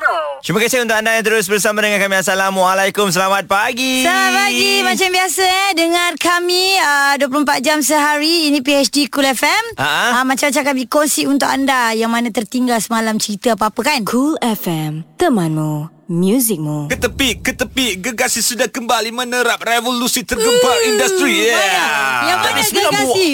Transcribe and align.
muzikmu. 0.00 0.40
Terima 0.40 0.58
kasih 0.58 0.78
untuk 0.80 0.96
anda 0.96 1.12
yang 1.12 1.24
terus 1.24 1.44
bersama 1.44 1.78
dengan 1.78 2.00
kami. 2.00 2.16
Assalamualaikum, 2.16 3.06
selamat 3.06 3.44
pagi. 3.44 4.00
Selamat 4.00 4.32
pagi 4.42 4.72
Macam 4.80 5.08
biasa 5.10 5.42
eh 5.44 5.70
Dengar 5.76 6.12
kami 6.16 6.64
uh, 6.74 7.14
24 7.20 7.60
jam 7.60 7.78
sehari 7.80 8.48
Ini 8.48 8.58
PHD 8.60 9.06
Cool 9.06 9.28
FM 9.28 9.64
Ha? 9.76 10.16
uh, 10.16 10.24
Macam-macam 10.24 10.62
kami 10.64 10.82
kongsi 10.86 11.28
untuk 11.28 11.46
anda 11.46 11.92
Yang 11.92 12.10
mana 12.10 12.28
tertinggal 12.30 12.80
semalam 12.80 13.20
cerita 13.20 13.52
apa-apa 13.52 13.80
kan 13.84 14.00
Cool 14.02 14.40
FM, 14.40 15.04
temanmu, 15.14 16.08
muzikmu. 16.08 16.88
Ke 16.88 16.96
tepi, 16.96 17.28
ke 17.38 17.52
tepi 17.52 18.00
Gegasi 18.00 18.40
sudah 18.40 18.66
kembali 18.66 19.12
menerap 19.12 19.60
revolusi 19.60 20.24
tergempar 20.24 20.80
industri 20.82 21.44
Yeah 21.44 22.26
Yang 22.26 22.38
mana 22.40 22.48
Tahun 22.50 22.64
90. 22.64 22.80
gegasi? 22.80 23.28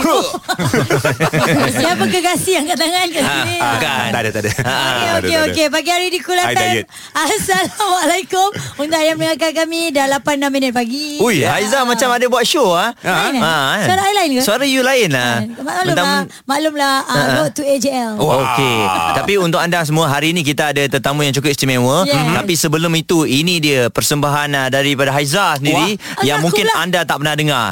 Siapa 1.77 2.05
gegasi 2.07 2.51
angkat 2.57 2.77
tangan 2.77 3.07
kat 3.09 3.23
sini 3.23 3.55
Ah, 3.57 3.71
bukan. 3.73 4.07
Tak 4.09 4.21
ada, 4.21 4.31
tak 4.31 4.43
ada 4.43 4.51
Okey, 4.53 5.07
okey, 5.17 5.37
okey. 5.47 5.67
Pagi 5.69 5.91
hari 5.91 6.09
di 6.09 6.21
FM. 6.21 6.56
Diet. 6.57 6.87
Assalamualaikum. 7.13 8.49
Untuk 8.81 9.01
yang 9.01 9.17
mendengarkan 9.17 9.53
kami 9.53 9.93
dah 9.93 10.07
8-6 10.19 10.49
minit 10.49 10.73
pagi. 10.73 11.21
Ui, 11.21 11.45
Haiza 11.45 11.85
macam 11.85 12.09
ada 12.11 12.25
buat 12.27 12.45
show 12.45 12.73
ah. 12.73 12.93
Lain 13.01 13.37
eh? 13.37 13.41
kan? 13.41 13.87
Suara 13.87 14.03
I 14.03 14.13
lain 14.15 14.31
ke? 14.33 14.41
Suara 14.43 14.65
you 14.65 14.83
lain 14.83 15.09
lah. 15.13 15.45
Maklumlah, 15.47 16.21
maklumlah 16.45 16.95
uh, 17.05 17.15
Ha. 17.17 17.35
road 17.41 17.51
to 17.53 17.63
AJL. 17.65 18.21
Oh, 18.21 18.45
Okey. 18.45 18.77
Tapi 19.17 19.33
untuk 19.41 19.59
anda 19.59 19.81
semua 19.83 20.07
hari 20.07 20.37
ini 20.37 20.45
kita 20.45 20.73
ada 20.73 20.83
tetamu 20.87 21.25
yang 21.25 21.33
cukup 21.33 21.53
istimewa. 21.53 22.05
Yeah. 22.05 22.41
Tapi 22.41 22.55
sebelum 22.55 22.93
itu 22.95 23.25
ini 23.25 23.59
dia 23.59 23.89
persembahan 23.89 24.49
ah, 24.55 24.69
daripada 24.69 25.13
Haiza 25.13 25.57
sendiri 25.57 25.97
Wah. 25.97 26.25
yang 26.25 26.39
mungkin 26.41 26.69
pula. 26.69 26.83
anda 26.83 27.01
tak 27.03 27.17
pernah 27.21 27.35
dengar. 27.35 27.71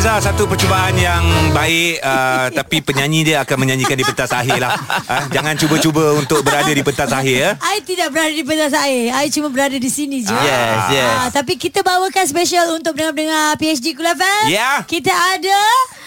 Haiza 0.00 0.32
satu 0.32 0.48
percubaan 0.48 0.96
yang 0.96 1.20
baik 1.52 2.00
uh, 2.00 2.48
Tapi 2.48 2.80
penyanyi 2.80 3.20
dia 3.20 3.44
akan 3.44 3.52
menyanyikan 3.60 3.92
di 3.92 4.04
pentas 4.08 4.32
akhir 4.32 4.56
lah 4.56 4.72
Ah, 5.04 5.28
Jangan 5.28 5.52
cuba-cuba 5.60 6.16
untuk 6.16 6.40
berada 6.40 6.72
di 6.72 6.80
pentas 6.80 7.12
akhir 7.12 7.36
ya. 7.36 7.50
I 7.60 7.84
tidak 7.84 8.08
berada 8.08 8.32
di 8.32 8.40
pentas 8.40 8.72
air 8.72 9.12
I 9.12 9.28
cuma 9.28 9.52
berada 9.52 9.76
di 9.76 9.90
sini 9.92 10.24
je 10.24 10.32
Yes, 10.32 10.80
yes. 10.88 11.04
Ah, 11.04 11.28
Tapi 11.28 11.60
kita 11.60 11.84
bawakan 11.84 12.24
special 12.24 12.72
Untuk 12.72 12.96
pendengar-pendengar 12.96 13.60
PhD 13.60 13.92
Kul 13.92 14.08
FM 14.08 14.44
Ya. 14.48 14.80
Kita 14.88 15.12
ada 15.12 15.60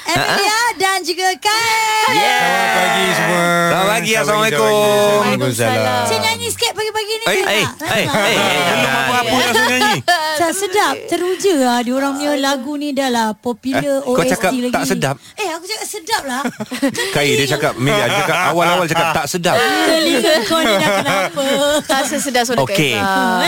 Emilia 0.04 0.60
dan 0.76 1.00
juga 1.00 1.30
Kai 1.38 2.18
Selamat 2.18 2.74
pagi 2.74 3.06
semua. 3.14 3.46
Selamat 3.64 3.88
pagi, 3.88 4.12
Assalamualaikum. 4.14 4.74
Waalaikumsalam. 5.22 6.04
Saya 6.04 6.20
nyanyi 6.20 6.48
sikit 6.50 6.72
pagi-pagi 6.74 7.14
ni 7.14 7.24
Eh, 7.24 7.30
eh, 7.30 7.46
eh, 7.46 7.64
eh, 7.94 8.04
eh, 8.04 8.36
Belum 8.60 8.80
jangan. 8.82 9.06
apa-apa 9.06 9.38
saya 9.46 9.66
nyanyi 9.70 9.98
Tak 10.34 10.52
sedap 10.52 10.96
Teruja 11.06 11.54
lah 11.56 11.80
Diorang 11.80 12.18
punya 12.18 12.34
lagu 12.36 12.74
ni 12.74 12.90
dah 12.92 13.08
lah 13.08 13.30
Popular 13.38 13.83
Eh, 13.86 14.00
kau 14.00 14.14
OST 14.16 14.32
cakap 14.32 14.52
lagi 14.52 14.70
tak 14.70 14.84
sedap? 14.86 15.16
Eh 15.36 15.50
aku 15.50 15.66
cakap 15.66 15.86
sedap 15.86 16.24
lah 16.24 16.42
Kai 17.16 17.30
dia 17.34 17.48
cakap 17.48 17.74
Melia 17.76 18.06
dia 18.06 18.18
cakap 18.20 18.38
awal-awal 18.50 18.86
cakap 18.86 19.08
tak 19.14 19.26
sedap 19.28 19.58
Telinga 19.58 20.34
kau 20.44 20.60
ni 20.60 20.74
dah 20.74 20.90
kenapa 20.98 21.44
Rasa 21.84 22.16
sedap 22.18 22.44
suara 22.44 22.60
Okey. 22.62 22.96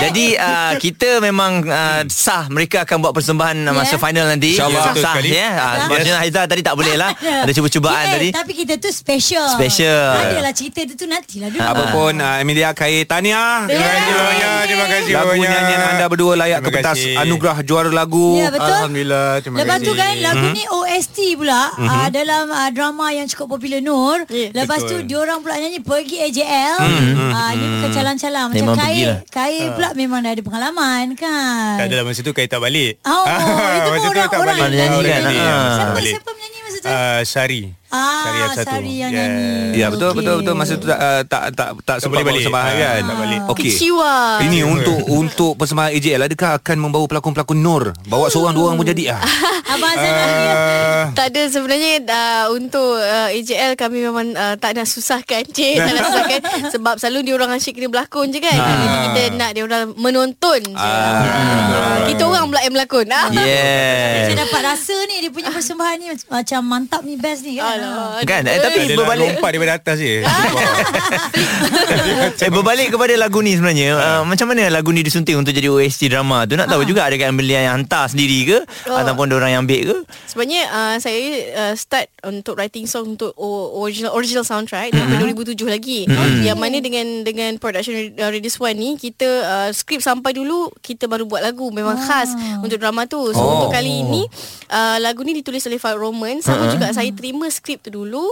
Jadi 0.02 0.25
uh, 0.36 0.73
kita 0.75 1.09
memang 1.19 1.63
uh, 1.63 2.01
sah 2.06 2.46
mereka 2.47 2.84
akan 2.84 2.97
buat 3.00 3.13
persembahan 3.13 3.57
uh, 3.63 3.73
masa 3.73 3.88
Yeah. 3.88 4.01
final 4.01 4.25
nanti. 4.28 4.51
InsyaAllah. 4.51 4.81
sah, 4.81 4.91
Betul 4.91 5.03
sah 5.06 5.16
ya. 5.23 5.50
Uh, 5.53 5.75
Maksudnya 5.88 6.16
Haizah 6.19 6.44
tadi 6.46 6.62
tak 6.62 6.75
boleh 6.75 6.96
lah. 6.96 7.12
Ada 7.44 7.52
cuba-cubaan 7.53 8.03
Eh, 8.03 8.12
tadi. 8.12 8.29
Tapi 8.34 8.52
kita 8.53 8.73
tu 8.75 8.90
special 8.90 9.47
Special. 9.50 10.12
Adalah 10.13 10.52
cerita 10.52 10.79
dia 10.81 10.94
tu 10.94 11.06
nantilah 11.06 11.47
dulu 11.47 11.62
Apa 11.62 11.84
pun 11.90 12.13
uh, 12.13 12.38
Emilia 12.38 12.72
Kai 12.72 13.03
Tahniah 13.03 13.66
Terima 13.66 13.88
kasih 13.88 14.13
banyak. 14.13 14.57
Terima 14.66 14.85
kasih 14.85 15.12
Lagu 15.12 15.29
banyak. 15.31 15.47
nyanyian 15.47 15.81
anda 15.88 16.06
berdua 16.06 16.34
layak 16.35 16.59
ke 16.59 16.69
pentas 16.72 16.97
anugerah 17.16 17.57
juara 17.62 17.90
lagu 17.90 18.35
Ya 18.35 18.50
betul 18.50 18.67
Alhamdulillah. 18.67 19.29
Terima 19.40 19.56
Lepas 19.57 19.78
kasih. 19.78 19.85
tu 19.85 19.94
kan 19.94 20.13
lagu 20.25 20.41
Mhm. 20.44 20.53
ni 20.53 20.63
OST 20.66 21.18
pula 21.36 21.62
uh, 21.72 22.08
dalam 22.09 22.50
uh, 22.50 22.69
drama 22.69 23.06
yang 23.09 23.25
cukup 23.25 23.47
popular 23.52 23.78
Nur. 23.80 24.25
Ya. 24.28 24.50
Lepas 24.52 24.81
tu 24.81 24.96
Betul. 24.96 25.06
diorang 25.06 25.40
pula 25.40 25.56
nyanyi 25.56 25.80
pergi 25.80 26.18
AJL. 26.22 26.75
Mhm. 26.80 27.30
Uh, 27.30 27.50
ini 27.52 27.66
bukan 27.72 27.90
calang-calang 27.91 28.46
macam 28.50 28.58
Memang 28.64 28.75
Kai. 28.75 28.88
pergilah. 28.88 29.19
Kai 29.28 29.56
pula 29.69 29.90
memang 29.94 30.19
dah 30.19 30.31
ada 30.31 30.41
pengalaman 30.41 31.06
kan. 31.14 31.75
Tak 31.78 31.85
adalah 31.85 32.03
masa 32.03 32.19
tu 32.19 32.31
Kai 32.31 32.47
tak 32.47 32.59
balik. 32.59 32.97
Oh, 33.02 33.24
itu 33.24 33.88
pun 33.88 34.00
tu 34.02 34.09
orang- 34.12 34.28
tak 34.28 34.40
orang 34.40 34.58
balik. 34.58 34.74
yang 34.74 34.90
nyanyi 34.91 34.97
Orang 34.97 35.22
kan? 35.22 35.22
Ah. 35.46 35.74
Siapa 35.75 36.00
siapa 36.02 36.31
menyanyi 36.31 36.59
masa 36.62 36.78
tu? 36.78 36.88
Ah, 36.88 37.19
Sari. 37.22 37.62
Sari 37.64 37.84
Ah, 37.95 38.51
F1. 38.51 38.66
Sari 38.66 38.94
yang 38.97 39.07
Yeah. 39.07 39.28
nyanyi. 39.29 39.53
Ya 39.75 39.88
betul 39.88 40.09
Okey. 40.09 40.17
betul 40.17 40.35
betul 40.38 40.53
masa 40.53 40.73
tu 40.75 40.85
tak 40.85 41.00
uh, 41.00 41.22
tak 41.23 41.44
tak 41.51 41.69
tak 41.81 41.97
sempat 41.97 42.19
balik. 42.19 42.41
persembahan 42.41 42.67
Ah, 42.69 42.81
kan. 42.81 43.01
tak 43.01 43.17
balik. 43.17 43.39
Okey. 43.47 43.72
Kecewa 43.72 44.13
Ini 44.41 44.59
untuk 44.63 45.00
untuk 45.07 45.53
persembahan 45.56 45.91
AJL 45.91 46.22
adakah 46.23 46.51
akan 46.57 46.78
membawa 46.78 47.05
pelakon-pelakon 47.07 47.57
Nur? 47.57 47.84
Bawa 48.05 48.28
seorang 48.28 48.51
dua 48.51 48.63
orang 48.67 48.78
pun 48.78 48.88
jadi 48.88 49.03
ah. 49.09 49.22
Abang 49.72 49.89
Azan 49.89 50.11
uh, 50.11 51.03
Tak 51.11 51.25
ada 51.28 51.41
sebenarnya 51.45 51.91
uh, 52.03 52.45
Untuk 52.51 52.95
uh, 52.95 53.29
AJL 53.29 53.73
Kami 53.73 53.97
memang 54.01 54.28
uh, 54.31 54.55
Tak 54.55 54.73
nak 54.73 54.85
susahkan 54.85 55.41
Cik 55.44 55.75
Tak 55.81 55.91
nak 55.91 56.03
susahkan 56.05 56.39
Sebab 56.69 56.95
selalu 56.97 57.19
dia 57.23 57.34
orang 57.34 57.51
asyik 57.51 57.73
kena 57.73 57.88
berlakon 57.88 58.29
je 58.29 58.39
kan 58.39 58.53
Jadi 58.53 58.85
kita 59.03 59.22
nak 59.34 59.50
dia 59.51 59.63
orang 59.63 59.84
menonton 59.95 60.59
je 60.61 60.78
Ah, 60.78 62.05
Kita 62.05 62.23
orang 62.23 62.45
pula 62.47 62.61
yang 62.61 62.73
berlakon 62.73 63.07
ah. 63.09 63.28
Yeah. 63.31 64.25
saya 64.25 64.38
dapat 64.41 64.61
rasa 64.66 64.95
ni 65.05 65.16
dia 65.19 65.29
punya 65.29 65.50
persembahan 65.50 65.95
ni 65.97 66.05
macam- 66.09 66.29
macam 66.31 66.59
mantap 66.66 67.01
ni 67.01 67.16
best 67.16 67.41
ni 67.41 67.57
kan. 67.57 67.78
Kan? 68.23 68.41
Eh, 68.46 68.57
tapi 68.57 68.78
Adalah 68.85 68.97
berbalik 68.97 69.25
lompat 69.35 69.50
daripada 69.51 69.73
atas 69.75 69.97
je. 70.00 70.16
eh, 72.40 72.50
berbalik 72.50 72.88
kepada 72.91 73.13
lagu 73.16 73.40
ni 73.40 73.53
sebenarnya 73.53 73.96
uh, 73.96 74.22
macam 74.23 74.50
mana 74.50 74.68
lagu 74.69 74.90
ni 74.90 75.01
disunting 75.01 75.35
untuk 75.35 75.51
jadi 75.51 75.68
OST 75.68 76.07
drama 76.07 76.44
tu 76.46 76.56
nak 76.56 76.68
tahu 76.68 76.84
juga 76.84 77.06
ada 77.06 77.16
kan 77.16 77.34
Belia 77.35 77.63
yang 77.63 77.81
hantar 77.81 78.07
sendiri 78.07 78.40
ke 78.46 78.57
Oh. 78.85 78.94
ataupun 78.94 79.29
orang 79.31 79.50
yang 79.50 79.62
ambil 79.63 79.81
ke 79.84 79.96
Sebenarnya 80.25 80.62
uh, 80.68 80.96
saya 80.97 81.18
uh, 81.53 81.73
start 81.73 82.07
untuk 82.23 82.56
writing 82.56 82.85
song 82.85 83.16
untuk 83.16 83.31
original 83.73 84.12
original 84.12 84.41
soundtrack 84.41 84.90
daripada 84.90 85.22
2007 85.23 85.53
lagi. 85.66 86.00
Yang 86.41 86.57
mana 86.57 86.78
dengan 86.79 87.06
dengan 87.23 87.50
production 87.56 87.94
uh, 88.13 88.29
Radius 88.29 88.57
One 88.57 88.73
ni 88.73 88.90
kita 88.96 89.25
uh, 89.25 89.69
skrip 89.72 90.00
sampai 90.00 90.34
dulu 90.34 90.69
kita 90.79 91.06
baru 91.06 91.23
buat 91.23 91.41
lagu 91.41 91.69
memang 91.69 91.97
khas 91.97 92.31
untuk 92.59 92.78
drama 92.78 93.06
tu. 93.06 93.31
So 93.31 93.38
Oh. 93.38 93.62
untuk 93.62 93.72
kali 93.72 94.02
ini 94.02 94.25
uh, 94.69 94.97
lagu 94.97 95.22
ni 95.22 95.34
ditulis 95.34 95.63
oleh 95.63 95.78
Fat 95.78 95.96
Roman. 95.96 96.40
Sama 96.40 96.67
juga 96.67 96.90
saya 96.91 97.07
terima 97.09 97.47
skrip 97.47 97.75
tu 97.80 97.90
dulu. 97.90 98.31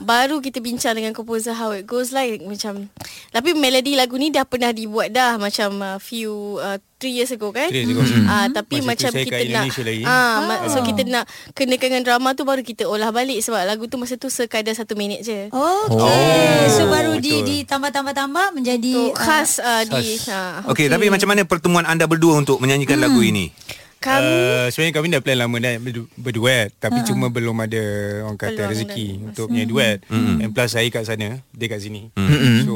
Baru 0.00 0.38
kita 0.38 0.58
bincang 0.58 0.94
dengan 0.94 1.12
composer 1.12 1.52
how 1.52 1.72
it 1.72 1.84
goes 1.84 2.10
like 2.10 2.40
macam 2.40 2.88
tapi 3.28 3.52
melodi 3.52 3.92
lagu 3.92 4.16
ni 4.16 4.28
dah 4.28 4.44
pernah 4.44 4.70
dibuat 4.70 5.10
dah 5.10 5.36
macam 5.36 5.80
uh, 5.80 5.98
few 5.98 6.56
uh, 6.58 6.78
three 6.96 7.14
years 7.14 7.30
ago 7.30 7.50
kan. 7.50 7.68
Three 7.70 7.86
years 7.86 8.10
ago. 8.10 8.26
Ah 8.26 8.46
tapi 8.48 8.80
Masa 8.80 8.88
macam 8.90 9.10
saya 9.14 9.24
kita 9.24 9.42
nak 9.48 9.64
lagi. 9.70 10.04
ah, 10.04 10.34
ma- 10.44 10.62
so 10.66 10.78
kita 10.82 11.02
nak 11.04 11.24
kenakan 11.52 11.88
dengan 11.88 12.02
drama 12.04 12.28
tu 12.32 12.42
baru 12.42 12.62
kita 12.62 12.84
olah 12.84 13.10
balik 13.10 13.38
sebab 13.40 13.62
lagu 13.64 13.86
tu 13.86 13.96
masa 13.96 14.16
tu 14.16 14.28
sekadar 14.28 14.74
satu 14.74 14.94
minit 14.94 15.22
je. 15.22 15.48
Oh, 15.50 15.88
okay. 15.88 16.68
so 16.68 16.88
baru 16.88 17.16
di 17.18 17.40
ditambah-tambah-tambah 17.40 18.52
menjadi 18.52 18.92
Tu 18.92 19.04
ah, 19.12 19.16
khas 19.16 19.58
uh, 19.58 19.82
di 19.84 20.18
ha. 20.28 20.64
Okey, 20.68 20.86
tapi 20.86 21.08
macam 21.08 21.28
mana 21.28 21.42
pertemuan 21.44 21.84
anda 21.84 22.04
berdua 22.04 22.38
untuk 22.38 22.58
menyanyikan 22.58 22.98
lagu 22.98 23.20
ini? 23.20 23.50
Kami 23.98 24.22
Uh, 24.24 24.66
sebenarnya 24.68 24.94
kami 24.94 25.06
dah 25.08 25.18
plan 25.18 25.34
lama 25.36 25.56
dah 25.56 25.74
berdu- 25.76 26.06
berduet 26.14 26.70
tapi 26.76 27.02
cuma 27.02 27.28
belum 27.28 27.56
ada 27.58 27.82
orang 28.22 28.36
kata 28.36 28.54
Peluang 28.56 28.70
rezeki 28.70 29.08
untuk 29.24 29.46
punya 29.48 29.64
duet. 29.64 29.98
And 30.08 30.50
plus 30.50 30.70
saya 30.70 30.86
kat 30.86 31.02
sana, 31.02 31.42
dia 31.48 31.66
kat 31.66 31.80
sini. 31.80 32.14
So 32.62 32.74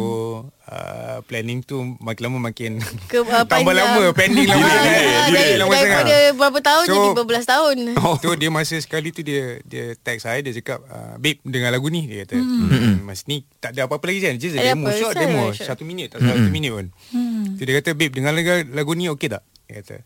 uh, 0.64 1.22
planning 1.22 1.62
tu 1.62 1.78
makin 1.96 2.22
lama 2.24 2.38
makin 2.44 2.82
ke 3.06 3.20
uh, 3.20 3.46
tambah 3.46 3.70
panjang. 3.70 3.76
lama 3.76 4.02
pending 4.12 4.46
lama 4.46 4.66
Ah, 4.66 4.82
Delay 5.24 5.54
lama 5.56 5.70
sangat. 5.70 5.86
Daripada 6.02 6.16
berapa 6.34 6.58
tahun 6.60 6.84
So- 6.84 6.94
jadi 6.96 7.08
berbelas 7.14 7.44
tahun. 7.46 7.76
Oh. 7.96 8.16
Tu 8.22 8.28
dia 8.36 8.50
masa 8.50 8.74
sekali 8.76 9.08
tu 9.08 9.22
dia 9.22 9.62
dia 9.62 9.94
text 9.96 10.24
saya 10.24 10.38
dia 10.40 10.50
cakap 10.52 10.82
uh, 10.84 11.14
babe 11.16 11.38
dengar 11.44 11.70
lagu 11.70 11.86
ni 11.86 12.02
dia 12.04 12.24
kata. 12.24 12.34
Hmm. 12.34 13.02
Mas 13.02 13.26
ni 13.26 13.46
tak 13.56 13.74
ada 13.74 13.86
apa-apa 13.86 14.04
lagi 14.04 14.20
kan. 14.22 14.34
Just 14.36 14.54
a 14.54 14.60
Ada 14.60 14.74
demo 14.74 14.90
short 14.90 15.14
demo 15.14 15.44
satu 15.52 15.82
minit 15.82 16.10
atau 16.10 16.18
satu 16.20 16.48
minit 16.48 16.70
pun. 16.72 16.86
Hmm. 17.10 17.54
So 17.54 17.62
dia 17.62 17.78
kata 17.78 17.94
babe 17.94 18.10
dengar 18.10 18.32
lagu, 18.32 18.50
lagu 18.68 18.90
ni 18.92 19.06
okey 19.08 19.28
tak? 19.28 19.46
Dia 19.64 19.78
kata 19.78 19.96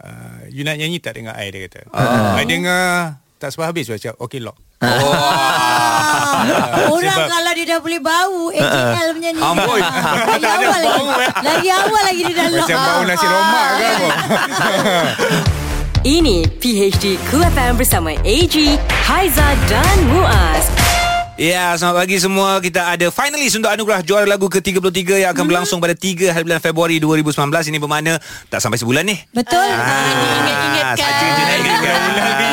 uh, 0.00 0.42
you 0.48 0.62
nak 0.62 0.76
nyanyi 0.76 0.98
tak 0.98 1.16
dengar 1.16 1.34
I 1.34 1.48
dia 1.48 1.66
kata. 1.66 1.86
I 2.34 2.44
dengar 2.44 3.18
tak 3.38 3.54
sempat 3.54 3.70
habis 3.70 3.86
saya 3.86 3.98
cakap 3.98 4.18
okey 4.20 4.40
lock. 4.40 4.58
Ah, 6.38 6.86
orang 6.86 7.02
Sebab- 7.02 7.30
kalau 7.30 7.50
dia 7.50 7.66
dah 7.66 7.78
boleh 7.82 7.98
bau 7.98 8.46
AJL 8.48 9.08
punya 9.10 9.30
ni. 9.34 9.40
Amboi. 9.42 9.80
Lagi 9.82 10.46
awal 10.46 10.78
lagi. 10.78 11.02
Lagi 11.42 11.68
awal 11.68 12.02
lagi 12.04 12.20
dia 12.22 12.34
dah 12.36 12.46
lock. 12.48 12.62
Macam 12.62 12.78
bau 12.78 13.02
nasi 13.02 13.26
lemak 13.26 13.66
ke 13.68 13.86
apa? 13.88 14.08
Ini 16.16 16.36
PHD 16.56 17.04
Cool 17.26 17.42
FM 17.44 17.74
bersama 17.74 18.14
AG, 18.16 18.54
Haiza 19.04 19.48
dan 19.66 19.96
Muaz. 20.06 20.87
Ya, 21.38 21.70
selamat 21.78 22.02
pagi 22.02 22.18
semua. 22.18 22.58
Kita 22.58 22.82
ada 22.88 23.06
finalis 23.08 23.54
untuk 23.54 23.70
anugerah 23.70 24.02
juara 24.02 24.26
lagu 24.26 24.50
ke-33 24.50 25.22
yang 25.22 25.30
akan 25.30 25.38
Mhm. 25.38 25.48
berlangsung 25.48 25.78
pada 25.78 25.94
3 25.94 26.34
hari 26.34 26.42
bulan 26.42 26.58
Februari 26.58 26.98
2019. 26.98 27.62
Ini 27.64 27.78
bermakna 27.78 28.18
tak 28.50 28.58
sampai 28.58 28.74
sebulan 28.74 29.06
ni. 29.06 29.14
Betul. 29.30 29.62
Ingat-ingatkan. 29.62 30.98
saja 30.98 31.26
je 31.28 31.42
nak 31.44 31.56
ingatkan. 31.56 31.98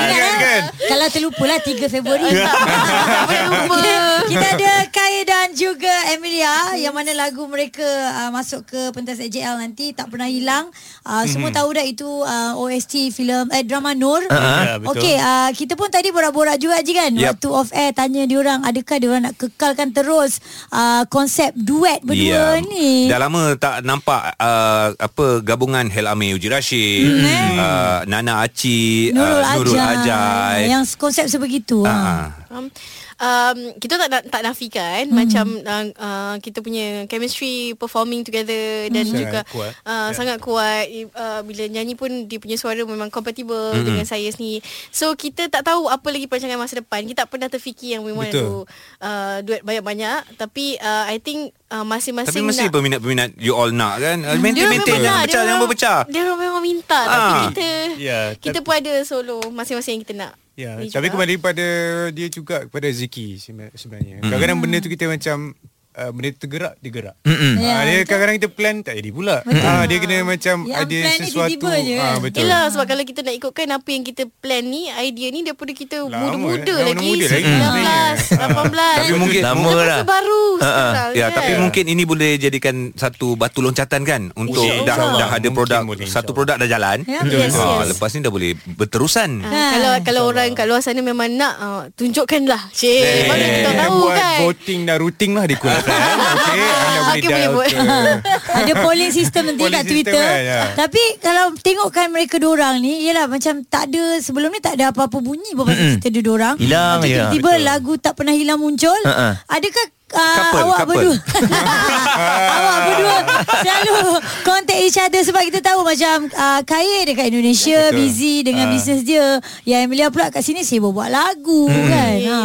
Ingat 0.05 0.33
kan? 0.37 0.61
Kalau 0.85 1.05
terlupa 1.09 1.43
lah 1.43 1.57
3 1.59 1.89
Februari. 1.89 2.29
lupa. 2.29 3.77
Kita 4.25 4.47
ada 4.53 4.73
Kai 4.88 5.21
dan 5.23 5.47
juga 5.51 5.89
Emilia 6.13 6.53
yang 6.77 6.93
mana 6.93 7.09
lagu 7.15 7.41
mereka 7.45 7.81
uh, 8.15 8.29
masuk 8.29 8.65
ke 8.65 8.93
pentas 8.93 9.17
AJL 9.17 9.57
nanti 9.57 9.97
tak 9.97 10.09
pernah 10.09 10.29
hilang. 10.29 10.69
Uh, 11.01 11.25
semua 11.25 11.49
tahu 11.49 11.73
dah 11.73 11.81
itu 11.81 12.05
uh, 12.05 12.53
OST 12.55 13.09
filem 13.09 13.49
eh 13.49 13.61
drama 13.61 13.93
Nur. 13.93 14.21
Betul. 14.25 14.93
Okey, 14.93 15.15
uh, 15.15 15.49
kita 15.51 15.73
pun 15.73 15.89
tadi 15.89 16.09
borak-borak 16.09 16.57
juga 16.57 16.77
Haji 16.77 16.93
kan 16.93 17.11
Yep. 17.11 17.29
waktu 17.33 17.47
off 17.49 17.69
air 17.71 17.89
tanya 17.91 18.25
diorang 18.25 18.61
adakah 18.75 18.98
diorang 19.00 19.24
nak 19.31 19.39
kekalkan 19.39 19.95
terus 19.95 20.44
uh, 20.75 21.07
konsep 21.07 21.56
duet 21.56 22.04
berdua 22.04 22.60
ni. 22.60 23.07
Ya. 23.07 23.16
Dah 23.16 23.19
lama 23.24 23.56
tak 23.56 23.88
nampak 23.88 24.36
uh, 24.36 24.92
apa 25.00 25.39
gabungan 25.39 25.88
Hel 25.88 26.12
Amir 26.12 26.36
Uji 26.36 26.51
Rashid, 26.51 27.07
Hmm. 27.07 27.56
uh, 27.56 28.00
Nana 28.04 28.44
Aci, 28.44 29.16
Nurul, 29.16 29.39
uh, 29.39 29.56
Nurul 29.56 29.80
Ajai, 29.80 29.95
Ajai. 30.04 30.60
Yang 30.68 31.00
konsep 31.00 31.31
sebegitu. 31.31 31.88
Ah, 31.88 31.95
ha. 31.95 32.12
ah. 32.51 32.60
Um, 32.60 32.68
um, 33.17 33.57
kita 33.75 33.95
tak 33.97 34.09
nak- 34.09 34.27
tak 34.27 34.41
nafikan 34.41 35.03
hmm. 35.06 35.15
macam 35.15 35.45
uh, 35.57 35.85
uh, 35.95 36.35
kita 36.38 36.59
punya 36.59 36.85
chemistry 37.06 37.56
performing 37.73 38.21
together 38.21 38.45
dan 38.88 39.03
Sangat 39.03 39.17
juga 39.17 39.39
kuat. 39.47 39.71
uh, 39.81 39.94
Ya. 40.06 40.13
sangat 40.13 40.38
kuat 40.38 40.85
uh, 41.13 41.41
bila 41.41 41.63
nyanyi 41.65 41.94
pun 41.94 42.09
dia 42.25 42.38
punya 42.38 42.56
suara 42.56 42.81
memang 42.81 43.07
compatible 43.07 43.71
hmm. 43.71 43.83
dengan 43.83 44.03
saya 44.03 44.27
sendiri 44.27 44.59
so 44.89 45.12
kita 45.13 45.47
tak 45.47 45.63
tahu 45.63 45.88
apa 45.88 46.07
lagi 46.07 46.25
perancangan 46.25 46.57
masa 46.57 46.79
depan 46.79 47.03
kita 47.03 47.23
tak 47.23 47.29
pernah 47.29 47.47
terfikir 47.47 47.95
yang 47.95 48.03
we 48.03 48.12
want 48.12 48.29
to 48.29 48.63
Betul. 48.63 49.01
uh, 49.01 49.38
duet 49.41 49.62
banyak-banyak 49.62 50.35
tapi 50.35 50.75
uh, 50.77 51.06
I 51.06 51.17
think 51.17 51.51
uh, 51.67 51.81
masing-masing 51.81 52.31
Tapi 52.31 52.44
mesti 52.44 52.65
nak 52.65 52.73
peminat-peminat 52.73 53.29
you 53.35 53.51
all 53.51 53.69
nak 53.69 53.97
kan? 53.97 54.21
Uh, 54.21 54.35
maintain, 54.35 54.53
dia 54.57 54.67
maintain. 54.67 54.94
memang 54.94 55.01
Jangan 55.01 55.15
nak, 55.15 55.15
pecah, 55.17 55.21
dia 55.21 55.31
jangan 55.31 55.45
memang- 55.47 55.63
berpecah. 55.63 56.00
Dia 56.06 56.19
orang 56.21 56.39
memang 56.39 56.62
minta 56.62 57.00
Tapi 57.01 57.15
Ah. 57.15 57.44
kita 57.47 57.67
Ya, 57.95 58.19
Kita 58.35 58.51
tapi- 58.53 58.65
pun 58.65 58.73
ada 58.75 58.94
solo 59.01 59.38
Masing-masing 59.50 59.94
yang 59.94 60.03
kita 60.03 60.13
nak 60.13 60.31
Ya, 60.55 60.79
tapi 60.87 61.07
juga. 61.07 61.13
kembali 61.13 61.35
pada 61.37 61.67
dia 62.09 62.27
juga 62.27 62.63
kepada 62.63 62.87
Ziki 62.87 63.35
seben- 63.37 63.75
sebenarnya. 63.75 64.23
Kadang-kadang 64.23 64.59
benda 64.59 64.79
tu 64.79 64.87
kita 64.87 65.03
macam 65.05 65.51
uh, 65.97 66.09
benda 66.09 66.30
tu 66.30 66.39
tergerak 66.42 66.74
dia 66.77 66.92
gerak. 66.92 67.15
Mm-mm. 67.21 67.53
Ya, 67.57 67.71
Ah, 67.71 67.81
dia 67.81 67.92
betul. 67.94 68.06
kadang-kadang 68.06 68.36
kita 68.38 68.50
plan 68.50 68.75
tak 68.81 68.94
jadi 68.95 69.09
pula. 69.09 69.38
Ah, 69.45 69.83
dia 69.83 69.97
kena 69.97 70.15
macam 70.21 70.56
Yang 70.63 70.77
ada 70.77 70.97
sesuatu. 71.19 71.65
kan? 71.65 71.81
Ah, 71.97 72.18
betul. 72.18 72.39
Yelah 72.39 72.63
sebab 72.68 72.86
kalau 72.86 73.03
kita 73.03 73.19
nak 73.21 73.36
ikutkan 73.36 73.68
Apa 73.71 73.89
yang 73.89 74.03
kita 74.03 74.24
plan 74.36 74.63
ni 74.63 74.88
Idea 74.88 75.27
ni 75.30 75.42
Daripada 75.42 75.71
kita 75.71 75.97
Lama, 76.01 76.21
Muda-muda 76.36 76.74
eh. 76.74 76.86
lagi 76.86 77.07
Muda 77.07 77.25
lagi 77.25 77.45
19 77.45 78.36
18 78.36 79.00
Tapi 79.01 79.13
mungkin 79.15 79.42
Lama 79.42 79.71
lah. 79.75 80.00
baru 80.03 80.44
sekarang 80.57 81.12
Ya, 81.13 81.25
kan? 81.25 81.36
tapi 81.36 81.51
mungkin 81.57 81.83
ini 81.86 82.03
boleh 82.03 82.31
jadikan 82.36 82.75
satu 82.94 83.36
batu 83.36 83.59
loncatan 83.59 84.01
kan 84.03 84.21
untuk 84.33 84.62
dah 84.83 84.95
dah 84.95 85.30
ada 85.31 85.48
produk 85.50 85.81
satu 86.06 86.31
produk 86.31 86.56
dah 86.57 86.68
jalan. 86.68 87.03
Ya, 87.06 87.21
yes, 87.24 87.56
Ah, 87.56 87.81
yes. 87.81 87.94
lepas 87.94 88.09
ni 88.09 88.19
dah 88.19 88.30
boleh 88.30 88.51
berterusan. 88.69 89.30
Ah, 89.41 89.71
kalau 89.71 89.91
kalau 90.03 90.21
orang 90.27 90.51
kat 90.51 90.65
luar 90.65 90.80
sana 90.80 91.00
memang 91.00 91.30
nak 91.31 91.53
uh, 91.57 91.81
tunjukkanlah. 91.94 92.71
Cik, 92.71 93.03
Eh, 93.06 93.25
baru 93.25 93.45
kita 93.45 93.71
tahu 93.77 93.95
buat 94.01 94.15
kan. 94.15 94.38
voting 94.44 94.80
dan 94.83 94.95
routing 94.98 95.31
lah 95.33 95.45
di 95.45 95.56
Okey, 96.35 96.59
anda 96.59 96.99
boleh 96.99 97.13
Okey, 97.15 97.27
boleh 97.47 97.69
dial 97.69 98.17
Ada 98.59 98.73
polling 98.77 99.11
system 99.11 99.41
nanti 99.45 99.61
Polling 99.61 99.75
kat 99.75 99.83
system 99.83 99.93
Twitter. 99.95 100.25
kan, 100.25 100.41
ya. 100.41 100.61
Tapi 100.75 101.03
kalau 101.19 101.45
tengokkan 101.55 102.07
mereka 102.07 102.35
dua 102.35 102.51
orang 102.55 102.75
ni, 102.77 103.03
yalah 103.03 103.25
macam 103.25 103.61
tak 103.63 103.87
ada 103.87 104.03
sebelum 104.17 104.49
ni 104.49 104.59
tak 104.59 104.75
ada 104.75 104.89
apa-apa 104.89 105.17
bunyi 105.17 105.51
pun 105.51 105.63
pasal 105.63 105.85
cerita 105.93 106.07
dia 106.09 106.21
dua 106.21 106.35
orang. 106.35 106.55
Hilang 106.57 106.97
Lepas 106.97 107.05
je. 107.05 107.15
Tiba-tiba 107.15 107.51
lagu 107.61 107.93
tak 107.95 108.13
pernah 108.13 108.31
hilang 108.31 108.57
muncul. 108.57 108.99
Ha-ha. 109.03 109.29
Adakah 109.47 109.85
uh, 110.07 110.35
Couple, 110.35 110.61
awak 110.61 110.77
couple. 110.79 110.95
berdua 110.95 111.15
awak 112.55 112.77
berdua 112.85 113.15
selalu 113.57 113.97
contact 114.41 114.81
each 114.81 114.97
other 114.97 115.21
sebab 115.21 115.41
kita 115.43 115.59
tahu 115.61 115.81
macam 115.81 116.15
uh, 116.29 116.61
Kaya 116.61 117.03
dekat 117.03 117.25
Indonesia 117.27 117.79
Betul. 117.89 117.97
busy 117.99 118.35
dengan 118.41 118.65
Ah. 118.65 118.71
bisnes 118.71 119.01
dia. 119.01 119.27
Yang 119.63 119.81
Emilia 119.83 120.07
pula 120.09 120.29
kat 120.29 120.41
sini 120.41 120.61
sibuk 120.61 120.91
buat 120.91 121.09
lagu 121.09 121.67
kan. 121.67 122.15
Ha. 122.17 122.39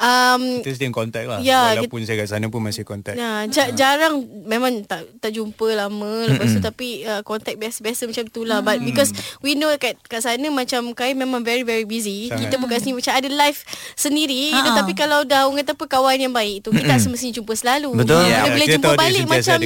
Um, 0.00 0.64
Kita 0.64 0.72
still 0.74 0.88
in 0.88 0.96
contact 0.96 1.28
lah. 1.28 1.38
Ya, 1.40 1.76
Walaupun 1.76 2.00
saya 2.02 2.16
kat 2.16 2.32
sana 2.32 2.48
pun 2.48 2.58
masih 2.58 2.82
contact. 2.82 3.14
Ya, 3.14 3.44
ja, 3.44 3.68
jarang 3.70 4.16
memang 4.42 4.80
tak 4.82 5.04
tak 5.20 5.30
jumpa 5.30 5.76
lama 5.76 6.24
lepas 6.24 6.48
tu 6.48 6.58
tapi 6.58 7.04
uh, 7.04 7.20
kontak 7.20 7.54
biasa-biasa 7.54 8.08
macam 8.08 8.24
tu 8.26 8.42
lah. 8.42 8.60
But 8.60 8.80
because 8.80 9.12
we 9.38 9.52
know 9.52 9.68
kat 9.76 10.00
kat 10.02 10.24
sana 10.24 10.48
macam 10.48 10.92
Kai 10.92 11.12
memang 11.12 11.44
very 11.44 11.62
very 11.62 11.84
busy. 11.84 12.26
Sangat. 12.26 12.48
kita 12.48 12.54
bukan 12.56 12.78
sini 12.78 12.96
macam 12.96 13.12
ada 13.12 13.28
live 13.28 13.58
sendiri. 13.94 14.42
Ha-ha. 14.50 14.66
tetapi 14.66 14.92
kalau 14.94 15.20
dah 15.22 15.44
orang 15.44 15.60
kata 15.60 15.76
apa 15.76 15.84
kawan 15.86 16.16
yang 16.18 16.32
baik 16.32 16.64
tu 16.64 16.72
kita 16.72 16.88
tak 16.88 16.98
semestinya 16.98 17.34
jumpa 17.36 17.52
selalu. 17.54 17.90
Betul. 17.94 18.24
Kita 18.24 18.28
Ya, 18.30 18.40
boleh 18.46 18.56
kita 18.62 18.72
jumpa 18.72 18.82
tahu 18.82 18.94
dia 18.94 19.02
balik 19.02 19.24
macam 19.26 19.58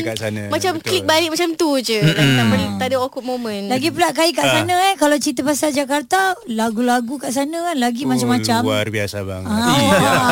macam 0.51 0.73
Betul. 0.75 0.87
klik 0.91 1.05
balik 1.05 1.29
macam 1.31 1.49
tu 1.55 1.71
je. 1.79 1.99
Like, 2.01 2.19
tak, 2.35 2.47
boleh, 2.49 2.69
tak 2.75 2.87
ada 2.89 2.97
awkward 2.99 3.23
moment. 3.25 3.65
Lagi 3.69 3.89
pula 3.89 4.11
Kai 4.11 4.31
kat 4.31 4.43
sana 4.45 4.75
eh. 4.89 4.95
Kalau 4.97 5.17
cerita 5.17 5.41
pasal 5.41 5.71
Jakarta, 5.71 6.35
lagu-lagu 6.49 7.15
kat 7.17 7.31
sana 7.31 7.71
kan 7.71 7.77
lagi 7.77 8.03
macam-macam. 8.03 8.61
Oh, 8.61 8.67
Luar 8.67 8.91
biasa 8.91 9.23
bang 9.23 9.45
Ah. 9.47 10.24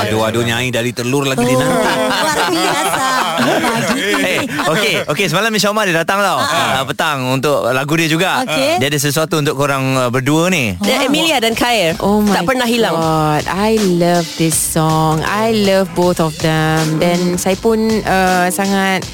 Aduh, 0.00 0.22
aduh 0.22 0.42
nyai 0.42 0.68
dari 0.68 0.90
telur 0.90 1.24
lagi 1.24 1.42
dia 1.42 1.54
Oh, 1.54 1.60
nanti. 1.60 1.86
luar 1.86 2.38
biasa. 2.48 3.06
Pagi 3.40 4.02
Eh, 4.30 4.38
okey, 4.66 4.94
okey 5.06 5.26
semalam 5.26 5.50
Misha 5.50 5.68
Omar 5.68 5.84
dia 5.84 5.96
datang 5.96 6.20
tau. 6.20 6.38
Uh, 6.38 6.84
petang 6.84 7.18
untuk 7.30 7.66
lagu 7.68 7.94
dia 7.94 8.06
juga. 8.06 8.42
Okey. 8.42 8.78
Dia 8.78 8.88
ada 8.88 8.98
sesuatu 8.98 9.36
untuk 9.36 9.54
korang 9.54 9.96
uh, 9.96 10.08
berdua 10.08 10.48
ni. 10.48 10.76
Dan 10.78 11.04
Emilia 11.04 11.38
dan 11.38 11.52
Khair 11.52 11.96
Oh 11.98 12.20
my 12.20 12.32
Tak 12.32 12.42
pernah 12.44 12.66
hilang 12.66 12.94
God, 12.94 13.44
I 13.46 13.74
love 13.96 14.26
this 14.36 14.54
song. 14.54 15.20
I 15.22 15.52
love 15.56 15.88
both 15.92 16.18
of 16.18 16.36
them. 16.38 16.98
Dan 16.98 17.36
saya 17.36 17.56
pun 17.56 17.78
uh, 18.02 18.48
sangat 18.48 19.04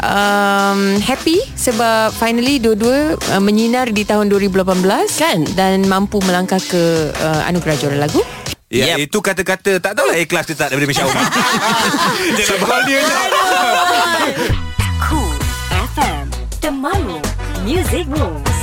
um, 0.00 0.80
happy 1.00 1.40
sebab 1.54 2.12
finally 2.12 2.58
dua-dua 2.58 3.14
uh, 3.16 3.40
menyinar 3.40 3.88
di 3.88 4.02
tahun 4.02 4.28
2018 4.28 4.84
Kan? 5.14 5.38
dan 5.54 5.84
mampu 5.84 6.20
melangkah 6.22 6.58
ke 6.58 6.82
uh, 7.12 7.42
anugerah 7.44 7.76
juara 7.76 7.98
lagu. 8.00 8.20
Ya, 8.74 8.98
Yep. 8.98 9.06
itu 9.06 9.18
kata-kata 9.22 9.78
tak 9.78 9.94
tahulah 9.94 10.18
ikhlas 10.18 10.50
dia 10.50 10.58
tak 10.58 10.74
daripada 10.74 10.90
Misha 10.90 11.06
Umar. 11.06 11.30
Sebab 12.50 12.80
dia 12.90 13.06
Cool 14.98 15.38
FM 15.94 16.26
Temanmu 16.58 17.22
Music 17.62 18.02
Rules 18.10 18.54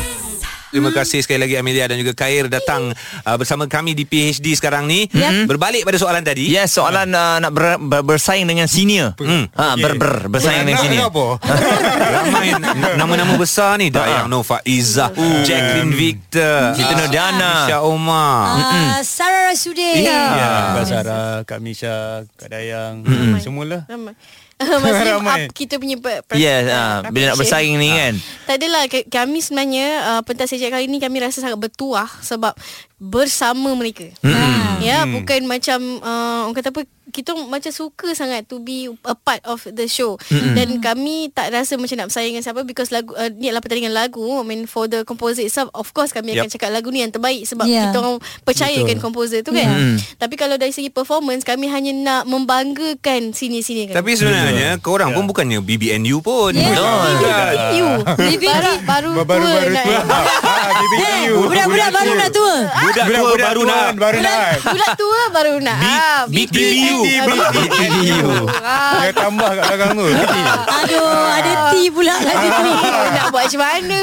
Terima 0.72 0.88
kasih 0.96 1.20
sekali 1.20 1.44
lagi 1.44 1.60
Amelia 1.60 1.84
dan 1.84 2.00
juga 2.00 2.16
Khair 2.16 2.48
datang 2.48 2.96
uh, 2.96 3.36
bersama 3.36 3.68
kami 3.68 3.92
di 3.92 4.08
PhD 4.08 4.56
sekarang 4.56 4.88
ni. 4.88 5.04
Yep. 5.12 5.52
Berbalik 5.52 5.84
pada 5.84 6.00
soalan 6.00 6.24
tadi. 6.24 6.48
Yes, 6.48 6.72
soalan 6.72 7.12
uh, 7.12 7.44
nak 7.44 7.52
ber, 7.52 7.76
ber, 7.76 8.00
bersaing 8.08 8.48
dengan 8.48 8.72
senior. 8.72 9.12
Hmm. 9.20 9.52
Ha, 9.52 9.76
ber, 9.76 10.00
ber, 10.00 10.32
bersaing 10.32 10.64
dengan 10.64 10.80
senior. 10.80 11.12
apa? 11.12 11.28
Ramai 12.22 12.54
nama-nama 12.96 13.34
besar 13.34 13.76
ni 13.76 13.90
Dayang 13.90 14.30
Nur 14.30 14.46
Faizah 14.46 15.10
Jacqueline 15.42 15.90
Victor 15.90 16.78
Siti 16.78 16.94
Nurdana. 16.94 17.66
Aisyah 17.66 17.82
Omar 17.82 18.44
Uh, 18.62 19.02
Sarah 19.02 19.50
Rasudin. 19.50 20.06
Ya. 20.06 20.22
Ya, 20.32 20.52
Kak 20.78 20.86
Sarah, 20.86 21.36
Kak 21.44 21.60
Misha, 21.60 22.24
Kak 22.38 22.50
Dayang, 22.50 23.02
semualah. 23.40 23.88
ramai 23.90 24.14
Maksudnya 24.62 25.16
Ramai. 25.18 25.50
up, 25.50 25.58
kita 25.58 25.82
punya 25.82 25.98
per, 25.98 26.22
per, 26.22 26.38
Yes, 26.38 26.70
uh, 26.70 27.10
bila 27.10 27.34
nak 27.34 27.40
bersaing 27.42 27.82
ni 27.82 27.90
kan. 27.90 28.14
Tak 28.46 28.56
adalah 28.62 28.84
kami 28.88 29.42
sebenarnya 29.42 29.88
uh, 30.06 30.22
pentas 30.22 30.54
sejak 30.54 30.70
kali 30.70 30.86
ni 30.86 31.02
kami 31.02 31.18
rasa 31.18 31.42
sangat 31.42 31.58
bertuah 31.58 32.06
sebab 32.22 32.54
bersama 33.02 33.74
mereka. 33.74 34.14
Ah. 34.22 34.78
Ya, 34.78 35.04
bukan 35.04 35.42
macam 35.44 35.78
uh, 36.00 36.46
orang 36.46 36.54
kata 36.56 36.70
apa 36.70 36.82
kita 37.12 37.36
macam 37.36 37.68
suka 37.70 38.16
sangat 38.16 38.48
to 38.48 38.58
be 38.58 38.88
a 38.88 39.12
part 39.14 39.44
of 39.44 39.60
the 39.68 39.84
show 39.84 40.16
dan 40.32 40.80
kami 40.80 41.28
tak 41.28 41.52
rasa 41.52 41.76
macam 41.76 42.00
nak 42.00 42.08
bersaing 42.08 42.32
dengan 42.32 42.40
siapa 42.40 42.64
because 42.64 42.88
lagu 42.88 43.12
uh, 43.12 43.28
ni 43.28 43.52
adalah 43.52 43.60
pertandingan 43.60 43.92
lagu 43.92 44.24
I 44.24 44.48
mean 44.48 44.64
for 44.64 44.88
the 44.88 45.04
composer 45.04 45.44
itself 45.44 45.68
of 45.74 45.92
course 45.92 46.16
kami 46.16 46.32
akan 46.32 46.48
Yup. 46.48 46.56
cakap 46.56 46.72
lagu 46.72 46.88
ni 46.88 47.04
yang 47.04 47.12
terbaik 47.12 47.44
sebab 47.44 47.68
Yeah. 47.68 47.92
kita 47.92 48.00
orang 48.00 48.16
percayakan 48.42 48.96
composer 48.98 49.44
tu 49.44 49.52
kan 49.52 50.00
tapi 50.16 50.36
kalau 50.36 50.56
dari 50.56 50.72
segi 50.72 50.88
performance 50.88 51.44
kami 51.44 51.68
hanya 51.68 51.92
nak 51.92 52.24
membanggakan 52.26 53.32
sini-sini 53.32 53.92
kan 53.92 54.00
Tapi 54.00 54.16
sebenarnya 54.16 54.80
Korang 54.80 55.12
pun 55.12 55.26
bukannya 55.26 55.60
BBNU 55.60 56.24
pun 56.24 56.56
Ya. 56.56 56.72
Betul. 56.72 57.12
you 57.76 57.88
baru 58.88 59.12
baru 59.20 59.46
nak- 59.68 59.84
tua. 59.84 60.00
Ah, 60.42 60.72
BBQ. 60.74 61.04
Budak-budak 61.44 61.90
baru 61.92 62.12
nak 62.14 62.30
tua. 62.32 62.56
Budak 62.92 63.06
tua 63.08 63.24
Budak-budak 63.32 63.48
baru 63.48 63.62
nak 63.64 63.88
Baru 63.96 64.18
nak. 64.20 64.52
Budak 64.68 64.92
tua 65.00 65.22
baru 65.32 65.54
nak 65.58 65.78
ah. 65.80 66.20
BBU. 66.28 67.00
Ah, 67.24 67.52
BBU. 67.56 68.30
ah, 68.60 68.94
Dia 69.02 69.12
tambah 69.16 69.50
kat 69.50 69.64
belakang 69.64 69.92
tu. 69.96 70.06
Aduh, 70.68 71.24
ada 71.32 71.52
T 71.72 71.74
pula 71.90 72.16
kat 72.18 72.36
situ. 72.36 72.72
Nak 73.12 73.26
buat 73.32 73.44
macam 73.48 73.62
mana 73.62 74.00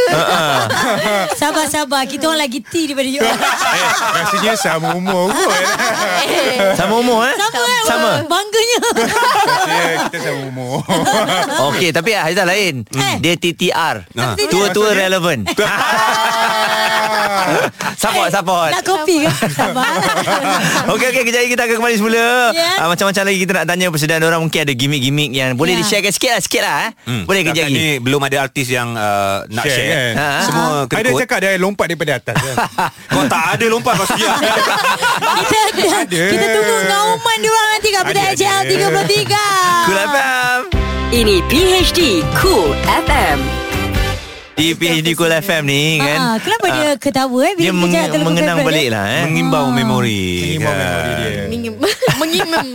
Sabar-sabar, 1.37 2.03
kita 2.05 2.25
orang 2.27 2.43
lagi 2.43 2.61
T 2.61 2.89
daripada 2.89 3.09
you. 3.09 3.21
Eh, 3.21 3.37
rasanya 4.17 4.53
sama 4.57 4.97
umur 4.97 5.29
kot. 5.29 5.53
Sama 6.75 6.95
umur 6.99 7.29
eh? 7.29 7.35
Sama? 7.37 7.73
Sama. 7.85 8.11
Bangganya. 8.25 8.79
Kita 10.09 10.19
sama 10.23 10.41
umur. 10.49 10.81
Okey, 11.73 11.91
tapi 11.93 12.17
Haizal 12.17 12.49
lain. 12.49 12.89
Eh. 12.89 13.15
Dia 13.21 13.35
TTR. 13.37 13.97
Ah. 14.15 14.35
Tua-tua 14.49 14.97
relevan. 14.97 15.45
Support 18.03 18.29
support 18.31 18.71
Nak 18.71 18.83
kopi 18.83 19.17
ke? 19.21 19.31
Sabar. 19.59 19.87
Okey 20.93 21.07
okey 21.09 21.23
kejap 21.25 21.41
lagi 21.41 21.51
kita 21.51 21.63
akan 21.63 21.77
kembali 21.79 21.97
semula. 21.97 22.27
Ya. 22.53 22.71
Ah, 22.77 22.87
macam-macam 22.87 23.23
lagi 23.25 23.39
kita 23.39 23.53
nak 23.53 23.67
tanya 23.67 23.87
persediaan 23.89 24.23
orang 24.23 24.41
mungkin 24.41 24.61
ada 24.61 24.73
gimmick-gimmick 24.73 25.31
yang 25.33 25.51
boleh 25.55 25.73
Ya. 25.73 25.79
di-sharekan 25.79 26.11
sikit 26.11 26.31
lah 26.31 26.41
sikit 26.41 26.63
lah 26.63 26.77
eh. 26.81 26.91
Hmm, 27.05 27.23
Boleh 27.25 27.43
kejap 27.45 27.67
lagi. 27.67 27.75
ni 27.75 27.87
belum 27.99 28.21
ada 28.21 28.37
artis 28.41 28.67
yang 28.69 28.89
uh, 28.93 29.45
nak 29.47 29.65
Share, 29.65 29.77
share. 29.77 29.91
kan? 29.91 30.13
Ha. 30.15 30.29
Semua 30.43 30.67
Ada 30.81 30.91
kedekut. 30.91 31.21
cakap 31.21 31.39
dia 31.39 31.51
lompat 31.57 31.87
daripada 31.87 32.13
atas 32.15 32.37
kan? 32.37 32.57
Kau 33.07 33.23
tak 33.27 33.45
ada 33.53 33.65
lompat 33.69 33.93
kau 33.95 34.07
siap. 34.09 34.37
kita 34.39 35.57
ada. 35.69 35.85
Ada. 36.01 36.23
Kita 36.29 36.47
tunggu 36.49 36.77
ngauman 36.87 37.39
diorang 37.39 37.69
nanti 37.71 37.89
kat 37.91 38.03
Pedai 38.05 38.25
Ada, 38.27 38.35
HL 38.35 38.59
ada. 38.59 38.75
33. 39.05 39.85
Cool 39.85 39.99
FM. 40.01 40.59
Ini 41.11 41.37
PHD 41.45 42.01
Cool 42.35 42.69
FM. 43.01 43.68
Di 44.59 44.75
PHD 44.75 45.15
Cool 45.15 45.31
FM 45.31 45.63
ni 45.65 45.83
kan. 45.97 46.19
Ah, 46.19 46.37
kenapa 46.37 46.67
dia 46.69 46.89
ketawa 46.99 47.39
eh 47.47 47.55
bila 47.55 47.63
Dia 47.63 47.73
meng- 47.73 48.27
mengenang 48.27 48.59
balik 48.61 48.87
dia? 48.87 48.93
lah 48.93 49.05
eh. 49.07 49.23
Mengimbau 49.25 49.71
memori. 49.71 50.23
Mengimbau 50.59 50.73
kan. 50.73 50.83
memori 50.83 51.13
dia. 51.15 51.31
Mengim 51.47 51.75
Mengimem 52.21 52.67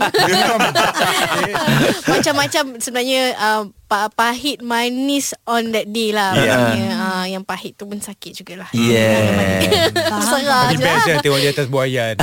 Macam-macam 2.10 2.64
sebenarnya 2.80 3.22
uh, 3.36 3.62
Pahit 3.88 4.58
manis 4.64 5.36
on 5.46 5.70
that 5.70 5.86
day 5.92 6.10
lah 6.10 6.32
Yeah. 6.34 6.56
Maknanya, 6.56 6.88
uh, 6.98 7.24
Yang 7.30 7.44
pahit 7.46 7.72
tu 7.78 7.84
pun 7.86 7.98
sakit 8.00 8.32
jugalah 8.42 8.68
Yeah. 8.74 9.62
Terserah 10.10 10.72
Tapi 10.72 10.74
je 10.74 10.82
best 10.82 11.04
lah 11.06 11.14
lah 11.14 11.22
tengok 11.22 11.40
di 11.40 11.48
atas 11.48 11.66
buayan. 11.70 12.14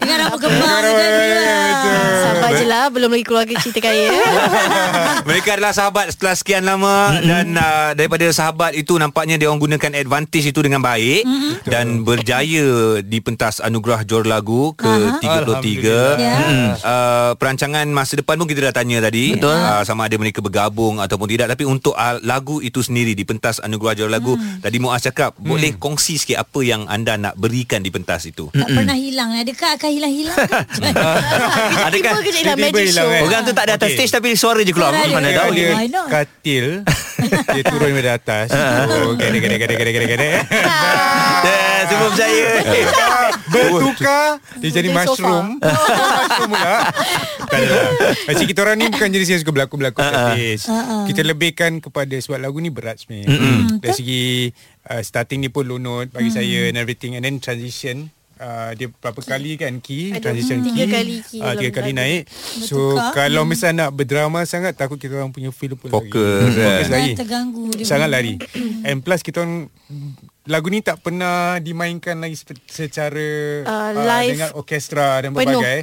Dengan 0.00 0.16
rambut 0.26 0.40
kembang 0.44 0.78
tu 0.80 0.92
Sabar 2.20 2.50
je 2.54 2.66
lah 2.68 2.84
Belum 2.92 3.10
lagi 3.10 3.24
keluarga 3.26 3.54
cerita 3.58 3.80
kaya 3.82 4.12
Mereka 5.28 5.58
adalah 5.58 5.72
sahabat 5.74 6.14
setelah 6.14 6.34
sekian 6.36 6.62
lama 6.64 7.16
mm-hmm. 7.16 7.26
dan 7.26 7.46
uh, 7.56 7.90
daripada 7.96 8.26
sahabat 8.30 8.72
itu 8.76 8.96
nampaknya 8.96 9.36
dia 9.40 9.48
orang 9.48 9.60
gunakan 9.60 9.92
advantage 9.96 10.46
itu 10.52 10.60
dengan 10.60 10.80
baik 10.84 11.24
mm-hmm. 11.24 11.52
dan 11.68 11.86
berjaya 12.04 13.00
di 13.04 13.18
pentas 13.20 13.60
anugerah 13.60 14.04
jor 14.04 14.24
lagu 14.24 14.72
ke 14.76 14.88
33. 15.20 15.24
Alhamdulillah. 15.24 16.10
Ya. 16.16 16.36
Uh, 16.80 17.32
perancangan 17.36 17.84
masa 17.88 18.20
depan 18.20 18.36
pun 18.40 18.46
kita 18.48 18.70
dah 18.70 18.74
tanya 18.74 19.00
tadi 19.04 19.36
Betul. 19.36 19.56
Uh, 19.56 19.82
sama 19.84 20.08
ada 20.08 20.19
mereka 20.20 20.38
bergabung 20.38 20.98
ataupun 20.98 21.26
tidak 21.26 21.48
tapi 21.48 21.64
untuk 21.64 21.92
uh, 21.92 22.20
lagu 22.20 22.60
itu 22.60 22.78
sendiri 22.78 23.12
di 23.12 23.24
pentas 23.24 23.56
anugerah 23.58 23.96
jor 23.96 24.08
lagu 24.08 24.32
Hmm. 24.32 24.60
tadi 24.60 24.76
Muaz 24.76 25.00
cakap 25.02 25.32
boleh 25.34 25.74
kongsi 25.74 26.14
sikit 26.14 26.38
apa 26.38 26.60
yang 26.60 26.84
anda 26.86 27.16
nak 27.16 27.34
berikan 27.34 27.80
di 27.80 27.88
pentas 27.88 28.24
itu. 28.24 28.46
Tak 28.50 28.68
pernah 28.68 28.92
hilang 28.92 29.32
Adakah 29.32 29.74
akan 29.74 29.90
hilang-hilang 29.90 30.36
Adakah 31.88 32.12
hilang 32.20 32.22
tiba-tiba 32.22 32.54
magic 32.60 32.84
hilang, 32.86 32.94
show 32.94 33.08
kan? 33.08 33.22
Orang 33.22 33.40
tu 33.42 33.52
tak 33.52 33.64
ada 33.64 33.72
atas 33.74 33.88
Okey. 33.88 33.96
stage 33.98 34.12
tapi 34.12 34.28
suara 34.34 34.60
je 34.60 34.70
keluar. 34.70 34.92
Dia. 34.92 35.08
Mana 35.08 35.26
Dia 35.26 35.38
tahu. 35.38 35.50
dia 35.52 35.68
not? 35.88 36.06
katil 36.06 36.66
Dia 37.48 37.62
turun 37.64 37.88
daripada 37.90 38.10
atas 38.14 38.46
Oh 39.00 39.14
gede 39.14 39.38
gede 39.38 39.56
gede 39.56 39.74
gede 39.74 39.90
gede 39.90 40.06
gede 40.06 40.28
semua 41.86 42.08
percaya. 42.12 42.48
Bertukar. 43.52 44.26
Dia 44.58 44.70
jadi 44.70 44.88
mushroom. 44.90 45.46
Mushroom 45.60 46.50
pula. 46.50 46.76
Tak 47.50 47.58
ada 47.58 47.66
lah. 47.66 47.90
Macam 48.30 48.44
kita 48.46 48.60
orang 48.62 48.76
ni 48.78 48.86
Bukan 48.88 49.08
jenis 49.10 49.28
yang 49.28 49.40
suka 49.42 49.50
berlakon-berlakon 49.50 50.06
uh-uh. 50.06 51.04
Kita 51.10 51.26
lebihkan 51.26 51.82
kepada 51.82 52.14
Sebab 52.14 52.38
lagu 52.38 52.62
ni 52.62 52.70
berat 52.70 53.02
sebenarnya. 53.02 53.26
Dari 53.82 53.94
segi 53.94 54.24
uh, 54.86 55.02
Starting 55.02 55.42
ni 55.42 55.50
pun 55.50 55.66
low 55.66 55.82
note 55.82 56.14
Bagi 56.14 56.30
saya 56.30 56.70
And 56.70 56.78
everything. 56.78 57.18
And 57.18 57.26
then 57.26 57.42
transition 57.42 58.14
Uh, 58.40 58.72
dia 58.72 58.88
berapa 58.88 59.20
kali 59.20 59.60
kan 59.60 59.84
key 59.84 60.16
Ada 60.16 60.32
transition 60.32 60.64
tiga 60.64 60.88
key. 60.88 60.94
kali 60.96 61.16
key 61.28 61.44
uh, 61.44 61.52
tiga 61.60 61.76
kali 61.76 61.92
naik. 61.92 62.24
So 62.64 62.96
Bertukar. 62.96 63.12
kalau 63.12 63.44
misalnya 63.44 63.84
nak 63.84 63.90
berdrama 63.92 64.48
sangat 64.48 64.80
takut 64.80 64.96
kita 64.96 65.20
orang 65.20 65.28
punya 65.28 65.52
feel 65.52 65.76
pun 65.76 65.92
Fokus, 65.92 66.48
lagi 66.48 66.56
fokus 66.56 66.88
eh. 66.88 66.88
lagi 66.88 67.10
Terganggu 67.20 67.68
dia 67.76 67.84
sangat 67.84 68.08
lari. 68.08 68.40
And 68.88 69.04
plus 69.04 69.20
kita 69.20 69.44
orang 69.44 69.68
lagu 70.42 70.66
ni 70.66 70.80
tak 70.80 70.98
pernah 70.98 71.58
dimainkan 71.58 72.16
lagi 72.16 72.32
secara 72.64 73.28
Uh, 73.60 73.68
uh, 73.68 73.90
live 73.92 74.32
dengan 74.34 74.50
orkestra 74.54 75.20
dan 75.20 75.30
penuh. 75.30 75.60
berbagai 75.60 75.78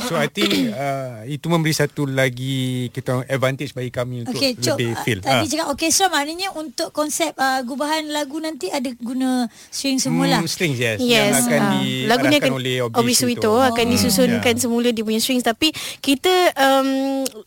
so 0.00 0.14
I 0.14 0.28
think 0.28 0.52
uh, 0.70 1.26
itu 1.26 1.46
memberi 1.46 1.72
satu 1.72 2.06
lagi 2.06 2.86
kita 2.90 3.26
advantage 3.26 3.72
bagi 3.72 3.90
kami 3.90 4.22
untuk 4.22 4.38
Okey, 4.38 4.54
Cok, 4.54 4.72
lebih 4.72 4.88
uh, 4.88 5.02
feel 5.02 5.18
tadi 5.18 5.34
Ah. 5.36 5.48
cakap 5.48 5.66
orkestra 5.68 6.06
maknanya 6.06 6.48
untuk 6.52 6.88
konsep 6.90 7.34
uh, 7.34 7.60
gubahan 7.62 8.06
lagu 8.06 8.38
nanti 8.38 8.68
ada 8.68 8.86
guna 8.94 9.50
string 9.68 9.98
semualah. 9.98 10.38
Hmm, 10.38 10.48
strings 10.48 10.78
yes, 10.78 10.96
Yes 10.96 11.10
yang 11.32 11.42
akan 11.42 11.60
ah. 11.60 11.70
diarahkan 11.74 12.30
akan 12.38 12.52
oleh 12.54 12.74
Obri 12.84 13.12
Suwito 13.12 13.50
Oh. 13.50 13.58
akan 13.58 13.84
disusunkan 13.88 14.54
Ya. 14.54 14.60
semula 14.60 14.88
dia 14.88 15.02
punya 15.02 15.18
strings 15.18 15.42
tapi 15.42 15.74
kita 15.98 16.30
um, 16.54 16.88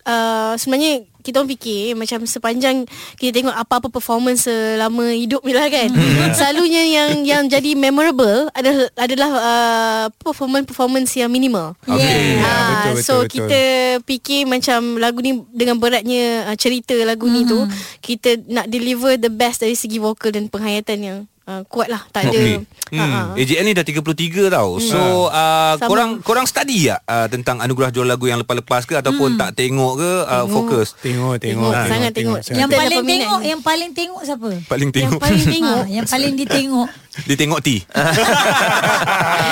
uh, 0.03 0.53
sebenarnya 0.53 1.07
kita 1.19 1.39
orang 1.39 1.51
fikir 1.51 1.93
macam 1.93 2.23
sepanjang 2.23 2.87
kita 3.15 3.31
tengok 3.35 3.55
apa-apa 3.55 3.87
performance 3.87 4.47
selama 4.47 5.11
hidup 5.11 5.43
ni 5.43 5.51
lah 5.51 5.67
kan. 5.67 5.91
Selalunya 6.37 6.83
yang 6.87 7.11
yang 7.23 7.43
jadi 7.45 7.75
memorable 7.75 8.47
adalah 8.51 8.87
adalah 8.95 9.29
uh, 9.31 10.05
performance-performance 10.19 11.11
yang 11.15 11.29
minimal. 11.29 11.75
Okay, 11.83 11.99
Yeah. 11.99 12.39
ya, 12.39 12.43
Ah, 12.43 12.69
betul, 12.69 12.91
betul, 12.95 13.03
so 13.03 13.13
betul. 13.21 13.29
kita 13.35 13.61
fikir 14.03 14.41
macam 14.45 14.79
lagu 14.97 15.19
ni 15.19 15.31
dengan 15.51 15.77
beratnya 15.77 16.47
uh, 16.47 16.55
cerita 16.55 16.95
lagu 17.03 17.27
ni 17.27 17.43
tu 17.43 17.59
kita 17.99 18.39
nak 18.47 18.65
deliver 18.67 19.15
the 19.15 19.29
best 19.29 19.61
dari 19.61 19.75
segi 19.75 19.99
vokal 19.99 20.31
dan 20.31 20.47
penghayatan 20.47 20.97
yang 20.99 21.17
uh, 21.49 21.61
kuat 21.65 21.89
lah 21.89 22.05
tak 22.07 22.29
ada 22.29 22.37
Okey. 22.37 22.55
Ah, 22.89 22.97
ah. 22.97 23.25
Hmm. 23.29 23.37
AJL 23.37 23.63
ni 23.65 23.73
dah 23.73 23.85
33 23.85 24.49
tau. 24.49 24.81
So 24.81 24.97
uh, 25.29 25.77
Sama. 25.77 25.85
korang 25.85 26.09
korang 26.21 26.45
study 26.45 26.89
tak 26.89 27.01
uh, 27.05 27.27
tentang 27.29 27.57
anugerah 27.59 27.89
jual 27.89 28.05
lagu 28.05 28.25
yang 28.25 28.41
lepas-lepas 28.41 28.85
ke 28.85 28.97
ataupun 28.97 29.37
tak 29.37 29.53
tengok 29.53 29.93
ke 29.95 30.11
uh, 30.25 30.45
fokus? 30.49 30.97
tengok 30.99 31.37
tengok, 31.37 31.69
Tengok, 31.69 31.85
sangat 31.85 32.11
tengok. 32.13 32.39
sangat 32.41 32.57
Yang 32.57 32.69
Kita 32.69 32.79
paling 32.79 33.05
tengok, 33.05 33.41
yang 33.41 33.61
paling 33.61 33.91
tengok 33.93 34.21
siapa? 34.23 34.49
Paling 34.65 34.89
yang 34.89 34.97
tengok. 35.05 35.19
paling 35.21 35.45
tengok 35.53 35.77
Ah, 35.79 35.85
yang 35.87 36.05
paling 36.05 36.33
ditengok. 36.33 36.87
Dia 37.27 37.35
tengok 37.35 37.59
T. 37.59 37.69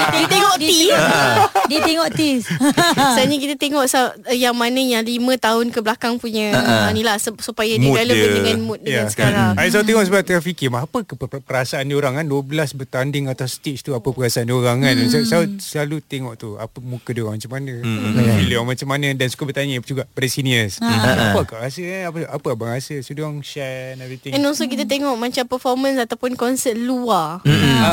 dia 0.08 0.26
tengok 0.26 0.56
T 0.58 0.66
Dia 1.70 1.80
tengok 1.84 2.10
Tis. 2.10 2.48
Sebenarnya 3.14 3.38
kita 3.38 3.56
tengok 3.58 3.86
sa- 3.86 4.16
yang 4.32 4.56
mana 4.56 4.80
yang 4.80 5.04
5 5.04 5.12
tahun 5.38 5.66
ke 5.68 5.80
belakang 5.82 6.16
punya 6.16 6.56
uh, 6.56 6.90
ni 6.90 7.04
lah 7.04 7.20
supaya 7.20 7.76
dia 7.76 7.84
Mood 7.84 7.98
relevan 7.98 8.16
dia. 8.24 8.34
dengan 8.34 8.58
mood 8.62 8.80
dengan 8.80 9.04
Ya. 9.04 9.12
sekarang. 9.12 9.52
I 9.56 9.68
selalu 9.68 9.86
tengok 9.86 10.04
sebab 10.08 10.22
tengah 10.24 10.42
fikir 10.42 10.68
apa 10.70 11.00
ke 11.02 11.14
per- 11.14 11.44
perasaan 11.44 11.86
dia 11.86 11.96
orang 11.96 12.14
kan 12.16 12.26
12 12.26 12.48
bertanding 12.78 13.28
atas 13.28 13.58
stage 13.58 13.82
tu 13.82 13.92
apa 13.92 14.08
perasaan 14.08 14.48
dia 14.48 14.56
orang 14.56 14.80
kan. 14.80 14.96
Hmm. 14.96 15.10
Saya 15.10 15.24
selalu, 15.26 15.48
selalu 15.60 15.98
tengok 16.02 16.34
tu 16.36 16.50
apa 16.56 16.78
muka 16.80 17.10
dia 17.12 17.22
orang 17.22 17.36
macam 17.36 17.52
mana. 17.54 17.74
Hmm. 17.78 18.16
Feel 18.16 18.48
dia 18.48 18.58
orang 18.58 18.70
macam 18.72 18.88
mana 18.88 19.08
dan 19.12 19.28
suka 19.28 19.44
bertanya 19.46 19.76
juga 19.82 20.08
pada 20.08 20.28
seniors. 20.28 20.80
Ah. 20.80 21.34
Apa 21.34 21.44
kau 21.44 21.60
rasa 21.60 21.82
eh? 21.82 22.04
Apa 22.06 22.18
apa 22.32 22.48
abang 22.50 22.72
rasa? 22.72 22.96
So 23.02 23.12
dia 23.12 23.28
orang 23.28 23.44
share 23.44 23.94
and 23.94 24.02
everything. 24.02 24.32
And 24.32 24.42
also 24.42 24.64
kita 24.66 24.84
tengok 24.84 25.14
macam 25.14 25.44
performance 25.46 26.00
ataupun 26.00 26.34
konsert 26.34 26.76
luar. 26.76 27.44
Ah. 27.60 27.86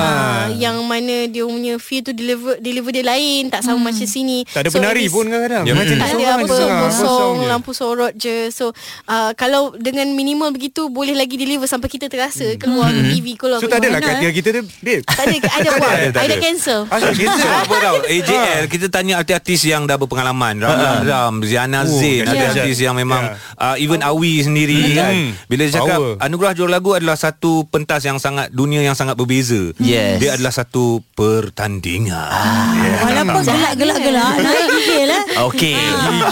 Uh, 0.45 0.45
yang 0.55 0.77
mana 0.83 1.27
dia 1.27 1.43
punya 1.43 1.75
feel 1.77 2.01
tu 2.01 2.11
deliver 2.11 2.57
deliver 2.57 2.91
dia 2.91 3.03
lain 3.03 3.49
tak 3.49 3.61
sama 3.61 3.81
macam 3.85 4.05
sini. 4.05 4.45
tak 4.47 4.63
ada 4.63 4.69
So, 4.69 4.79
penari 4.79 5.03
least- 5.03 5.13
pun 5.13 5.25
kadang-kadang. 5.25 5.65
Ya, 5.65 5.73
Macam 5.73 5.95
tak 5.95 6.09
ada 6.11 6.25
apa 6.25 6.55
ah, 6.55 6.79
kosong 6.85 7.35
je. 7.37 7.47
lampu 7.47 7.71
sorot 7.71 8.13
je. 8.15 8.37
So 8.49 8.71
uh, 9.05 9.31
kalau 9.35 9.75
dengan 9.75 10.09
minimal 10.11 10.51
begitu 10.51 10.89
boleh 10.89 11.13
lagi 11.13 11.35
deliver 11.35 11.65
sampai 11.65 11.89
kita 11.89 12.07
terasa 12.07 12.55
keluar 12.55 12.89
TV 12.91 13.35
keluar 13.35 13.59
So 13.59 13.67
tak 13.67 13.81
adalah 13.81 13.99
keluar. 13.99 14.17
katil 14.17 14.31
kita 14.33 14.49
tu 14.51 14.63
Babe. 14.81 15.03
tak 15.03 15.25
ada 15.25 15.37
ada 15.55 15.69
buat 16.15 16.39
cancel. 16.39 16.81
Asal 16.87 17.11
Sebab 17.15 17.59
apa 17.61 17.75
tau 17.79 17.97
AJL 18.03 18.63
Kita 18.67 18.87
tanya 18.89 19.15
artis-artis 19.17 19.61
yang 19.65 19.85
dah 19.85 19.97
berpengalaman. 19.97 20.55
Ram 21.03 21.35
Ziana 21.43 21.83
Oh, 21.83 21.91
Zain. 21.91 22.25
Artis-artis 22.25 22.79
yang 22.79 22.95
memang 22.95 23.23
Ya. 23.27 23.37
uh, 23.57 23.77
Even 23.77 24.01
Awi 24.01 24.41
sendiri 24.41 24.95
kan. 24.95 25.13
Bila 25.45 25.63
dia 25.63 25.75
cakap. 25.75 25.99
Anugerah 26.19 26.53
Juara 26.55 26.73
Lagu 26.73 26.91
adalah 26.93 27.15
satu 27.15 27.67
pentas 27.67 28.01
yang 28.01 28.17
sangat 28.17 28.49
Dunia 28.51 28.81
yang 28.81 28.95
sangat 28.95 29.15
berbeza 29.15 29.44
Yes. 29.77 30.17
Dia 30.19 30.31
adalah 30.35 30.51
satu 30.51 31.05
pertandingan 31.13 32.33
Walaupun 33.01 33.45
gelak-gelak-gelak 33.45 34.33
naik 34.45 34.67
gigil 34.75 35.09
eh. 35.09 35.23
Okey. 35.43 35.77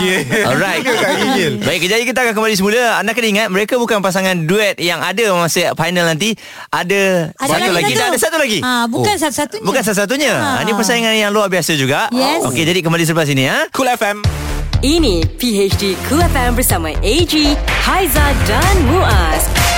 Gigil 0.00 0.20
Alright. 0.42 0.82
Gigil 0.82 1.52
Baik, 1.60 1.78
kejap 1.82 1.98
kita 2.02 2.20
akan 2.22 2.34
kembali 2.34 2.54
semula. 2.54 2.98
Anda 2.98 3.12
kena 3.12 3.28
ingat 3.28 3.48
mereka 3.48 3.76
bukan 3.76 4.00
pasangan 4.00 4.34
duet 4.42 4.76
yang 4.78 4.98
ada 4.98 5.22
masa 5.32 5.72
final 5.74 6.04
nanti. 6.06 6.32
Ada, 6.68 7.32
Ada 7.34 7.50
satu 7.52 7.70
lagi 7.70 7.92
satu. 7.92 8.08
Ada 8.08 8.18
satu 8.18 8.36
lagi. 8.38 8.58
Ah, 8.60 8.84
bukan 8.86 9.12
Oh. 9.12 9.20
satu-satunya. 9.20 9.62
Bukan 9.62 9.82
satu-satunya. 9.82 10.32
Ah. 10.32 10.52
Ha. 10.54 10.62
Ini 10.62 10.72
persaingan 10.72 11.14
yang 11.14 11.30
luar 11.30 11.46
biasa 11.46 11.74
juga. 11.74 12.08
Yes. 12.10 12.42
Okey, 12.44 12.62
jadi 12.62 12.80
kembali 12.80 13.04
sebelah 13.04 13.26
sini 13.26 13.42
ya. 13.44 13.66
Cool 13.70 13.88
FM 13.88 14.24
Ini 14.80 15.22
PHD 15.38 15.94
Cool 16.06 16.22
FM 16.24 16.58
bersama 16.58 16.90
AG, 16.92 17.34
Haiza 17.82 18.26
dan 18.44 18.74
Muaz. 18.84 19.71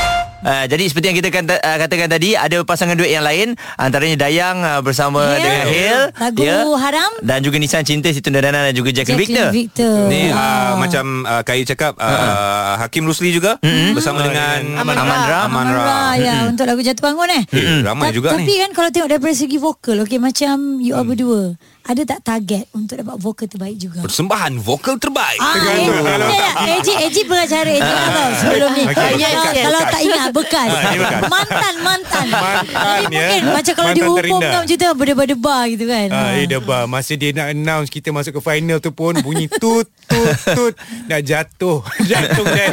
Uh, 0.44 0.64
jadi 0.66 0.84
seperti 0.84 1.06
yang 1.08 1.18
kita 1.18 1.28
kata, 1.30 1.56
uh, 1.56 1.76
katakan 1.78 2.04
tadi 2.06 2.36
ada 2.36 2.60
pasangan 2.62 2.92
duet 2.92 3.08
yang 3.10 3.24
lain 3.24 3.56
antaranya 3.74 4.20
Dayang 4.20 4.60
uh, 4.60 4.78
bersama 4.78 5.24
Hale. 5.24 5.40
dengan 5.40 5.64
Hale 6.12 6.44
Lagu 6.44 6.76
Haram. 6.76 7.10
dan 7.18 7.40
juga 7.40 7.56
Nissan 7.56 7.80
Cinta 7.82 8.08
Situ 8.08 8.28
Dana 8.28 8.52
dan 8.52 8.70
juga 8.70 8.92
Jacqueline 8.92 9.24
Victor. 9.24 9.48
Jacqueline 9.48 9.56
Victor. 9.72 9.96
Ni 10.06 10.22
uh, 10.26 10.36
Ah. 10.36 10.76
macam 10.76 11.04
uh, 11.22 11.40
Kai 11.40 11.64
cakap 11.64 11.96
uh, 11.96 12.76
Hakim 12.78 13.02
Rusli 13.02 13.32
juga 13.32 13.56
Bersama 13.90 14.20
dengan 14.20 14.76
Aman 14.76 14.92
Aman 14.94 15.18
Ra. 15.18 15.24
Ra. 15.26 15.40
Aman 15.46 15.64
Aman 15.64 15.74
Ra 15.74 15.82
Ra 15.82 16.02
ya 16.14 16.34
untuk 16.44 16.64
lagu 16.64 16.80
Jatuh 16.80 17.00
Bangun 17.02 17.28
eh. 17.30 17.42
Eh, 17.48 17.80
Ramai 17.80 18.08
Ta- 18.08 18.14
juga 18.14 18.28
tapi 18.30 18.44
ni 18.44 18.56
kan 18.58 18.70
kalau 18.70 18.88
tengok 18.88 19.08
daripada 19.08 19.32
segi 19.32 19.56
vokal 19.56 19.96
okey 20.02 20.18
macam 20.18 20.76
you 20.78 20.92
all 20.92 21.02
berdua 21.02 21.56
ada 21.84 22.02
tak 22.02 22.20
target 22.24 22.64
untuk 22.72 22.96
dapat 22.96 23.16
vokal 23.20 23.44
terbaik 23.44 23.76
juga? 23.76 24.00
Persembahan 24.00 24.56
vokal 24.56 24.96
terbaik. 24.96 25.36
Ah, 25.36 25.52
eh, 25.52 25.84
eh, 25.84 26.76
Eji, 26.80 26.92
Eji 26.96 27.20
pengacara 27.24 27.68
Eji 27.68 27.84
Ah. 27.84 28.08
tau 28.08 28.30
sebelum 28.40 28.70
ni. 28.72 28.84
Kalau- 28.88 29.84
tak 29.84 30.00
ingat 30.00 30.30
bekas. 30.32 30.68
Ah, 30.68 30.92
bekas. 30.96 31.22
Mantan, 31.28 31.74
mantan. 31.84 32.26
Mantan, 32.26 33.00
Jadi 33.04 33.12
ya. 33.12 33.20
mungkin 33.20 33.42
macam 33.46 33.72
kalau 33.74 33.86
Mantan 33.86 34.00
dihukum 34.00 34.18
terindah. 34.18 34.50
kan 34.50 34.60
macam 34.64 34.76
tu 34.76 34.88
berdebar-debar 34.96 35.62
gitu 35.68 35.84
kan. 35.84 36.08
Ah, 36.08 36.30
eh 36.34 36.46
debar. 36.48 36.82
Masa 36.88 37.12
dia 37.14 37.30
nak 37.30 37.46
announce 37.52 37.88
kita 37.92 38.08
masuk 38.10 38.32
ke 38.34 38.40
final 38.40 38.78
tu 38.80 38.90
pun 38.90 39.12
bunyi 39.20 39.46
tut 39.46 39.84
tut 40.08 40.34
tut 40.56 40.74
nak 41.04 41.20
jatuh. 41.20 41.84
jatuh 42.10 42.46
kan. 42.48 42.70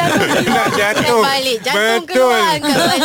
nak 0.47 0.67
jatuh. 0.71 1.19
Nak 1.19 1.27
balik. 1.27 1.57
Jatuh 1.61 1.99
Betul. 1.99 2.07
keluar. 2.07 2.51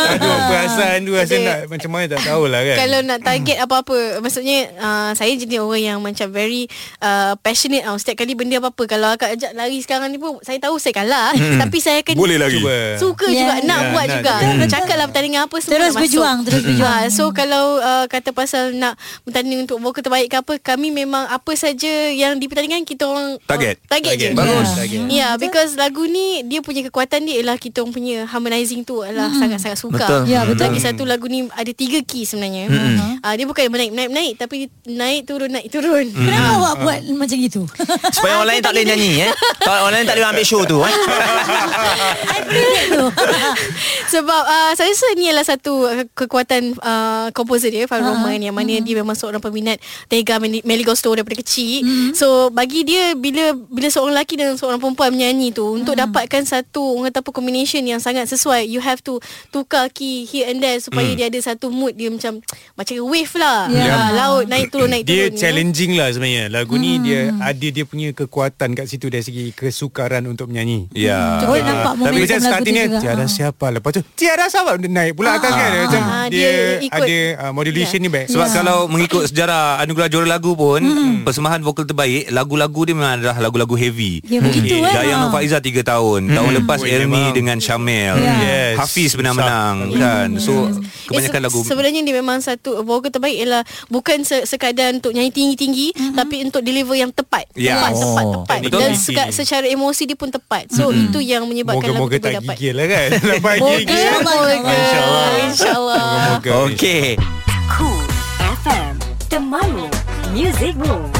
Aduh, 0.07 0.37
perasaan 0.47 0.97
tu 1.03 1.11
rasa 1.13 1.35
nak 1.35 1.57
macam 1.67 1.89
mana 1.91 2.05
tak 2.09 2.21
tahulah 2.23 2.61
kan. 2.63 2.77
Kalau 2.79 2.99
nak 3.03 3.19
target 3.21 3.57
apa-apa 3.59 3.97
Maksudnya 4.19 4.59
uh, 4.77 5.11
Saya 5.11 5.33
jenis 5.33 5.59
orang 5.59 5.83
yang 5.83 5.96
Macam 5.99 6.27
very 6.27 6.65
uh, 6.99 7.33
Passionate 7.37 7.83
tau 7.83 7.95
Setiap 7.95 8.17
kali 8.19 8.33
benda 8.33 8.57
apa-apa 8.57 8.83
Kalau 8.85 9.07
akak 9.09 9.33
ajak 9.33 9.51
lari 9.53 9.77
sekarang 9.79 10.09
ni 10.09 10.17
pun 10.17 10.37
Saya 10.39 10.57
tahu 10.57 10.77
saya 10.77 10.93
kalah 10.93 11.31
Tapi 11.33 11.77
saya 11.77 12.01
akan 12.01 12.13
Boleh 12.13 12.37
lagi. 12.37 12.57
Cuba. 12.57 12.77
Suka 12.97 13.25
Ya, 13.27 13.39
juga 13.39 13.53
Nak 13.61 13.79
ya, 13.79 13.89
buat 13.89 14.05
nak 14.05 14.15
juga 14.15 14.33
juga. 14.37 14.65
Cakap 14.69 14.95
lah 14.95 15.05
pertandingan 15.07 15.41
apa 15.43 15.55
Semua 15.57 15.73
Terus 15.73 15.83
nak 15.83 15.91
masuk. 15.91 16.01
berjuang, 16.03 16.37
terus 16.41 16.61
berjuang. 16.63 16.93
Ah, 16.97 17.07
So 17.07 17.23
kalau 17.31 17.63
uh, 17.77 18.05
Kata 18.05 18.29
pasal 18.31 18.63
nak 18.73 18.95
Bertanding 19.23 19.59
untuk 19.61 19.77
vokal 19.77 20.01
terbaik 20.01 20.27
ke 20.27 20.37
apa 20.37 20.53
Kami 20.57 20.89
memang 20.89 21.27
Apa 21.27 21.53
saja 21.53 21.89
Yang 22.07 22.33
di 22.37 22.45
pertandingan 22.45 22.83
Kita 22.83 23.03
orang 23.05 23.27
Target. 23.43 23.75
uh, 23.77 23.89
Target, 23.89 24.13
Target. 24.13 24.29
je 24.29 24.37
Bagus. 24.37 24.67
Ya 24.67 24.75
Target. 24.77 24.99
yeah, 25.09 25.31
because 25.35 25.71
lagu 25.75 26.03
ni 26.03 26.41
Dia 26.43 26.59
punya 26.59 26.81
kekuatan 26.83 27.23
dia 27.23 27.39
Ialah 27.39 27.57
kita 27.57 27.79
orang 27.79 27.91
punya 27.91 28.17
Harmonizing 28.25 28.81
tu 28.81 28.99
Adalah 28.99 29.29
sangat-sangat 29.31 29.77
suka 29.77 29.99
Betul. 29.99 30.21
Ya, 30.27 30.43
betul. 30.43 30.63
Lagi 30.63 30.79
satu 30.79 31.03
lagu 31.03 31.25
ni 31.25 31.47
Ada 31.49 31.71
tiga 31.71 31.99
key 32.01 32.23
sebenarnya 32.23 32.67
mm-hmm. 32.67 33.21
uh, 33.21 33.33
Dia 33.33 33.45
bukan 33.45 33.63
menaik 33.67 33.91
Menaik 33.91 34.09
menaik 34.09 34.33
Tapi 34.35 34.57
naik 34.85 35.21
turun 35.23 35.49
Naik 35.49 35.67
turun 35.67 35.86
Kenapa 36.11 36.49
awak 36.59 36.75
buat 36.83 36.99
macam 37.15 37.37
itu? 37.37 37.61
Supaya 38.11 38.41
orang 38.41 38.49
lain 38.55 38.61
tak 38.63 38.71
boleh 38.75 38.85
nyanyi 38.87 39.11
eh. 39.27 39.31
Tak 39.61 39.73
orang 39.83 39.93
lain 39.99 40.05
tak 40.07 40.15
boleh 40.19 40.29
ambil 40.31 40.45
show 40.45 40.61
tu 40.67 40.77
eh. 40.83 40.93
I 42.37 42.39
tu. 42.91 43.05
Sebab 44.13 44.41
uh, 44.47 44.71
saya 44.75 44.91
rasa 44.91 45.07
ni 45.19 45.27
adalah 45.27 45.45
satu 45.45 45.73
uh, 45.87 46.03
kekuatan 46.15 46.75
uh, 46.79 47.27
komposer 47.35 47.71
dia 47.71 47.85
Fahim 47.85 48.07
Roman 48.07 48.39
yang 48.39 48.55
mana 48.55 48.79
dia 48.79 48.95
memang 48.95 49.15
seorang 49.15 49.43
peminat 49.43 49.77
Tega 50.07 50.39
Meli 50.39 50.63
Meli 50.63 50.83
Gusto 50.87 51.11
daripada 51.11 51.37
kecil. 51.39 51.83
So 52.15 52.49
bagi 52.51 52.87
dia 52.87 53.13
bila 53.13 53.53
bila 53.53 53.87
seorang 53.91 54.15
lelaki 54.17 54.39
dan 54.39 54.55
seorang 54.55 54.79
perempuan 54.79 55.11
menyanyi 55.13 55.51
tu 55.51 55.75
untuk 55.75 55.93
dapatkan 55.93 56.43
satu 56.47 56.97
orang 56.97 57.11
kata 57.11 57.19
apa 57.21 57.31
combination 57.35 57.83
yang 57.83 57.99
sangat 57.99 58.25
sesuai 58.31 58.65
you 58.65 58.79
have 58.79 59.03
to 59.03 59.19
tukar 59.51 59.91
key 59.91 60.23
here 60.23 60.47
and 60.49 60.63
there 60.63 60.79
supaya 60.79 61.11
dia 61.13 61.27
ada 61.27 61.39
satu 61.39 61.69
mood 61.69 61.93
dia 61.95 62.09
macam 62.09 62.39
macam 62.73 62.95
wave 63.05 63.33
lah. 63.37 63.67
Ya. 63.67 63.85
Yeah. 63.85 64.07
laut 64.15 64.45
naik 64.47 64.71
turun 64.71 64.89
naik 64.89 65.03
dia 65.03 65.27
turun. 65.27 65.35
ya. 65.35 65.39
Challenging 65.77 65.93
lah 65.95 66.09
sebenarnya. 66.09 66.43
Lagu 66.49 66.73
ni 66.75 66.97
dia 66.99 67.29
ada 67.31 67.67
dia 67.67 67.85
punya 67.85 68.09
kekuatan 68.11 68.73
kat 68.73 68.85
situ 68.87 69.07
dari 69.07 69.21
segi 69.21 69.53
kesukaran 69.53 70.25
untuk 70.25 70.49
menyanyi. 70.49 70.89
Ya. 70.91 71.37
Boleh 71.43 71.61
nampak 71.61 71.93
Tapi 72.01 72.17
macam 72.19 72.39
starting 72.41 72.73
ni. 72.73 72.83
Tiada 72.97 73.19
Ah. 73.19 73.27
siapa 73.27 73.65
Lepas 73.69 73.91
tu 73.91 74.01
Tiada 74.13 74.47
siapa 74.47 74.77
Dia 74.77 74.87
naik 74.87 75.13
pula 75.13 75.35
atas 75.35 75.51
kan 75.51 75.69
Macam 75.83 76.01
Ah, 76.01 76.25
dia, 76.27 76.39
dia 76.39 76.53
ikut. 76.81 77.03
ada 77.03 77.17
uh, 77.39 77.51
Modulation 77.51 77.99
ni 77.99 78.07
baik 78.07 78.27
Sebab 78.29 78.47
kalau 78.49 78.77
mengikut 78.87 79.27
sejarah 79.27 79.77
anugerah 79.79 80.07
juara 80.07 80.27
lagu 80.29 80.53
pun 80.53 80.79
Hmm. 80.79 81.21
persembahan 81.21 81.59
vokal 81.61 81.83
terbaik 81.83 82.31
lagu-lagu 82.31 82.79
dia 82.81 82.95
memang 82.95 83.13
adalah 83.17 83.37
lagu-lagu 83.37 83.75
heavy. 83.75 84.23
Ya, 84.23 84.39
begitu, 84.39 84.79
eh. 84.79 84.87
Dayang 84.87 85.19
Ha. 85.19 85.23
Nur 85.23 85.31
Faiza 85.31 85.59
3 85.59 85.83
tahun. 85.83 86.31
Tahun 86.31 86.51
lepas 86.55 86.79
Oi, 86.79 86.89
Elmi 86.89 87.11
memang. 87.11 87.35
dengan 87.35 87.57
Syamel. 87.59 88.15
Yes. 88.17 88.75
Hafiz 88.77 89.11
pernah 89.11 89.33
Susah. 89.33 89.43
menang 89.43 89.75
kan. 89.93 90.29
So 90.37 90.53
kebanyakan 91.05 91.27
eh, 91.33 91.41
se- 91.41 91.45
lagu 91.45 91.59
Sebenarnya 91.61 92.01
dia 92.01 92.15
memang 92.15 92.39
satu 92.39 92.79
Vokal 92.81 93.11
terbaik 93.11 93.35
ialah 93.37 93.63
Bukan 93.87 94.23
se- 94.23 94.45
sekadar 94.45 94.93
untuk 94.93 95.11
nyanyi 95.11 95.29
tinggi-tinggi 95.29 95.66
Mm-hmm. 95.67 96.13
Tapi 96.13 96.35
untuk 96.41 96.61
deliver 96.61 96.95
yang 96.95 97.09
tepat 97.09 97.45
Ya. 97.53 97.75
Tepat, 97.77 97.91
Oh. 97.91 98.01
tepat, 98.01 98.25
tepat 98.33 98.59
Betul. 98.63 98.79
Dan 98.79 98.91
seka- 98.93 99.31
secara 99.31 99.65
emosi 99.65 100.03
dia 100.03 100.15
pun 100.15 100.29
tepat 100.29 100.69
So 100.69 100.89
itu 100.89 101.19
yang 101.19 101.43
menyebabkan 101.43 101.83
lagu 101.83 101.99
Moga-moga 101.99 102.15
tu 102.15 102.21
boleh 102.21 102.25
tak 102.25 102.33
dapat 102.39 102.55
gigil 102.55 102.73
lah 102.73 102.87
kan 102.87 103.07
Lepas 103.33 103.55
Moga, 103.57 103.67
moga 103.67 103.77
InsyaAllah. 103.77 105.27
InsyaAllah 105.43 105.99
Moga-moga 105.99 106.51
Okey. 106.65 107.05
Cool 107.69 108.03
FM 108.57 108.93
Temanmu 109.27 109.87
Music 110.29 110.73
Moves 110.75 111.15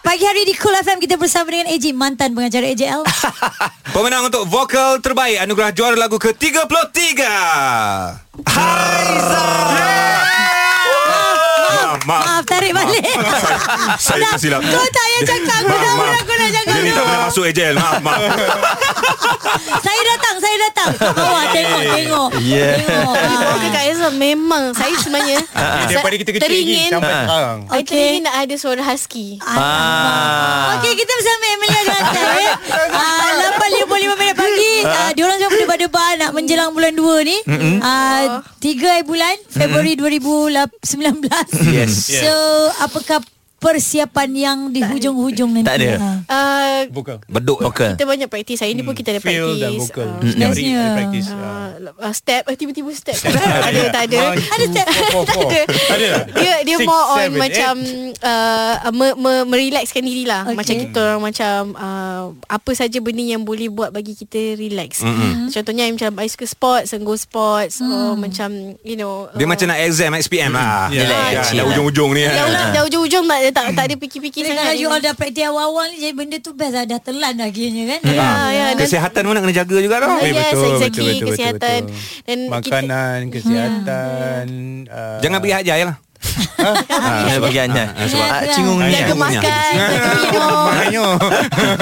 Pagi 0.00 0.24
hari 0.24 0.42
di 0.42 0.54
Cool 0.54 0.74
FM 0.74 0.98
kita 0.98 1.14
bersama 1.14 1.46
dengan 1.46 1.68
Eji 1.68 1.92
mantan 1.92 2.32
pengacara 2.32 2.66
AJL. 2.66 3.04
Pemenang 3.94 4.26
untuk 4.26 4.42
vokal 4.42 4.98
terbaik 4.98 5.38
anugerah 5.38 5.70
juara 5.70 5.94
lagu 5.94 6.16
ke-33. 6.16 7.20
Haiza. 8.42 9.44
Maaf, 12.00 12.08
maaf. 12.08 12.24
Maaf 12.24 12.44
tarik 12.48 12.72
balik. 12.72 13.04
Saya 14.00 14.24
Dah, 14.24 14.30
tersilap. 14.36 14.60
Kau 14.64 14.86
tak 14.88 15.04
payah 15.04 15.20
cakap 15.26 15.60
Aku 15.60 15.68
Maaf, 15.68 15.82
dah 15.84 15.94
maaf. 15.96 16.20
Aku 16.20 16.32
dah 16.32 16.48
cakap 16.48 16.72
Dia 16.72 16.80
ni 16.80 16.90
tak 16.92 17.04
pernah 17.04 17.20
masuk 17.28 17.44
AJL. 17.44 17.74
Maaf, 17.76 18.00
maaf. 18.00 18.20
Saya 19.84 20.00
datang 20.06 20.29
Saya 20.40 20.56
datang. 20.62 20.90
Kat 20.92 21.12
bawah 21.12 21.44
tengok 21.50 21.80
Tengok. 21.86 22.28
Yeah. 22.40 22.74
Tengok. 22.80 23.14
Ah. 23.30 23.52
Okey 23.52 23.68
Kak 23.68 23.82
Aiza 23.82 24.08
Memang 24.12 24.64
Saya 24.72 24.94
sebenarnya 24.96 25.38
Daripada 25.90 26.14
kita 26.14 26.30
kecil 26.30 26.42
lagi 26.42 26.56
Teringin 26.56 26.90
Sampai 26.90 27.10
Ah. 27.10 27.22
sekarang. 27.22 27.58
I 27.68 27.80
teringin 27.82 28.22
nak 28.22 28.34
ada 28.38 28.54
suara 28.56 28.82
husky. 28.82 29.28
Ah. 29.42 30.76
Okey 30.76 30.92
kita 30.94 31.12
bersama 31.12 31.44
Emilia 31.50 31.80
Gantai 31.84 32.40
eh. 32.40 32.52
Ah 32.90 33.28
8.55 33.60 33.86
minit 34.16 34.34
pagi. 34.34 34.74
Ah, 34.82 35.10
Diorang 35.12 35.36
semua 35.36 35.50
berdebar-debar 35.50 36.10
Nak 36.16 36.30
menjelang 36.32 36.70
bulan 36.70 36.92
2 36.92 37.28
ni. 37.28 37.36
Ah, 37.80 38.40
3 38.56 38.66
hari 38.88 39.04
bulan 39.04 39.34
Februari 39.46 39.92
2019 39.94 41.28
Yes. 41.68 41.92
So 42.08 42.32
apakah 42.80 43.20
persiapan 43.60 44.28
yang 44.32 44.58
di 44.66 44.80
hujung-hujung 44.80 45.52
nanti 45.52 45.68
Tak 45.68 45.76
ada. 45.76 45.90
Ah. 45.94 46.16
uh, 46.26 46.78
Vokal 46.88 47.20
Beduk. 47.22 47.60
Vokal. 47.60 47.92
Kita 47.92 48.04
banyak 48.04 48.26
praktis 48.26 48.58
Hari 48.58 48.72
ni 48.72 48.80
pun 48.80 48.92
kita 48.92 49.12
ada 49.12 49.20
Feel 49.20 49.54
dan 49.54 49.76
praktis 49.76 49.84
vokal 49.84 50.08
Ah, 50.10 50.16
Setiap 50.24 50.48
hari 50.48 50.56
Bestnya. 50.56 50.80
ada 50.80 50.90
practice 50.96 51.28
Uh, 51.30 51.68
uh, 52.00 52.12
step 52.12 52.42
uh, 52.42 52.54
tiba-tiba 52.54 52.90
step 52.90 53.16
ada 53.68 53.80
tak 53.90 54.02
ada 54.06 54.18
Ada 54.34 54.64
step. 54.66 54.86
four. 55.12 55.24
Ada. 55.90 56.06
Tak? 56.10 56.24
dia 56.34 56.54
dia 56.62 56.76
Six, 56.76 56.86
more 56.86 57.06
on 57.10 57.20
seven, 57.22 57.36
macam 57.38 57.74
uh, 58.18 58.74
me, 58.90 59.06
me, 59.14 59.32
merelaxkan 59.46 60.02
diri 60.02 60.24
lah 60.24 60.42
Okay. 60.42 60.56
macam 60.56 60.74
kita 60.80 60.98
orang 61.04 61.22
macam 61.22 61.58
uh, 61.74 62.22
apa 62.48 62.70
saja 62.72 62.98
benda 62.98 63.20
yang 63.20 63.42
boleh 63.42 63.68
buat 63.68 63.90
bagi 63.90 64.14
kita 64.14 64.56
relax 64.56 64.98
mm-hmm. 64.98 65.52
contohnya 65.52 65.84
macam 65.86 66.10
I 66.16 66.26
suka 66.26 66.46
sports 66.46 66.90
and 66.90 67.04
go 67.04 67.12
sports 67.14 67.78
Hmm. 67.80 67.88
or 67.88 68.12
macam 68.14 68.48
you 68.82 68.94
know 68.94 69.28
Dia 69.32 69.44
macam 69.44 69.66
nak 69.66 69.80
exam 69.80 70.12
SPM 70.12 70.52
lah. 70.52 70.88
Ya. 70.88 71.00
Relax, 71.02 71.28
Ya, 71.30 71.42
chill 71.42 71.56
Dah 71.56 71.64
lah. 71.64 71.70
ujung-ujung 71.72 72.10
ni. 72.12 72.22
Dah 72.22 72.30
kan. 72.30 72.82
ujung, 72.84 73.24
ujung-ujung 73.50 73.66
tak, 73.68 73.76
tak, 73.76 73.84
ada 73.84 73.94
fikir-fikir 73.96 74.42
sangat 74.46 74.64
kalau 74.64 74.78
you 74.78 74.88
all 74.88 75.00
dah 75.00 75.12
praktis 75.12 75.44
awal-awal 75.44 75.84
ni 75.90 75.96
Jadi 76.00 76.14
benda 76.14 76.36
tu 76.38 76.50
best 76.52 76.72
lah 76.72 76.84
Dah 76.84 77.00
telan 77.00 77.32
dah 77.34 77.46
akhirnya 77.46 77.84
kan 77.88 78.00
Ya, 78.02 78.30
ya, 78.48 78.64
dan- 78.70 78.78
Kesihatan 78.80 79.22
pun 79.22 79.32
nak 79.32 79.42
kena 79.42 79.54
jaga 79.54 79.76
juga 79.76 79.96
tau. 79.98 80.08
Ah, 80.08 80.18
Eh, 80.20 80.30
yes, 80.30 80.36
betul, 80.50 80.70
exactly. 80.72 80.80
betul, 80.80 81.10
betul, 81.10 81.28
Kesihatan. 81.28 81.80
betul. 81.82 81.96
Dan 82.22 82.38
kita- 82.38 82.52
Makanan 82.52 83.18
Kesihatan 83.30 84.46
uh, 84.86 85.18
Jangan 85.20 85.38
pergi 85.38 85.54
haji 85.54 85.84
lah. 85.84 85.96
Ah, 86.60 87.38
bagi 87.38 87.58
anda. 87.58 87.90
Ah, 87.90 88.04
sebab 88.04 88.22
Ah, 88.22 88.42
cingung 88.46 88.78
ni. 88.78 88.92
Jaga 88.92 89.14
makan 89.14 89.40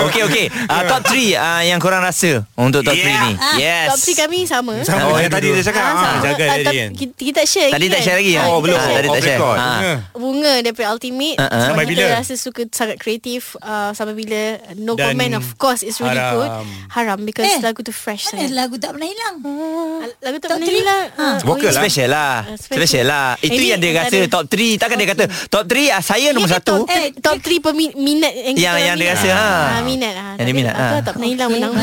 Okey 0.01 0.21
okey. 0.25 0.47
Ah, 0.67 0.81
top 0.87 1.03
3 1.05 1.35
ah, 1.35 1.61
yang 1.61 1.77
korang 1.77 1.99
rasa 1.99 2.43
untuk 2.55 2.81
top 2.83 2.93
3 2.93 2.99
Yeah. 2.99 3.21
ni. 3.25 3.33
Yes. 3.57 3.89
Top 3.91 3.99
3 4.05 4.21
kami 4.21 4.39
sama 4.45 4.73
Sama 4.83 5.09
Oh, 5.09 5.17
yang 5.17 5.29
tadi 5.29 5.49
dia 5.49 5.63
cakap. 5.63 5.81
Ah, 5.81 5.89
Ah, 5.89 5.97
sama. 5.97 6.23
jaga 6.23 6.45
Ah, 6.45 6.57
tadi 6.61 6.77
kan. 6.77 6.89
Kita, 6.93 7.13
kita 7.17 7.35
tak 7.35 7.47
share 7.49 7.69
Tadi 7.69 7.81
lagi 7.81 7.89
tak 7.89 7.97
kan? 7.97 8.05
share 8.05 8.17
lagi. 8.19 8.33
Ah, 8.33 8.45
Oh, 8.45 8.53
kita 8.53 8.63
belum. 8.63 8.79
share. 8.79 8.95
Tadi 8.95 9.09
tak 9.09 9.21
share. 9.21 9.39
Ah. 9.41 9.79
Ya. 9.81 9.93
Bunga 10.15 10.53
daripada 10.61 10.87
Ultimate 10.91 11.37
uh-uh. 11.37 11.63
Sampai 11.65 11.85
kita 11.85 12.01
bila? 12.01 12.15
rasa 12.15 12.33
suka 12.35 12.61
sangat 12.71 12.97
kreatif 12.97 13.41
uh, 13.59 13.91
Sampai 13.93 14.13
bila 14.15 14.41
No 14.75 14.93
Dan 14.93 15.05
comment 15.09 15.33
of 15.35 15.47
course 15.57 15.81
It's 15.81 15.99
really 15.99 16.15
haram. 16.15 16.35
good 16.37 16.49
Haram 16.91 17.19
Because 17.23 17.47
Eh, 17.49 17.59
lagu 17.61 17.81
tu 17.81 17.91
fresh 17.91 18.27
Mana 18.27 18.39
sangat 18.39 18.51
lagu 18.53 18.75
tak 18.77 18.91
pernah 18.93 19.07
hilang 19.07 19.35
Ah, 19.41 20.05
Lagu 20.21 20.35
tu 20.37 20.45
Top 20.45 20.57
pernah 20.57 20.69
hilang 20.71 21.05
Ha. 21.11 21.25
Ah, 21.25 21.37
Vokal 21.41 21.65
oh, 21.65 21.71
lah. 21.71 21.81
Special 21.81 22.09
lah 22.09 22.33
Ah, 22.45 22.57
special. 22.57 23.03
Lah 23.05 23.27
Itu 23.41 23.59
yang 23.59 23.79
dia 23.79 23.91
tak 23.93 24.03
rasa 24.07 24.17
ada. 24.29 24.35
top 24.35 24.45
3 24.47 24.77
Takkan 24.77 24.97
dia 24.97 25.09
kata 25.09 25.25
Top 25.49 25.65
3 25.65 25.89
ah, 25.91 26.03
Saya 26.03 26.29
nombor 26.31 26.47
Ini 26.47 26.55
satu 26.55 26.73
top, 26.79 26.89
eh, 26.89 27.07
top 27.17 27.37
3 27.41 27.65
peminat 27.65 28.33
yang, 28.35 28.55
Yang- 28.55 28.79
yang 28.85 28.97
dia 28.97 29.09
rasa, 29.11 29.29
ha. 29.29 29.41
Ah, 29.41 29.81
Minat 29.81 30.15
ah. 30.15 30.33
Yang 30.37 30.47
dia 30.47 30.55
minat, 30.55 30.75
Aku 30.75 30.85
ah. 30.85 31.01
tak 31.01 31.13
pernah 31.15 31.29
hilang 31.29 31.51
menang 31.51 31.73